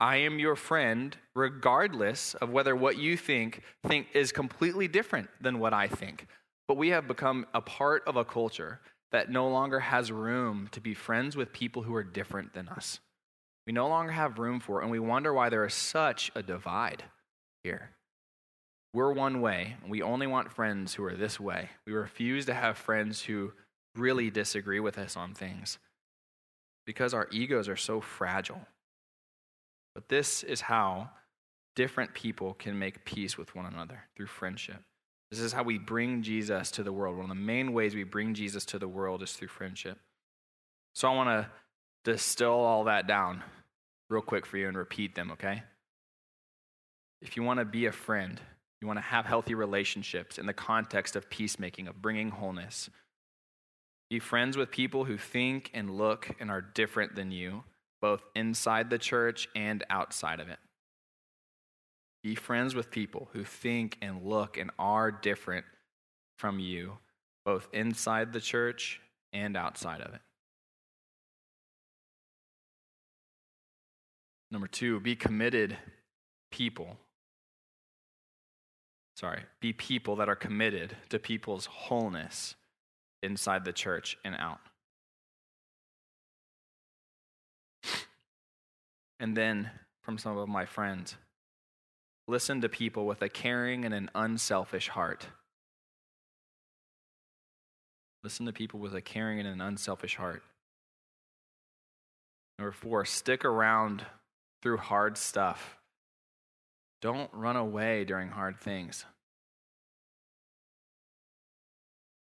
I 0.00 0.16
am 0.16 0.38
your 0.38 0.56
friend 0.56 1.16
regardless 1.34 2.34
of 2.34 2.50
whether 2.50 2.74
what 2.74 2.98
you 2.98 3.16
think, 3.16 3.62
think 3.86 4.08
is 4.14 4.32
completely 4.32 4.88
different 4.88 5.28
than 5.40 5.58
what 5.58 5.72
I 5.72 5.88
think. 5.88 6.26
But 6.66 6.76
we 6.76 6.88
have 6.88 7.06
become 7.06 7.46
a 7.54 7.60
part 7.60 8.02
of 8.06 8.16
a 8.16 8.24
culture 8.24 8.80
that 9.12 9.30
no 9.30 9.48
longer 9.48 9.80
has 9.80 10.10
room 10.10 10.68
to 10.72 10.80
be 10.80 10.92
friends 10.92 11.36
with 11.36 11.52
people 11.52 11.82
who 11.82 11.94
are 11.94 12.04
different 12.04 12.52
than 12.52 12.68
us 12.68 13.00
we 13.66 13.72
no 13.72 13.88
longer 13.88 14.12
have 14.12 14.38
room 14.38 14.60
for, 14.60 14.80
and 14.80 14.90
we 14.90 14.98
wonder 14.98 15.34
why 15.34 15.48
there 15.48 15.64
is 15.64 15.74
such 15.74 16.30
a 16.34 16.42
divide 16.42 17.04
here. 17.64 17.90
we're 18.92 19.12
one 19.12 19.40
way, 19.40 19.76
we 19.86 20.00
only 20.00 20.26
want 20.26 20.52
friends 20.52 20.94
who 20.94 21.04
are 21.04 21.14
this 21.14 21.38
way. 21.38 21.68
We 21.84 21.92
refuse 21.92 22.46
to 22.46 22.54
have 22.54 22.78
friends 22.78 23.22
who 23.22 23.52
really 23.94 24.30
disagree 24.30 24.80
with 24.80 24.96
us 24.96 25.16
on 25.16 25.34
things 25.34 25.78
because 26.86 27.12
our 27.12 27.28
egos 27.30 27.68
are 27.68 27.76
so 27.76 28.00
fragile. 28.00 28.60
But 29.94 30.08
this 30.08 30.42
is 30.42 30.60
how 30.62 31.10
different 31.74 32.14
people 32.14 32.54
can 32.54 32.78
make 32.78 33.04
peace 33.04 33.36
with 33.36 33.54
one 33.54 33.66
another 33.66 34.04
through 34.16 34.26
friendship. 34.26 34.82
This 35.30 35.40
is 35.40 35.52
how 35.52 35.64
we 35.64 35.78
bring 35.78 36.22
Jesus 36.22 36.70
to 36.72 36.82
the 36.82 36.92
world. 36.92 37.16
One 37.16 37.24
of 37.24 37.28
the 37.28 37.34
main 37.34 37.72
ways 37.72 37.94
we 37.94 38.04
bring 38.04 38.32
Jesus 38.32 38.64
to 38.66 38.78
the 38.78 38.88
world 38.88 39.22
is 39.22 39.32
through 39.32 39.48
friendship. 39.48 39.98
So 40.94 41.10
I 41.10 41.14
want 41.14 41.28
to 41.28 41.50
distill 42.06 42.52
all 42.52 42.84
that 42.84 43.08
down 43.08 43.42
real 44.08 44.22
quick 44.22 44.46
for 44.46 44.56
you 44.56 44.68
and 44.68 44.76
repeat 44.78 45.16
them, 45.16 45.32
okay? 45.32 45.64
If 47.20 47.36
you 47.36 47.42
want 47.42 47.58
to 47.58 47.64
be 47.64 47.86
a 47.86 47.92
friend, 47.92 48.40
you 48.80 48.86
want 48.86 48.98
to 48.98 49.02
have 49.02 49.26
healthy 49.26 49.54
relationships 49.54 50.38
in 50.38 50.46
the 50.46 50.52
context 50.52 51.16
of 51.16 51.28
peacemaking, 51.28 51.88
of 51.88 52.00
bringing 52.00 52.30
wholeness. 52.30 52.88
Be 54.08 54.20
friends 54.20 54.56
with 54.56 54.70
people 54.70 55.04
who 55.04 55.18
think 55.18 55.72
and 55.74 55.98
look 55.98 56.30
and 56.38 56.48
are 56.48 56.60
different 56.60 57.16
than 57.16 57.32
you, 57.32 57.64
both 58.00 58.22
inside 58.36 58.88
the 58.88 58.98
church 58.98 59.48
and 59.56 59.82
outside 59.90 60.38
of 60.38 60.48
it. 60.48 60.60
Be 62.22 62.36
friends 62.36 62.76
with 62.76 62.92
people 62.92 63.28
who 63.32 63.42
think 63.42 63.98
and 64.00 64.22
look 64.22 64.58
and 64.58 64.70
are 64.78 65.10
different 65.10 65.66
from 66.38 66.60
you, 66.60 66.98
both 67.44 67.66
inside 67.72 68.32
the 68.32 68.40
church 68.40 69.00
and 69.32 69.56
outside 69.56 70.00
of 70.00 70.14
it. 70.14 70.20
Number 74.50 74.68
two, 74.68 75.00
be 75.00 75.16
committed 75.16 75.76
people 76.50 76.96
sorry, 79.16 79.42
be 79.60 79.72
people 79.72 80.16
that 80.16 80.28
are 80.28 80.36
committed 80.36 80.96
to 81.08 81.18
people's 81.18 81.66
wholeness 81.66 82.54
inside 83.22 83.64
the 83.64 83.72
church 83.72 84.16
and 84.24 84.36
out. 84.36 84.60
And 89.18 89.34
then 89.34 89.70
from 90.02 90.18
some 90.18 90.36
of 90.36 90.48
my 90.48 90.66
friends, 90.66 91.16
listen 92.28 92.60
to 92.60 92.68
people 92.68 93.06
with 93.06 93.22
a 93.22 93.30
caring 93.30 93.86
and 93.86 93.94
an 93.94 94.10
unselfish 94.14 94.88
heart. 94.88 95.28
Listen 98.22 98.44
to 98.44 98.52
people 98.52 98.78
with 98.78 98.94
a 98.94 99.00
caring 99.00 99.40
and 99.40 99.48
an 99.48 99.62
unselfish 99.62 100.16
heart. 100.16 100.42
Number 102.58 102.72
four, 102.72 103.06
stick 103.06 103.44
around 103.44 104.04
through 104.66 104.78
hard 104.78 105.16
stuff. 105.16 105.78
Don't 107.00 107.30
run 107.32 107.54
away 107.54 108.04
during 108.04 108.30
hard 108.30 108.58
things. 108.58 109.04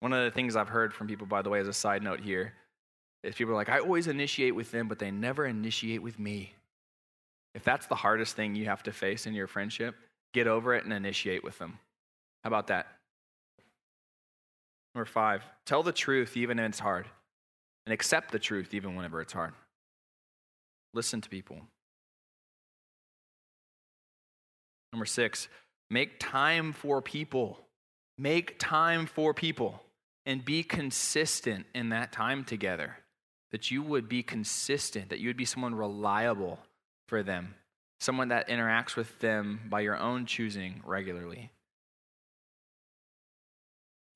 One 0.01 0.13
of 0.13 0.23
the 0.23 0.31
things 0.31 0.55
I've 0.55 0.69
heard 0.69 0.93
from 0.93 1.07
people, 1.07 1.27
by 1.27 1.41
the 1.41 1.49
way, 1.49 1.61
as 1.61 1.67
a 1.67 1.73
side 1.73 2.03
note 2.03 2.21
here, 2.21 2.53
is 3.25 3.35
people 3.35 3.55
are 3.55 3.57
like, 3.57 3.71
I 3.71 3.79
always 3.79 4.07
initiate 4.07 4.55
with 4.55 4.71
them, 4.71 4.87
but 4.87 4.99
they 4.99 5.11
never 5.11 5.47
initiate 5.47 6.03
with 6.03 6.19
me. 6.19 6.53
If 7.55 7.65
that's 7.65 7.87
the 7.87 7.95
hardest 7.95 8.37
thing 8.37 8.55
you 8.55 8.67
have 8.67 8.83
to 8.83 8.93
face 8.93 9.27
in 9.27 9.33
your 9.33 9.47
friendship, 9.47 9.95
get 10.35 10.47
over 10.47 10.75
it 10.75 10.85
and 10.85 10.93
initiate 10.93 11.43
with 11.43 11.59
them. 11.59 11.79
How 12.45 12.49
about 12.49 12.67
that? 12.67 12.87
Number 14.95 15.07
five, 15.07 15.43
tell 15.65 15.83
the 15.83 15.91
truth 15.91 16.37
even 16.37 16.59
when 16.59 16.67
it's 16.67 16.81
hard, 16.81 17.07
and 17.87 17.95
accept 17.95 18.31
the 18.31 18.39
truth 18.39 18.75
even 18.75 18.95
whenever 18.95 19.23
it's 19.23 19.33
hard. 19.33 19.55
Listen 20.93 21.23
to 21.23 21.31
people. 21.31 21.63
Number 24.97 25.05
six, 25.05 25.49
make 25.91 26.19
time 26.19 26.73
for 26.73 27.03
people. 27.03 27.59
Make 28.17 28.59
time 28.59 29.05
for 29.05 29.35
people 29.35 29.83
and 30.25 30.43
be 30.43 30.63
consistent 30.63 31.67
in 31.75 31.91
that 31.91 32.13
time 32.13 32.45
together. 32.45 32.97
That 33.53 33.71
you 33.71 33.83
would 33.83 34.09
be 34.09 34.23
consistent, 34.23 35.11
that 35.11 35.19
you 35.19 35.29
would 35.29 35.37
be 35.37 35.45
someone 35.45 35.75
reliable 35.75 36.61
for 37.09 37.23
them, 37.23 37.57
someone 38.01 38.29
that 38.29 38.49
interacts 38.49 38.97
with 38.97 39.19
them 39.19 39.61
by 39.69 39.81
your 39.81 39.99
own 39.99 40.25
choosing 40.25 40.81
regularly. 40.83 41.51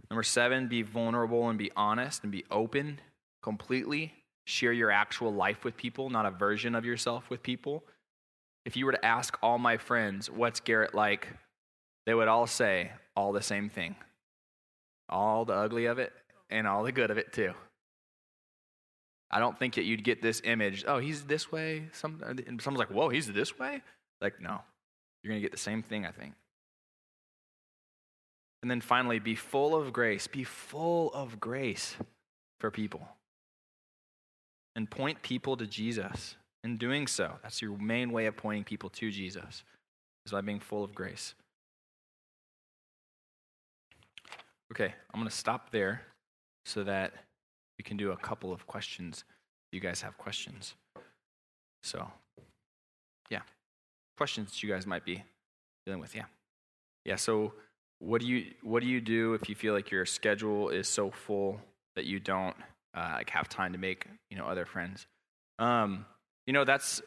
Number 0.08 0.22
seven, 0.22 0.66
be 0.66 0.80
vulnerable 0.80 1.50
and 1.50 1.58
be 1.58 1.70
honest 1.76 2.22
and 2.22 2.32
be 2.32 2.46
open 2.50 3.00
completely. 3.42 4.14
Share 4.46 4.72
your 4.72 4.90
actual 4.90 5.30
life 5.30 5.62
with 5.62 5.76
people, 5.76 6.08
not 6.08 6.24
a 6.24 6.30
version 6.30 6.74
of 6.74 6.86
yourself 6.86 7.28
with 7.28 7.42
people 7.42 7.84
if 8.64 8.76
you 8.76 8.86
were 8.86 8.92
to 8.92 9.04
ask 9.04 9.38
all 9.42 9.58
my 9.58 9.76
friends, 9.76 10.30
what's 10.30 10.60
Garrett 10.60 10.94
like? 10.94 11.28
They 12.06 12.14
would 12.14 12.28
all 12.28 12.46
say 12.46 12.92
all 13.16 13.32
the 13.32 13.42
same 13.42 13.68
thing 13.68 13.96
all 15.10 15.44
the 15.44 15.52
ugly 15.52 15.86
of 15.86 15.98
it 15.98 16.12
and 16.48 16.66
all 16.66 16.84
the 16.84 16.92
good 16.92 17.10
of 17.10 17.18
it 17.18 17.32
too. 17.32 17.52
I 19.30 19.38
don't 19.38 19.58
think 19.58 19.74
that 19.74 19.84
you'd 19.84 20.02
get 20.02 20.22
this 20.22 20.40
image, 20.44 20.84
oh, 20.86 20.98
he's 20.98 21.22
this 21.24 21.52
way. 21.52 21.88
Some, 21.92 22.22
and 22.24 22.60
someone's 22.62 22.78
like, 22.78 22.96
whoa, 22.96 23.10
he's 23.10 23.30
this 23.30 23.58
way? 23.58 23.82
Like, 24.20 24.40
no. 24.40 24.60
You're 25.22 25.30
going 25.30 25.40
to 25.40 25.44
get 25.44 25.52
the 25.52 25.58
same 25.58 25.82
thing, 25.82 26.06
I 26.06 26.10
think. 26.10 26.34
And 28.62 28.70
then 28.70 28.80
finally, 28.80 29.18
be 29.18 29.34
full 29.34 29.74
of 29.74 29.92
grace. 29.92 30.26
Be 30.26 30.44
full 30.44 31.12
of 31.12 31.38
grace 31.38 31.96
for 32.58 32.70
people. 32.70 33.06
And 34.74 34.90
point 34.90 35.22
people 35.22 35.56
to 35.58 35.66
Jesus. 35.66 36.36
In 36.62 36.76
doing 36.76 37.06
so, 37.06 37.32
that's 37.42 37.62
your 37.62 37.76
main 37.78 38.12
way 38.12 38.26
of 38.26 38.36
pointing 38.36 38.64
people 38.64 38.90
to 38.90 39.10
Jesus, 39.10 39.64
is 40.26 40.32
by 40.32 40.40
being 40.42 40.60
full 40.60 40.84
of 40.84 40.94
grace. 40.94 41.34
Okay, 44.72 44.94
I'm 45.12 45.20
going 45.20 45.28
to 45.28 45.34
stop 45.34 45.70
there 45.70 46.02
so 46.64 46.84
that 46.84 47.12
we 47.78 47.82
can 47.82 47.96
do 47.96 48.12
a 48.12 48.16
couple 48.16 48.52
of 48.52 48.66
questions. 48.66 49.24
You 49.72 49.80
guys 49.80 50.02
have 50.02 50.18
questions. 50.18 50.74
So, 51.82 52.06
yeah. 53.30 53.40
Questions 54.18 54.62
you 54.62 54.68
guys 54.68 54.86
might 54.86 55.04
be 55.04 55.24
dealing 55.86 56.00
with, 56.00 56.14
yeah. 56.14 56.26
Yeah, 57.06 57.16
so 57.16 57.54
what 58.00 58.20
do 58.20 58.26
you 58.26 58.52
what 58.62 58.82
do 58.82 58.88
you 58.88 59.00
do 59.00 59.34
if 59.34 59.48
you 59.48 59.54
feel 59.54 59.72
like 59.72 59.90
your 59.90 60.04
schedule 60.04 60.68
is 60.68 60.88
so 60.88 61.10
full 61.10 61.60
that 61.96 62.04
you 62.04 62.20
don't 62.20 62.56
uh, 62.94 63.12
like 63.14 63.30
have 63.30 63.48
time 63.48 63.72
to 63.72 63.78
make, 63.78 64.06
you 64.30 64.36
know, 64.36 64.44
other 64.44 64.66
friends? 64.66 65.06
Um, 65.58 66.04
you 66.50 66.52
know, 66.52 66.64
that's, 66.64 67.00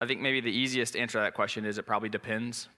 I 0.00 0.06
think 0.06 0.20
maybe 0.20 0.40
the 0.40 0.50
easiest 0.50 0.96
answer 0.96 1.18
to 1.18 1.22
that 1.22 1.34
question 1.34 1.64
is 1.64 1.78
it 1.78 1.86
probably 1.86 2.08
depends 2.08 2.68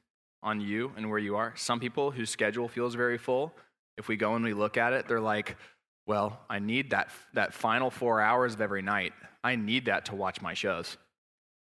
on 0.43 0.61
you 0.61 0.93
and 0.99 1.09
where 1.09 1.19
you 1.19 1.37
are. 1.37 1.55
Some 1.57 1.81
people 1.81 2.11
whose 2.11 2.29
schedule 2.29 2.69
feels 2.69 2.95
very 2.95 3.17
full, 3.17 3.55
if 3.97 4.07
we 4.07 4.19
go 4.19 4.35
and 4.35 4.45
we 4.45 4.53
look 4.53 4.77
at 4.77 4.93
it, 4.93 5.09
they're 5.09 5.19
like, 5.19 5.57
well, 6.07 6.39
I 6.51 6.59
need 6.59 6.91
that, 6.91 7.09
that 7.33 7.55
final 7.55 7.91
four 7.91 8.21
hours 8.21 8.53
of 8.53 8.61
every 8.61 8.83
night. 8.83 9.15
I 9.43 9.57
need 9.57 9.87
that 9.87 10.05
to 10.05 10.15
watch 10.15 10.43
my 10.43 10.53
shows 10.53 10.99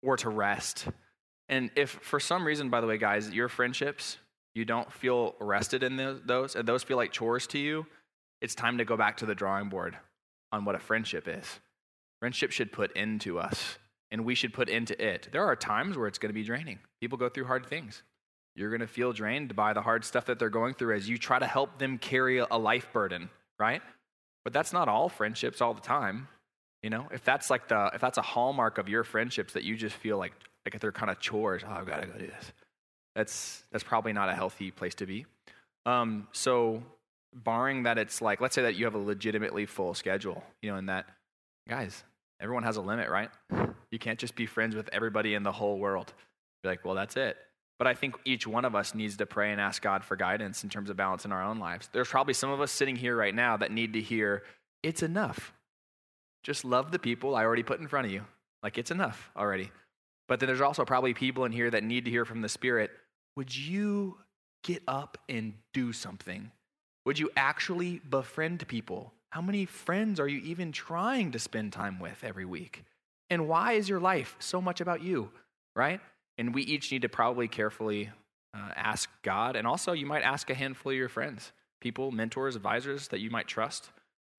or 0.02 0.18
to 0.18 0.28
rest. 0.28 0.88
And 1.48 1.70
if 1.74 1.88
for 1.88 2.20
some 2.20 2.46
reason, 2.46 2.68
by 2.68 2.82
the 2.82 2.86
way, 2.86 2.98
guys, 2.98 3.30
your 3.30 3.48
friendships, 3.48 4.18
you 4.54 4.66
don't 4.66 4.92
feel 4.92 5.36
rested 5.40 5.82
in 5.82 6.20
those, 6.26 6.54
and 6.54 6.68
those 6.68 6.82
feel 6.82 6.98
like 6.98 7.12
chores 7.12 7.46
to 7.46 7.58
you, 7.58 7.86
it's 8.42 8.54
time 8.54 8.76
to 8.76 8.84
go 8.84 8.98
back 8.98 9.16
to 9.16 9.24
the 9.24 9.34
drawing 9.34 9.70
board 9.70 9.96
on 10.52 10.66
what 10.66 10.74
a 10.74 10.80
friendship 10.80 11.26
is. 11.26 11.60
Friendship 12.20 12.50
should 12.50 12.72
put 12.72 12.94
into 12.96 13.38
us 13.38 13.78
and 14.10 14.24
we 14.24 14.34
should 14.34 14.52
put 14.52 14.68
into 14.68 15.00
it. 15.04 15.28
There 15.32 15.44
are 15.44 15.56
times 15.56 15.96
where 15.96 16.06
it's 16.06 16.18
going 16.18 16.30
to 16.30 16.34
be 16.34 16.44
draining. 16.44 16.78
People 17.00 17.18
go 17.18 17.28
through 17.28 17.46
hard 17.46 17.66
things. 17.66 18.02
You're 18.54 18.70
going 18.70 18.80
to 18.80 18.86
feel 18.86 19.12
drained 19.12 19.54
by 19.54 19.74
the 19.74 19.82
hard 19.82 20.04
stuff 20.04 20.26
that 20.26 20.38
they're 20.38 20.48
going 20.48 20.74
through 20.74 20.96
as 20.96 21.08
you 21.08 21.18
try 21.18 21.38
to 21.38 21.46
help 21.46 21.78
them 21.78 21.98
carry 21.98 22.38
a 22.38 22.56
life 22.56 22.88
burden, 22.92 23.28
right? 23.58 23.82
But 24.44 24.52
that's 24.52 24.72
not 24.72 24.88
all 24.88 25.08
friendships 25.08 25.60
all 25.60 25.74
the 25.74 25.80
time. 25.80 26.28
You 26.82 26.90
know, 26.90 27.08
if 27.12 27.24
that's 27.24 27.50
like 27.50 27.68
the 27.68 27.90
if 27.94 28.00
that's 28.00 28.18
a 28.18 28.22
hallmark 28.22 28.78
of 28.78 28.88
your 28.88 29.02
friendships 29.02 29.54
that 29.54 29.64
you 29.64 29.76
just 29.76 29.96
feel 29.96 30.18
like 30.18 30.32
like 30.64 30.80
they're 30.80 30.92
kind 30.92 31.10
of 31.10 31.18
chores, 31.18 31.62
oh, 31.66 31.70
I've 31.70 31.86
got 31.86 32.00
to 32.00 32.06
go 32.06 32.18
do 32.18 32.26
this. 32.26 32.52
That's 33.14 33.64
that's 33.72 33.84
probably 33.84 34.12
not 34.12 34.28
a 34.28 34.34
healthy 34.34 34.70
place 34.70 34.94
to 34.96 35.06
be. 35.06 35.26
Um, 35.84 36.28
so, 36.32 36.82
barring 37.34 37.84
that, 37.84 37.98
it's 37.98 38.22
like 38.22 38.40
let's 38.40 38.54
say 38.54 38.62
that 38.62 38.76
you 38.76 38.84
have 38.84 38.94
a 38.94 38.98
legitimately 38.98 39.66
full 39.66 39.94
schedule, 39.94 40.44
you 40.62 40.70
know, 40.70 40.76
and 40.76 40.88
that 40.88 41.06
guys, 41.68 42.04
everyone 42.40 42.62
has 42.62 42.76
a 42.76 42.82
limit, 42.82 43.10
right? 43.10 43.30
You 43.96 43.98
can't 43.98 44.18
just 44.18 44.36
be 44.36 44.44
friends 44.44 44.76
with 44.76 44.90
everybody 44.92 45.32
in 45.32 45.42
the 45.42 45.52
whole 45.52 45.78
world. 45.78 46.12
Be 46.62 46.68
like, 46.68 46.84
well, 46.84 46.94
that's 46.94 47.16
it. 47.16 47.38
But 47.78 47.86
I 47.86 47.94
think 47.94 48.14
each 48.26 48.46
one 48.46 48.66
of 48.66 48.74
us 48.74 48.94
needs 48.94 49.16
to 49.16 49.24
pray 49.24 49.52
and 49.52 49.58
ask 49.58 49.80
God 49.80 50.04
for 50.04 50.16
guidance 50.16 50.64
in 50.64 50.68
terms 50.68 50.90
of 50.90 50.98
balance 50.98 51.24
in 51.24 51.32
our 51.32 51.42
own 51.42 51.58
lives. 51.58 51.88
There's 51.94 52.08
probably 52.08 52.34
some 52.34 52.50
of 52.50 52.60
us 52.60 52.70
sitting 52.70 52.94
here 52.94 53.16
right 53.16 53.34
now 53.34 53.56
that 53.56 53.72
need 53.72 53.94
to 53.94 54.02
hear, 54.02 54.42
it's 54.82 55.02
enough. 55.02 55.54
Just 56.42 56.62
love 56.62 56.92
the 56.92 56.98
people 56.98 57.34
I 57.34 57.44
already 57.44 57.62
put 57.62 57.80
in 57.80 57.88
front 57.88 58.04
of 58.04 58.12
you. 58.12 58.22
Like, 58.62 58.76
it's 58.76 58.90
enough 58.90 59.30
already. 59.34 59.70
But 60.28 60.40
then 60.40 60.46
there's 60.46 60.60
also 60.60 60.84
probably 60.84 61.14
people 61.14 61.46
in 61.46 61.52
here 61.52 61.70
that 61.70 61.82
need 61.82 62.04
to 62.04 62.10
hear 62.10 62.26
from 62.26 62.42
the 62.42 62.50
Spirit, 62.50 62.90
would 63.34 63.56
you 63.56 64.18
get 64.62 64.82
up 64.86 65.16
and 65.26 65.54
do 65.72 65.94
something? 65.94 66.50
Would 67.06 67.18
you 67.18 67.30
actually 67.34 68.02
befriend 68.10 68.68
people? 68.68 69.14
How 69.30 69.40
many 69.40 69.64
friends 69.64 70.20
are 70.20 70.28
you 70.28 70.40
even 70.40 70.70
trying 70.70 71.32
to 71.32 71.38
spend 71.38 71.72
time 71.72 71.98
with 71.98 72.22
every 72.22 72.44
week? 72.44 72.84
And 73.30 73.48
why 73.48 73.72
is 73.72 73.88
your 73.88 74.00
life 74.00 74.36
so 74.38 74.60
much 74.60 74.80
about 74.80 75.02
you, 75.02 75.30
right? 75.74 76.00
And 76.38 76.54
we 76.54 76.62
each 76.62 76.92
need 76.92 77.02
to 77.02 77.08
probably 77.08 77.48
carefully 77.48 78.10
Uh, 78.54 78.72
ask 78.74 79.10
God, 79.22 79.54
and 79.54 79.66
also 79.66 79.92
you 79.92 80.06
might 80.06 80.22
ask 80.22 80.48
a 80.48 80.54
handful 80.54 80.90
of 80.90 80.96
your 80.96 81.10
friends, 81.10 81.52
people, 81.78 82.10
mentors, 82.10 82.56
advisors 82.56 83.08
that 83.08 83.20
you 83.20 83.30
might 83.30 83.46
trust. 83.46 83.90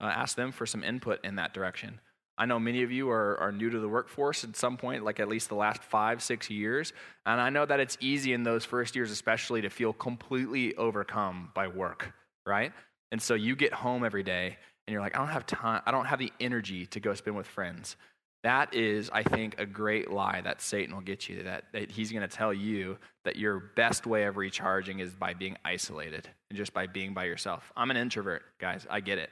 Uh, 0.02 0.06
ask 0.06 0.36
them 0.36 0.52
for 0.52 0.66
some 0.66 0.84
input 0.84 1.20
in 1.24 1.36
that 1.36 1.54
direction. 1.54 2.00
I 2.36 2.48
know 2.48 2.60
many 2.60 2.82
of 2.82 2.92
you 2.92 3.12
are, 3.12 3.38
are 3.40 3.52
new 3.52 3.70
to 3.70 3.80
the 3.80 3.88
workforce 3.88 4.44
at 4.44 4.56
some 4.56 4.76
point, 4.76 5.04
like 5.04 5.20
at 5.20 5.28
least 5.28 5.50
the 5.50 5.56
last 5.56 5.84
five, 5.84 6.24
six 6.24 6.50
years. 6.50 6.94
And 7.28 7.40
I 7.40 7.52
know 7.52 7.66
that 7.68 7.80
it's 7.80 7.98
easy 8.00 8.34
in 8.34 8.42
those 8.44 8.66
first 8.66 8.96
years, 8.96 9.12
especially, 9.12 9.62
to 9.62 9.70
feel 9.70 9.94
completely 9.94 10.76
overcome 10.78 11.52
by 11.54 11.68
work, 11.68 12.12
right? 12.44 12.74
And 13.12 13.22
so 13.22 13.36
you 13.36 13.56
get 13.56 13.72
home 13.72 14.04
every 14.04 14.24
day 14.24 14.58
and 14.88 14.92
you're 14.92 15.02
like, 15.02 15.16
I 15.16 15.20
don't 15.20 15.34
have 15.34 15.46
time, 15.46 15.82
I 15.86 15.92
don't 15.92 16.08
have 16.08 16.20
the 16.20 16.34
energy 16.40 16.88
to 16.88 17.00
go 17.00 17.14
spend 17.14 17.38
with 17.38 17.48
friends. 17.48 17.98
That 18.44 18.74
is, 18.74 19.10
I 19.12 19.24
think, 19.24 19.60
a 19.60 19.66
great 19.66 20.12
lie 20.12 20.42
that 20.42 20.62
Satan 20.62 20.94
will 20.94 21.02
get 21.02 21.28
you. 21.28 21.44
That, 21.44 21.66
that 21.74 21.92
he's 21.92 22.12
going 22.12 22.28
to 22.28 22.34
tell 22.34 22.54
you 22.54 22.98
that 23.26 23.36
your 23.36 23.60
best 23.76 24.06
way 24.06 24.24
of 24.26 24.38
recharging 24.38 25.00
is 25.00 25.14
by 25.14 25.34
being 25.34 25.58
isolated 25.66 26.30
and 26.50 26.58
just 26.58 26.74
by 26.74 26.88
being 26.88 27.14
by 27.14 27.26
yourself. 27.26 27.72
I'm 27.76 27.92
an 27.92 27.98
introvert, 27.98 28.44
guys. 28.60 28.86
I 28.90 29.00
get 29.00 29.18
it. 29.18 29.30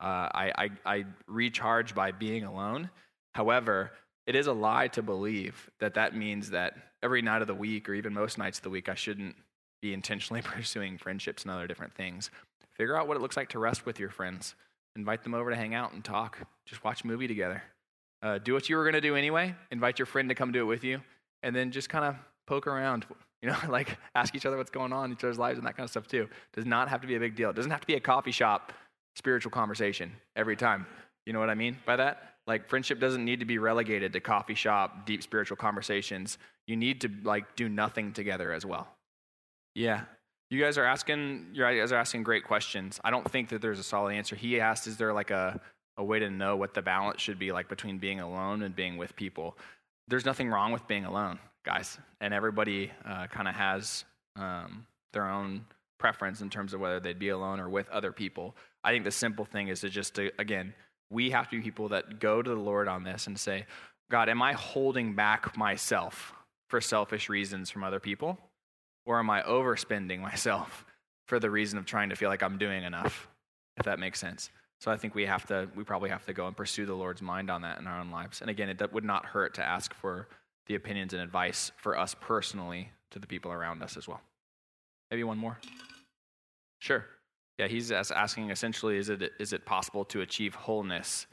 Uh, 0.00 0.28
I, 0.32 0.52
I, 0.56 0.70
I 0.84 1.04
recharge 1.26 1.94
by 1.94 2.12
being 2.12 2.44
alone. 2.44 2.90
However, 3.34 3.92
it 4.26 4.34
is 4.34 4.46
a 4.46 4.52
lie 4.52 4.88
to 4.88 5.02
believe 5.02 5.70
that 5.78 5.94
that 5.94 6.16
means 6.16 6.50
that 6.50 6.76
every 7.02 7.22
night 7.22 7.42
of 7.42 7.48
the 7.48 7.54
week 7.54 7.88
or 7.88 7.94
even 7.94 8.12
most 8.12 8.38
nights 8.38 8.58
of 8.58 8.64
the 8.64 8.70
week 8.70 8.88
I 8.88 8.94
shouldn't 8.94 9.36
be 9.80 9.92
intentionally 9.92 10.42
pursuing 10.44 10.98
friendships 10.98 11.42
and 11.42 11.52
other 11.52 11.66
different 11.66 11.94
things. 11.94 12.30
Figure 12.72 12.96
out 12.96 13.06
what 13.06 13.16
it 13.16 13.20
looks 13.20 13.36
like 13.36 13.50
to 13.50 13.58
rest 13.58 13.86
with 13.86 14.00
your 14.00 14.10
friends. 14.10 14.54
Invite 14.96 15.22
them 15.22 15.34
over 15.34 15.50
to 15.50 15.56
hang 15.56 15.74
out 15.74 15.92
and 15.92 16.02
talk. 16.02 16.38
Just 16.64 16.82
watch 16.82 17.04
a 17.04 17.06
movie 17.06 17.28
together. 17.28 17.62
Uh, 18.22 18.38
do 18.38 18.54
what 18.54 18.68
you 18.68 18.76
were 18.76 18.84
going 18.84 18.94
to 18.94 19.00
do 19.00 19.14
anyway. 19.14 19.54
Invite 19.70 19.98
your 19.98 20.06
friend 20.06 20.28
to 20.28 20.34
come 20.34 20.52
do 20.52 20.60
it 20.60 20.64
with 20.64 20.84
you. 20.84 21.00
And 21.42 21.54
then 21.54 21.70
just 21.70 21.88
kind 21.88 22.04
of 22.04 22.16
poke 22.46 22.66
around. 22.66 23.06
You 23.42 23.50
know, 23.50 23.56
like 23.68 23.98
ask 24.14 24.34
each 24.34 24.46
other 24.46 24.56
what's 24.56 24.70
going 24.70 24.92
on 24.92 25.06
in 25.06 25.12
each 25.12 25.24
other's 25.24 25.38
lives 25.38 25.58
and 25.58 25.66
that 25.66 25.76
kind 25.76 25.84
of 25.84 25.90
stuff 25.90 26.06
too. 26.06 26.28
Does 26.54 26.66
not 26.66 26.88
have 26.88 27.00
to 27.02 27.06
be 27.06 27.16
a 27.16 27.20
big 27.20 27.36
deal. 27.36 27.50
It 27.50 27.56
doesn't 27.56 27.70
have 27.70 27.80
to 27.80 27.86
be 27.86 27.94
a 27.94 28.00
coffee 28.00 28.32
shop 28.32 28.72
spiritual 29.16 29.50
conversation 29.50 30.12
every 30.34 30.56
time. 30.56 30.86
You 31.24 31.32
know 31.32 31.40
what 31.40 31.50
I 31.50 31.54
mean 31.54 31.78
by 31.84 31.96
that? 31.96 32.34
Like 32.46 32.68
friendship 32.68 33.00
doesn't 33.00 33.24
need 33.24 33.40
to 33.40 33.46
be 33.46 33.58
relegated 33.58 34.12
to 34.12 34.20
coffee 34.20 34.54
shop, 34.54 35.06
deep 35.06 35.22
spiritual 35.22 35.56
conversations. 35.56 36.38
You 36.66 36.76
need 36.76 37.00
to 37.00 37.10
like 37.24 37.56
do 37.56 37.68
nothing 37.68 38.12
together 38.12 38.52
as 38.52 38.64
well. 38.64 38.88
Yeah. 39.74 40.02
You 40.50 40.62
guys 40.62 40.78
are 40.78 40.84
asking 40.84 41.46
you 41.52 41.62
guys 41.62 41.90
are 41.90 41.96
asking 41.96 42.22
great 42.22 42.44
questions. 42.44 43.00
I 43.02 43.10
don't 43.10 43.28
think 43.28 43.48
that 43.48 43.60
there's 43.60 43.80
a 43.80 43.84
solid 43.84 44.14
answer. 44.14 44.36
He 44.36 44.60
asked, 44.60 44.86
is 44.86 44.96
there 44.96 45.12
like 45.12 45.30
a, 45.30 45.60
a 45.96 46.04
way 46.04 46.18
to 46.18 46.30
know 46.30 46.56
what 46.56 46.74
the 46.74 46.82
balance 46.82 47.20
should 47.20 47.38
be 47.38 47.52
like 47.52 47.68
between 47.68 47.98
being 47.98 48.20
alone 48.20 48.62
and 48.62 48.74
being 48.74 48.96
with 48.96 49.16
people? 49.16 49.56
There's 50.08 50.24
nothing 50.24 50.48
wrong 50.48 50.72
with 50.72 50.86
being 50.86 51.04
alone, 51.04 51.38
guys. 51.64 51.98
And 52.20 52.32
everybody 52.32 52.92
uh, 53.04 53.26
kind 53.26 53.48
of 53.48 53.54
has 53.54 54.04
um, 54.36 54.86
their 55.12 55.28
own 55.28 55.64
preference 55.98 56.40
in 56.40 56.50
terms 56.50 56.74
of 56.74 56.80
whether 56.80 57.00
they'd 57.00 57.18
be 57.18 57.30
alone 57.30 57.60
or 57.60 57.68
with 57.68 57.88
other 57.88 58.12
people. 58.12 58.54
I 58.84 58.92
think 58.92 59.04
the 59.04 59.10
simple 59.10 59.44
thing 59.44 59.68
is 59.68 59.80
to 59.80 59.88
just, 59.88 60.14
to, 60.16 60.30
again, 60.38 60.74
we 61.10 61.30
have 61.30 61.48
to 61.50 61.56
be 61.56 61.62
people 61.62 61.88
that 61.88 62.20
go 62.20 62.42
to 62.42 62.50
the 62.50 62.56
Lord 62.56 62.88
on 62.88 63.04
this 63.04 63.26
and 63.26 63.38
say, 63.38 63.66
God, 64.10 64.28
am 64.28 64.42
I 64.42 64.52
holding 64.52 65.14
back 65.14 65.56
myself 65.56 66.34
for 66.68 66.80
selfish 66.80 67.28
reasons 67.28 67.70
from 67.70 67.84
other 67.84 68.00
people? 68.00 68.38
Or 69.04 69.18
am 69.18 69.30
I 69.30 69.42
overspending 69.42 70.20
myself 70.30 70.84
for 71.26 71.40
the 71.40 71.50
reason 71.50 71.78
of 71.78 71.86
trying 71.86 72.10
to 72.10 72.16
feel 72.16 72.28
like 72.28 72.42
I'm 72.42 72.58
doing 72.58 72.84
enough? 72.84 73.28
If 73.76 73.84
that 73.84 73.98
makes 73.98 74.18
sense. 74.18 74.50
So 74.80 74.90
I 74.90 74.96
think 74.96 75.14
we 75.14 75.26
have 75.26 75.46
to, 75.46 75.68
we 75.74 75.84
probably 75.84 76.10
have 76.10 76.26
to 76.26 76.32
go 76.32 76.46
and 76.46 76.56
pursue 76.56 76.86
the 76.86 76.94
Lord's 76.94 77.22
mind 77.22 77.50
on 77.50 77.62
that 77.62 77.78
in 77.78 77.86
our 77.86 78.00
own 78.00 78.10
lives. 78.10 78.40
And 78.40 78.50
again, 78.50 78.68
it 78.68 78.92
would 78.92 79.04
not 79.04 79.24
hurt 79.24 79.54
to 79.54 79.64
ask 79.64 79.94
for 79.94 80.28
the 80.66 80.74
opinions 80.74 81.12
and 81.12 81.22
advice 81.22 81.72
for 81.76 81.98
us 81.98 82.14
personally 82.20 82.90
to 83.10 83.18
the 83.18 83.26
people 83.26 83.50
around 83.50 83.82
us 83.82 83.96
as 83.96 84.06
well. 84.06 84.20
Maybe 85.10 85.24
one 85.24 85.38
more. 85.38 85.58
Sure. 86.80 87.06
Yeah, 87.58 87.68
he's 87.68 87.90
asking 87.90 88.50
essentially, 88.50 88.98
is 88.98 89.08
it 89.08 89.32
is 89.38 89.52
it 89.52 89.64
possible 89.64 90.04
to 90.06 90.20
achieve 90.20 90.54
wholeness? 90.54 91.26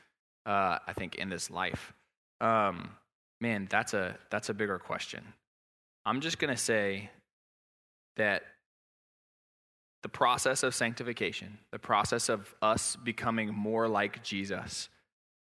Uh, 0.46 0.78
I 0.88 0.94
think 0.94 1.16
in 1.16 1.30
this 1.30 1.50
life, 1.50 1.94
um, 2.40 2.92
man, 3.42 3.68
that's 3.70 3.94
a 3.94 4.18
that's 4.30 4.50
a 4.50 4.54
bigger 4.54 4.80
question. 4.80 5.24
I'm 6.06 6.22
just 6.22 6.40
gonna 6.40 6.56
say 6.56 7.10
that 8.16 8.44
the 10.04 10.10
process 10.10 10.64
of 10.64 10.76
sanctification, 10.76 11.58
the 11.72 11.80
process 11.80 12.30
of 12.30 12.54
us 12.62 12.96
becoming 12.96 13.54
more 13.54 13.88
like 13.88 14.22
Jesus, 14.22 14.90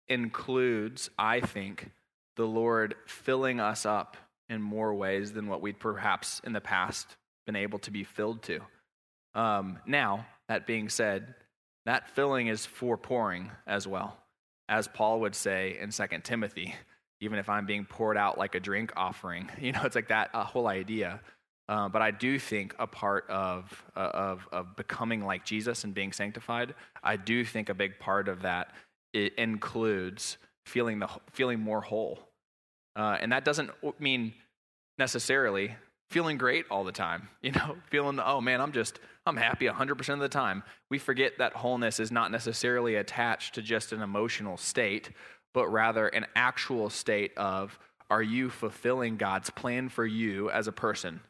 includes, 0.08 1.10
I 1.18 1.40
think, 1.40 1.90
the 2.36 2.46
Lord 2.46 2.94
filling 3.06 3.60
us 3.60 3.84
up 3.84 4.16
in 4.48 4.62
more 4.62 4.94
ways 4.94 5.32
than 5.32 5.48
what 5.48 5.60
we'd 5.60 5.78
perhaps 5.78 6.40
in 6.44 6.52
the 6.52 6.60
past 6.60 7.16
been 7.46 7.56
able 7.56 7.78
to 7.80 7.90
be 7.90 8.04
filled 8.04 8.42
to. 8.42 8.60
Um, 9.34 9.78
now, 9.86 10.26
that 10.48 10.66
being 10.66 10.88
said, 10.88 11.34
that 11.86 12.08
filling 12.14 12.46
is 12.46 12.64
for 12.64 12.96
pouring 12.96 13.50
as 13.66 13.86
well. 13.86 14.16
As 14.68 14.86
Paul 14.88 15.20
would 15.20 15.34
say 15.34 15.78
in 15.80 15.90
2 15.90 16.04
Timothy, 16.22 16.74
even 17.20 17.38
if 17.38 17.48
I'm 17.48 17.66
being 17.66 17.84
poured 17.84 18.16
out 18.16 18.38
like 18.38 18.54
a 18.54 18.60
drink 18.60 18.92
offering, 18.96 19.50
you 19.60 19.72
know, 19.72 19.82
it's 19.84 19.96
like 19.96 20.08
that 20.08 20.30
a 20.34 20.44
whole 20.44 20.68
idea. 20.68 21.20
Uh, 21.68 21.88
but 21.88 22.02
I 22.02 22.10
do 22.10 22.38
think 22.38 22.74
a 22.78 22.86
part 22.86 23.28
of, 23.30 23.84
uh, 23.96 24.10
of, 24.12 24.48
of 24.52 24.76
becoming 24.76 25.24
like 25.24 25.44
Jesus 25.44 25.84
and 25.84 25.94
being 25.94 26.12
sanctified, 26.12 26.74
I 27.02 27.16
do 27.16 27.44
think 27.44 27.68
a 27.68 27.74
big 27.74 27.98
part 27.98 28.28
of 28.28 28.42
that 28.42 28.72
it 29.12 29.34
includes 29.36 30.38
feeling, 30.66 30.98
the, 30.98 31.08
feeling 31.32 31.60
more 31.60 31.80
whole. 31.80 32.18
Uh, 32.96 33.16
and 33.20 33.32
that 33.32 33.44
doesn't 33.44 33.70
mean 33.98 34.34
necessarily 34.98 35.74
feeling 36.10 36.36
great 36.36 36.66
all 36.70 36.84
the 36.84 36.92
time, 36.92 37.28
you 37.42 37.52
know, 37.52 37.76
feeling, 37.90 38.20
oh 38.24 38.40
man, 38.40 38.60
I'm 38.60 38.72
just, 38.72 39.00
I'm 39.26 39.36
happy 39.36 39.66
100% 39.66 40.08
of 40.12 40.20
the 40.20 40.28
time. 40.28 40.62
We 40.90 40.98
forget 40.98 41.38
that 41.38 41.54
wholeness 41.54 42.00
is 42.00 42.12
not 42.12 42.30
necessarily 42.30 42.96
attached 42.96 43.54
to 43.54 43.62
just 43.62 43.92
an 43.92 44.02
emotional 44.02 44.56
state, 44.56 45.10
but 45.54 45.68
rather 45.68 46.08
an 46.08 46.26
actual 46.34 46.90
state 46.90 47.36
of, 47.36 47.78
are 48.10 48.22
you 48.22 48.50
fulfilling 48.50 49.16
God's 49.16 49.48
plan 49.50 49.88
for 49.88 50.04
you 50.04 50.50
as 50.50 50.66
a 50.66 50.72
person, 50.72 51.20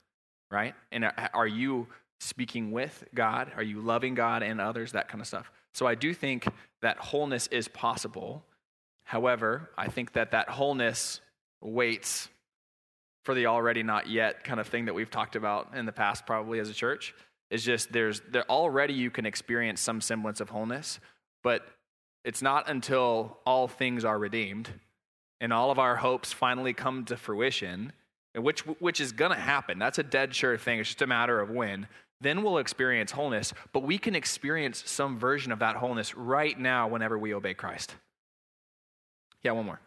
right? 0.53 0.74
And 0.92 1.11
are 1.34 1.46
you 1.46 1.88
speaking 2.20 2.70
with 2.70 3.03
God? 3.14 3.50
Are 3.57 3.62
you 3.62 3.80
loving 3.80 4.14
God 4.14 4.42
and 4.42 4.61
others? 4.61 4.92
That 4.92 5.09
kind 5.09 5.20
of 5.20 5.26
stuff. 5.26 5.50
So 5.74 5.86
I 5.86 5.94
do 5.94 6.14
think 6.14 6.46
that 6.82 6.98
wholeness 6.98 7.46
is 7.48 7.66
possible. 7.66 8.44
However, 9.05 9.70
I 9.76 9.88
think 9.88 10.12
that 10.12 10.30
that 10.32 10.48
wholeness 10.50 11.20
waits 11.61 12.28
for 13.24 13.34
the 13.34 13.46
already 13.46 13.82
not 13.82 14.09
yet 14.09 14.44
kind 14.44 14.61
of 14.61 14.66
thing 14.66 14.86
that 14.86 14.94
we've 14.94 15.11
talked 15.11 15.36
about 15.36 15.70
in 15.74 15.86
the 15.86 15.92
past 15.92 16.26
probably 16.26 16.59
as 16.59 16.68
a 16.68 16.74
church 16.74 17.14
is 17.50 17.64
just 17.64 17.92
there's 17.92 18.20
there 18.30 18.48
already 18.50 18.94
you 18.94 19.11
can 19.11 19.26
experience 19.26 19.80
some 19.80 20.00
semblance 20.00 20.40
of 20.40 20.48
wholeness 20.48 20.98
but 21.42 21.64
it's 22.24 22.42
not 22.42 22.68
until 22.68 23.38
all 23.46 23.68
things 23.68 24.05
are 24.05 24.18
redeemed 24.18 24.70
and 25.40 25.53
all 25.53 25.70
of 25.70 25.78
our 25.78 25.96
hopes 25.96 26.32
finally 26.32 26.72
come 26.72 27.05
to 27.05 27.16
fruition 27.16 27.92
which 28.37 28.61
which 28.61 29.01
is 29.01 29.12
going 29.12 29.30
to 29.30 29.39
happen 29.39 29.78
that's 29.78 29.99
a 29.99 30.03
dead 30.03 30.35
sure 30.35 30.57
thing 30.57 30.78
it's 30.78 30.89
just 30.89 31.03
a 31.03 31.07
matter 31.07 31.41
of 31.41 31.51
when 31.51 31.87
then 32.20 32.43
we'll 32.43 32.59
experience 32.59 33.12
wholeness 33.12 33.53
but 33.72 33.83
we 33.83 33.99
can 33.99 34.14
experience 34.14 34.83
some 34.87 35.18
version 35.18 35.53
of 35.53 35.59
that 35.59 35.76
wholeness 35.76 36.16
right 36.16 36.59
now 36.59 36.89
whenever 36.89 37.18
we 37.18 37.35
obey 37.35 37.55
christ 37.55 37.95
yeah 39.43 39.53
one 39.53 39.66
more 39.66 39.80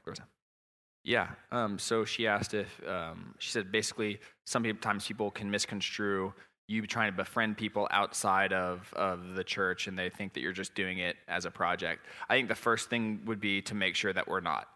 yeah. 1.06 1.28
Um, 1.52 1.78
so 1.78 2.04
she 2.04 2.26
asked 2.26 2.56
if, 2.56 2.82
um, 2.88 3.36
she 3.38 3.52
said 3.52 3.72
basically, 3.72 4.20
sometimes 4.46 5.06
people 5.06 5.30
can 5.30 5.52
misconstrue 5.52 6.34
you 6.68 6.88
trying 6.88 7.12
to 7.12 7.16
befriend 7.16 7.58
people 7.58 7.88
outside 7.92 8.52
of, 8.52 8.92
of 8.96 9.36
the 9.36 9.44
church 9.44 9.86
and 9.86 9.98
they 9.98 10.10
think 10.10 10.34
that 10.34 10.40
you're 10.40 10.52
just 10.52 10.74
doing 10.74 10.98
it 10.98 11.16
as 11.28 11.46
a 11.46 11.52
project. 11.52 12.08
I 12.28 12.34
think 12.34 12.48
the 12.48 12.56
first 12.56 12.90
thing 12.90 13.22
would 13.26 13.40
be 13.40 13.62
to 13.62 13.76
make 13.76 13.96
sure 13.96 14.12
that 14.14 14.28
we're 14.28 14.42
not. 14.42 14.68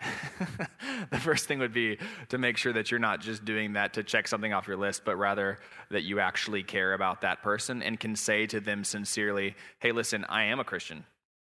the 1.10 1.18
first 1.18 1.46
thing 1.46 1.58
would 1.58 1.72
be 1.72 1.98
to 2.28 2.38
make 2.38 2.56
sure 2.56 2.72
that 2.72 2.90
you're 2.90 3.00
not 3.00 3.20
just 3.20 3.44
doing 3.44 3.74
that 3.74 3.94
to 3.94 4.02
check 4.02 4.28
something 4.28 4.52
off 4.52 4.68
your 4.68 4.76
list, 4.76 5.02
but 5.04 5.16
rather 5.16 5.58
that 5.90 6.02
you 6.02 6.20
actually 6.20 6.62
care 6.62 6.94
about 6.94 7.22
that 7.22 7.42
person 7.42 7.82
and 7.82 7.98
can 7.98 8.14
say 8.14 8.46
to 8.46 8.60
them 8.60 8.84
sincerely, 8.84 9.54
hey, 9.80 9.92
listen, 9.92 10.24
I 10.28 10.44
am 10.44 10.60
a 10.60 10.64
Christian. 10.64 11.04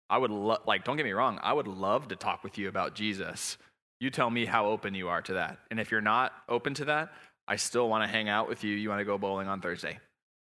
I 0.09 0.19
would 0.19 0.31
love, 0.31 0.61
like, 0.67 0.85
don't 0.85 0.97
get 0.97 1.07
me 1.07 1.13
wrong, 1.13 1.39
I 1.43 1.53
would 1.53 1.69
love 1.69 2.09
to 2.09 2.17
talk 2.17 2.43
with 2.43 2.59
you 2.59 2.69
about 2.69 2.95
Jesus. 2.95 3.57
You 4.01 4.11
tell 4.11 4.31
me 4.31 4.47
how 4.47 4.67
open 4.67 4.95
you 4.95 5.09
are 5.09 5.23
to 5.23 5.35
that. 5.35 5.59
And 5.71 5.79
if 5.79 5.91
you're 5.91 6.01
not 6.01 6.33
open 6.49 6.75
to 6.75 6.87
that, 6.87 7.13
I 7.47 7.57
still 7.57 7.89
want 7.89 8.03
to 8.05 8.09
hang 8.09 8.29
out 8.29 8.49
with 8.49 8.65
you. 8.65 8.75
You 8.75 8.89
want 8.89 9.01
to 9.01 9.05
go 9.05 9.19
bowling 9.19 9.49
on 9.49 9.61
Thursday. 9.61 9.99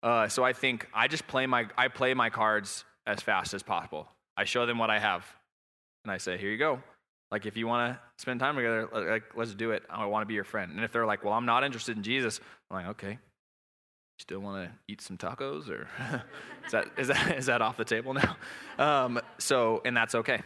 Uh, 0.02 0.28
so 0.28 0.44
I 0.44 0.54
think 0.54 0.88
I 0.94 1.08
just 1.08 1.28
play 1.28 1.46
my 1.46 1.68
I 1.78 1.88
play 1.88 2.14
my 2.14 2.30
cards 2.30 2.84
as 3.08 3.22
fast 3.22 3.54
as 3.54 3.64
possible. 3.64 4.08
I 4.36 4.44
show 4.44 4.66
them 4.66 4.78
what 4.78 4.90
I 4.90 5.00
have, 5.00 5.26
and 6.04 6.12
I 6.12 6.18
say, 6.18 6.38
"Here 6.38 6.50
you 6.50 6.58
go." 6.58 6.82
Like 7.34 7.48
if 7.48 7.58
you 7.58 7.66
want 7.66 7.92
to 7.92 8.00
spend 8.20 8.40
time 8.40 8.56
together, 8.56 8.88
like 8.94 9.24
let's 9.36 9.56
do 9.56 9.72
it. 9.72 9.82
I 9.90 10.06
want 10.06 10.22
to 10.22 10.28
be 10.28 10.36
your 10.36 10.44
friend. 10.44 10.72
And 10.72 10.84
if 10.84 10.92
they're 10.92 11.08
like, 11.08 11.24
"Well, 11.24 11.34
I'm 11.34 11.48
not 11.48 11.64
interested 11.64 11.98
in 11.98 12.04
Jesus," 12.04 12.40
I'm 12.70 12.78
like, 12.78 12.88
"Okay." 12.90 13.18
Still 14.20 14.40
want 14.42 14.70
to 14.70 14.76
eat 14.88 15.02
some 15.02 15.18
tacos, 15.18 15.68
or 15.68 15.88
is 16.68 16.72
that 16.72 16.92
is 16.96 17.08
that 17.08 17.36
is 17.36 17.48
that 17.48 17.64
off 17.64 17.76
the 17.76 17.86
table 17.86 18.14
now? 18.14 18.38
Um, 18.78 19.20
so, 19.40 19.82
and 19.84 19.98
that's 19.98 20.14
okay. 20.14 20.44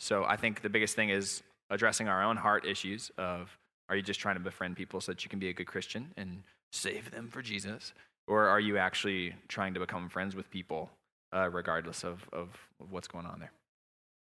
So 0.00 0.24
I 0.24 0.36
think 0.36 0.62
the 0.62 0.70
biggest 0.70 0.96
thing 0.96 1.10
is 1.10 1.42
addressing 1.68 2.08
our 2.08 2.24
own 2.24 2.38
heart 2.38 2.64
issues 2.64 3.10
of 3.18 3.54
are 3.90 3.96
you 3.96 4.00
just 4.00 4.18
trying 4.18 4.36
to 4.36 4.40
befriend 4.40 4.74
people 4.74 5.02
so 5.02 5.12
that 5.12 5.24
you 5.24 5.28
can 5.28 5.38
be 5.38 5.50
a 5.50 5.52
good 5.52 5.66
Christian 5.66 6.12
and 6.16 6.44
save 6.72 7.10
them 7.10 7.28
for 7.28 7.42
Jesus? 7.42 7.92
Or 8.26 8.46
are 8.46 8.58
you 8.58 8.78
actually 8.78 9.34
trying 9.48 9.74
to 9.74 9.80
become 9.80 10.08
friends 10.08 10.34
with 10.34 10.50
people 10.50 10.88
uh, 11.36 11.50
regardless 11.50 12.04
of, 12.04 12.26
of 12.32 12.48
what's 12.88 13.06
going 13.06 13.26
on 13.26 13.38
there? 13.38 13.52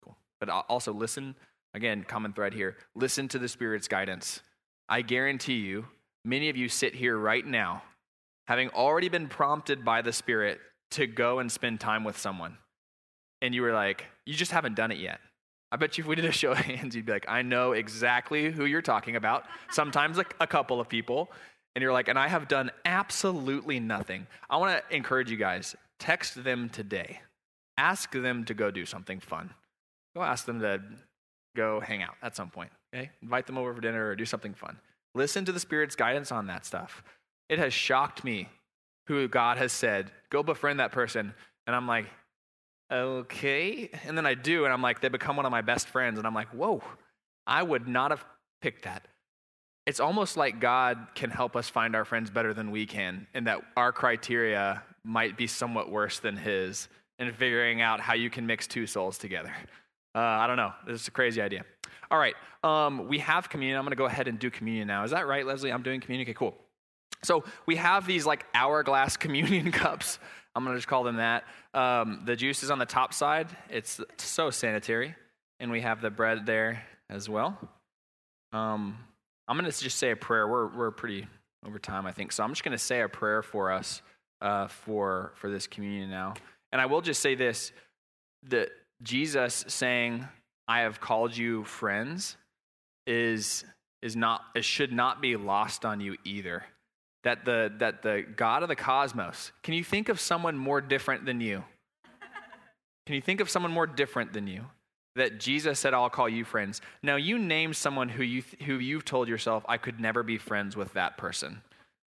Cool. 0.04 0.16
But 0.40 0.50
also 0.50 0.94
listen, 0.94 1.34
again, 1.76 2.04
common 2.08 2.34
thread 2.34 2.54
here 2.54 2.78
listen 2.96 3.28
to 3.28 3.38
the 3.38 3.48
Spirit's 3.48 3.88
guidance. 3.88 4.42
I 4.90 5.02
guarantee 5.02 5.58
you, 5.58 5.86
many 6.24 6.50
of 6.50 6.58
you 6.58 6.70
sit 6.70 6.96
here 6.96 7.18
right 7.18 7.46
now 7.46 7.84
having 8.48 8.70
already 8.70 9.10
been 9.10 9.28
prompted 9.28 9.84
by 9.84 10.02
the 10.02 10.14
Spirit 10.14 10.60
to 10.92 11.08
go 11.08 11.40
and 11.40 11.52
spend 11.52 11.80
time 11.80 12.04
with 12.04 12.18
someone. 12.18 12.58
And 13.42 13.54
you 13.54 13.62
were 13.62 13.74
like, 13.74 14.06
you 14.26 14.34
just 14.34 14.52
haven't 14.52 14.76
done 14.76 14.92
it 14.92 15.00
yet. 15.00 15.20
I 15.72 15.78
bet 15.78 15.98
you 15.98 16.04
if 16.04 16.08
we 16.08 16.16
did 16.16 16.26
a 16.26 16.32
show 16.32 16.52
of 16.52 16.58
hands, 16.60 16.96
you'd 16.96 17.06
be 17.06 17.12
like, 17.12 17.26
I 17.28 17.42
know 17.42 17.74
exactly 17.74 18.52
who 18.52 18.66
you're 18.66 18.82
talking 18.82 19.16
about. 19.16 19.44
Sometimes 19.72 20.18
like 20.18 20.36
a 20.40 20.48
couple 20.48 20.80
of 20.80 20.88
people. 20.88 21.32
And 21.76 21.82
you're 21.82 21.92
like, 21.92 22.08
and 22.08 22.18
I 22.18 22.30
have 22.30 22.48
done 22.48 22.72
absolutely 22.86 23.80
nothing. 23.80 24.28
I 24.50 24.58
want 24.58 24.78
to 24.78 24.96
encourage 24.96 25.30
you 25.30 25.38
guys 25.38 25.76
text 26.00 26.42
them 26.44 26.70
today. 26.70 27.20
Ask 27.78 28.12
them 28.14 28.46
to 28.46 28.54
go 28.54 28.72
do 28.72 28.86
something 28.86 29.20
fun. 29.20 29.54
Go 30.16 30.22
ask 30.22 30.46
them 30.46 30.62
to 30.62 30.82
go 31.56 31.80
hang 31.80 32.04
out 32.04 32.16
at 32.22 32.36
some 32.36 32.50
point. 32.50 32.72
Okay? 32.94 33.10
Invite 33.22 33.48
them 33.48 33.58
over 33.58 33.74
for 33.74 33.82
dinner 33.82 34.10
or 34.10 34.16
do 34.16 34.26
something 34.26 34.54
fun. 34.54 34.78
Listen 35.16 35.46
to 35.46 35.52
the 35.52 35.60
Spirit's 35.60 35.96
guidance 35.96 36.32
on 36.32 36.48
that 36.48 36.66
stuff. 36.66 37.04
It 37.50 37.60
has 37.60 37.74
shocked 37.74 38.24
me 38.24 38.50
who 39.08 39.28
God 39.28 39.58
has 39.58 39.72
said, 39.72 40.12
go 40.30 40.44
befriend 40.44 40.80
that 40.80 40.92
person. 40.92 41.34
And 41.68 41.76
I'm 41.76 41.88
like, 41.88 42.06
okay. 42.92 43.90
And 44.06 44.18
then 44.18 44.26
I 44.26 44.34
do, 44.34 44.66
and 44.66 44.74
I'm 44.74 44.82
like, 44.82 45.00
they 45.02 45.10
become 45.10 45.36
one 45.36 45.46
of 45.46 45.52
my 45.52 45.62
best 45.62 45.88
friends. 45.88 46.18
And 46.18 46.28
I'm 46.28 46.34
like, 46.34 46.50
whoa, 46.50 46.82
I 47.48 47.64
would 47.64 47.88
not 47.88 48.12
have 48.12 48.26
picked 48.62 48.84
that. 48.84 49.08
It's 49.86 50.00
almost 50.00 50.36
like 50.36 50.60
God 50.60 51.08
can 51.14 51.30
help 51.30 51.56
us 51.56 51.70
find 51.70 51.96
our 51.96 52.06
friends 52.06 52.32
better 52.32 52.54
than 52.54 52.72
we 52.72 52.88
can, 52.88 53.28
and 53.36 53.46
that 53.46 53.62
our 53.78 53.92
criteria 53.92 54.82
might 55.04 55.38
be 55.38 55.46
somewhat 55.46 55.92
worse 55.92 56.18
than 56.20 56.36
His 56.36 56.88
in 57.20 57.32
figuring 57.32 57.82
out 57.82 58.00
how 58.00 58.16
you 58.16 58.32
can 58.32 58.48
mix 58.48 58.66
two 58.66 58.88
souls 58.88 59.20
together. 59.20 59.54
Uh, 60.16 60.20
I 60.20 60.48
don't 60.48 60.56
know. 60.56 60.72
This 60.88 61.02
is 61.02 61.08
a 61.10 61.12
crazy 61.12 61.42
idea. 61.42 61.66
All 62.10 62.18
right. 62.18 62.36
Um, 62.64 63.10
we 63.10 63.20
have 63.20 63.50
communion. 63.50 63.78
I'm 63.78 63.84
going 63.84 63.92
to 63.92 63.98
go 63.98 64.06
ahead 64.06 64.28
and 64.30 64.40
do 64.40 64.50
communion 64.50 64.88
now. 64.88 65.04
Is 65.04 65.12
that 65.12 65.28
right, 65.28 65.46
Leslie? 65.46 65.72
I'm 65.72 65.84
doing 65.84 66.00
communion. 66.00 66.26
Okay, 66.26 66.34
cool. 66.34 66.56
So 67.24 67.44
we 67.66 67.76
have 67.76 68.08
these 68.08 68.26
like 68.26 68.46
hourglass 68.54 69.18
communion 69.18 69.72
cups. 69.72 70.20
I'm 70.56 70.64
going 70.64 70.74
to 70.74 70.78
just 70.78 70.88
call 70.88 71.04
them 71.04 71.18
that. 71.18 71.44
Um, 71.74 72.22
the 72.26 72.36
juice 72.36 72.64
is 72.64 72.72
on 72.72 72.80
the 72.80 72.86
top 72.86 73.14
side. 73.14 73.48
It's 73.70 74.00
so 74.18 74.50
sanitary. 74.52 75.16
And 75.60 75.70
we 75.70 75.82
have 75.82 76.02
the 76.02 76.10
bread 76.10 76.46
there 76.46 76.84
as 77.10 77.28
well. 77.28 77.58
Um, 78.54 78.98
I'm 79.48 79.58
going 79.58 79.70
to 79.70 79.78
just 79.78 79.98
say 79.98 80.12
a 80.12 80.16
prayer. 80.16 80.48
We're, 80.48 80.68
we're 80.68 80.92
pretty 80.92 81.28
over 81.66 81.78
time, 81.78 82.06
I 82.06 82.14
think. 82.14 82.32
So 82.32 82.44
I'm 82.44 82.52
just 82.52 82.64
going 82.64 82.78
to 82.78 82.84
say 82.84 83.02
a 83.02 83.10
prayer 83.10 83.42
for 83.42 83.72
us 83.72 84.02
uh, 84.42 84.68
for, 84.68 85.34
for 85.36 85.50
this 85.50 85.68
communion 85.68 86.10
now. 86.10 86.36
And 86.72 86.82
I 86.82 86.86
will 86.86 87.02
just 87.02 87.22
say 87.22 87.36
this 87.36 87.74
that 88.50 88.70
Jesus 89.02 89.66
saying, 89.68 90.28
I 90.68 90.82
have 90.82 91.00
called 91.00 91.36
you 91.36 91.64
friends, 91.64 92.38
is, 93.06 93.64
is 94.02 94.16
not, 94.16 94.42
it 94.56 94.66
should 94.66 94.92
not 94.92 95.22
be 95.22 95.36
lost 95.36 95.86
on 95.86 96.00
you 96.00 96.18
either 96.24 96.64
that 97.26 97.44
the, 97.44 97.74
that 97.80 98.04
the 98.04 98.24
God 98.36 98.62
of 98.64 98.70
the 98.70 98.76
cosmos, 98.76 99.52
can 99.64 99.74
you 99.74 99.84
think 99.84 100.10
of 100.10 100.20
someone 100.20 100.56
more 100.56 100.80
different 100.80 101.26
than 101.26 101.42
you? 101.42 101.64
Can 103.06 103.16
you 103.16 103.22
think 103.22 103.42
of 103.42 103.50
someone 103.50 103.72
more 103.72 103.88
different 103.88 104.32
than 104.32 104.48
you? 104.48 104.66
That 105.16 105.40
Jesus 105.40 105.80
said, 105.80 105.94
I'll 105.94 106.10
call 106.10 106.30
you 106.30 106.46
friends. 106.46 106.82
Now, 107.02 107.16
you 107.16 107.40
name 107.40 107.74
someone 107.74 108.10
who, 108.10 108.24
you, 108.24 108.44
who 108.66 108.76
you've 108.76 109.06
told 109.06 109.28
yourself, 109.28 109.64
I 109.68 109.78
could 109.78 110.00
never 110.00 110.24
be 110.24 110.38
friends 110.38 110.76
with 110.76 110.94
that 110.94 111.18
person. 111.18 111.62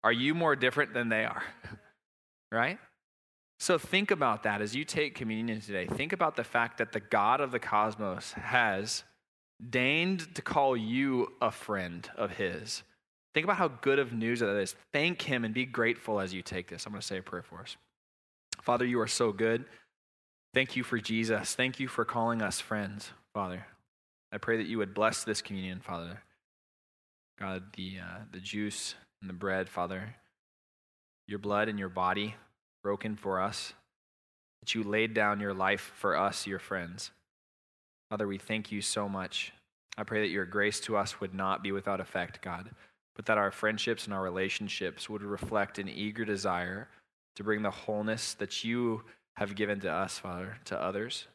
Are 0.03 0.13
you 0.13 0.35
more 0.35 0.57
different 0.57 0.95
than 0.95 1.09
they 1.09 1.25
are? 1.25 1.43
right? 2.53 2.79
So 3.59 3.79
think 3.79 4.11
about 4.11 4.43
that 4.43 4.61
as 4.61 4.75
you 4.75 4.85
take 4.85 5.15
communion 5.15 5.61
today. 5.61 5.87
Think 5.87 6.13
about 6.13 6.37
the 6.37 6.45
fact 6.45 6.79
that 6.79 6.93
the 6.93 7.01
God 7.01 7.41
of 7.41 7.53
the 7.53 7.59
cosmos 7.59 8.33
has 8.33 9.05
deigned 9.71 10.35
to 10.35 10.43
call 10.43 10.77
you 10.77 11.33
a 11.41 11.51
friend 11.51 12.11
of 12.17 12.33
his 12.33 12.83
Think 13.35 13.45
about 13.45 13.57
how 13.57 13.69
good 13.69 13.99
of 13.99 14.13
news 14.13 14.41
that 14.41 14.57
is. 14.57 14.77
Thank 14.93 15.23
Him 15.23 15.45
and 15.45 15.53
be 15.53 15.67
grateful 15.67 16.21
as 16.21 16.33
you 16.33 16.41
take 16.41 16.69
this. 16.69 16.87
I'm 16.87 16.93
going 16.93 17.01
to 17.01 17.07
say 17.07 17.19
a 17.19 17.23
prayer 17.23 17.43
for 17.43 17.61
us. 17.61 17.77
Father, 18.63 18.87
you 18.87 19.01
are 19.01 19.09
so 19.09 19.33
good. 19.33 19.65
Thank 20.55 20.77
you 20.77 20.85
for 20.85 20.99
Jesus. 20.99 21.55
Thank 21.57 21.81
you 21.81 21.89
for 21.89 22.05
calling 22.05 22.41
us 22.41 22.61
friends, 22.61 23.11
Father. 23.35 23.67
I 24.31 24.39
pray 24.39 24.57
that 24.59 24.67
you 24.67 24.79
would 24.79 24.95
bless 24.95 25.25
this 25.25 25.43
communion, 25.43 25.81
Father. 25.81 26.23
God, 27.41 27.65
the, 27.77 27.99
uh, 28.01 28.19
the 28.31 28.39
juice 28.39 28.95
and 29.21 29.29
the 29.29 29.35
bread, 29.35 29.69
Father, 29.69 30.15
your 31.27 31.41
blood 31.41 31.69
and 31.69 31.79
your 31.79 31.89
body 31.89 32.37
broken 32.85 33.17
for 33.17 33.41
us, 33.41 33.73
that 34.61 34.77
you 34.77 34.85
laid 34.85 35.13
down 35.13 35.41
your 35.41 35.55
life 35.55 35.93
for 35.97 36.17
us, 36.17 36.47
your 36.47 36.61
friends. 36.61 37.11
Father, 38.11 38.29
we 38.29 38.39
thank 38.39 38.71
you 38.71 38.81
so 38.81 39.09
much. 39.09 39.53
I 39.99 40.05
pray 40.05 40.21
that 40.21 40.29
your 40.29 40.45
grace 40.45 40.79
to 40.81 40.97
us 40.97 41.21
would 41.21 41.35
not 41.35 41.65
be 41.65 41.73
without 41.73 42.01
effect, 42.01 42.41
God 42.41 42.71
but 43.15 43.27
that 43.27 43.39
our 43.39 43.51
friendships 43.51 44.05
and 44.05 44.15
our 44.15 44.23
relationships 44.23 45.09
would 45.09 45.23
reflect 45.23 45.79
an 45.79 45.89
eager 45.89 46.25
desire 46.25 46.89
to 47.37 47.45
bring 47.45 47.63
the 47.63 47.71
wholeness 47.71 48.35
that 48.35 48.65
you 48.65 49.03
have 49.37 49.55
given 49.55 49.81
to 49.81 49.91
us, 49.91 50.19
Father, 50.19 50.59
to 50.65 50.81
others, 50.81 51.27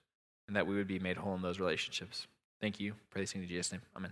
and 0.47 0.55
that 0.55 0.67
we 0.67 0.75
would 0.75 0.87
be 0.87 0.99
made 0.99 1.17
whole 1.17 1.35
in 1.35 1.41
those 1.41 1.59
relationships. 1.59 2.27
Thank 2.61 2.79
you. 2.79 2.93
Pray 3.09 3.21
this 3.21 3.33
in 3.33 3.47
Jesus' 3.47 3.71
name. 3.71 3.81
Amen. 3.95 4.11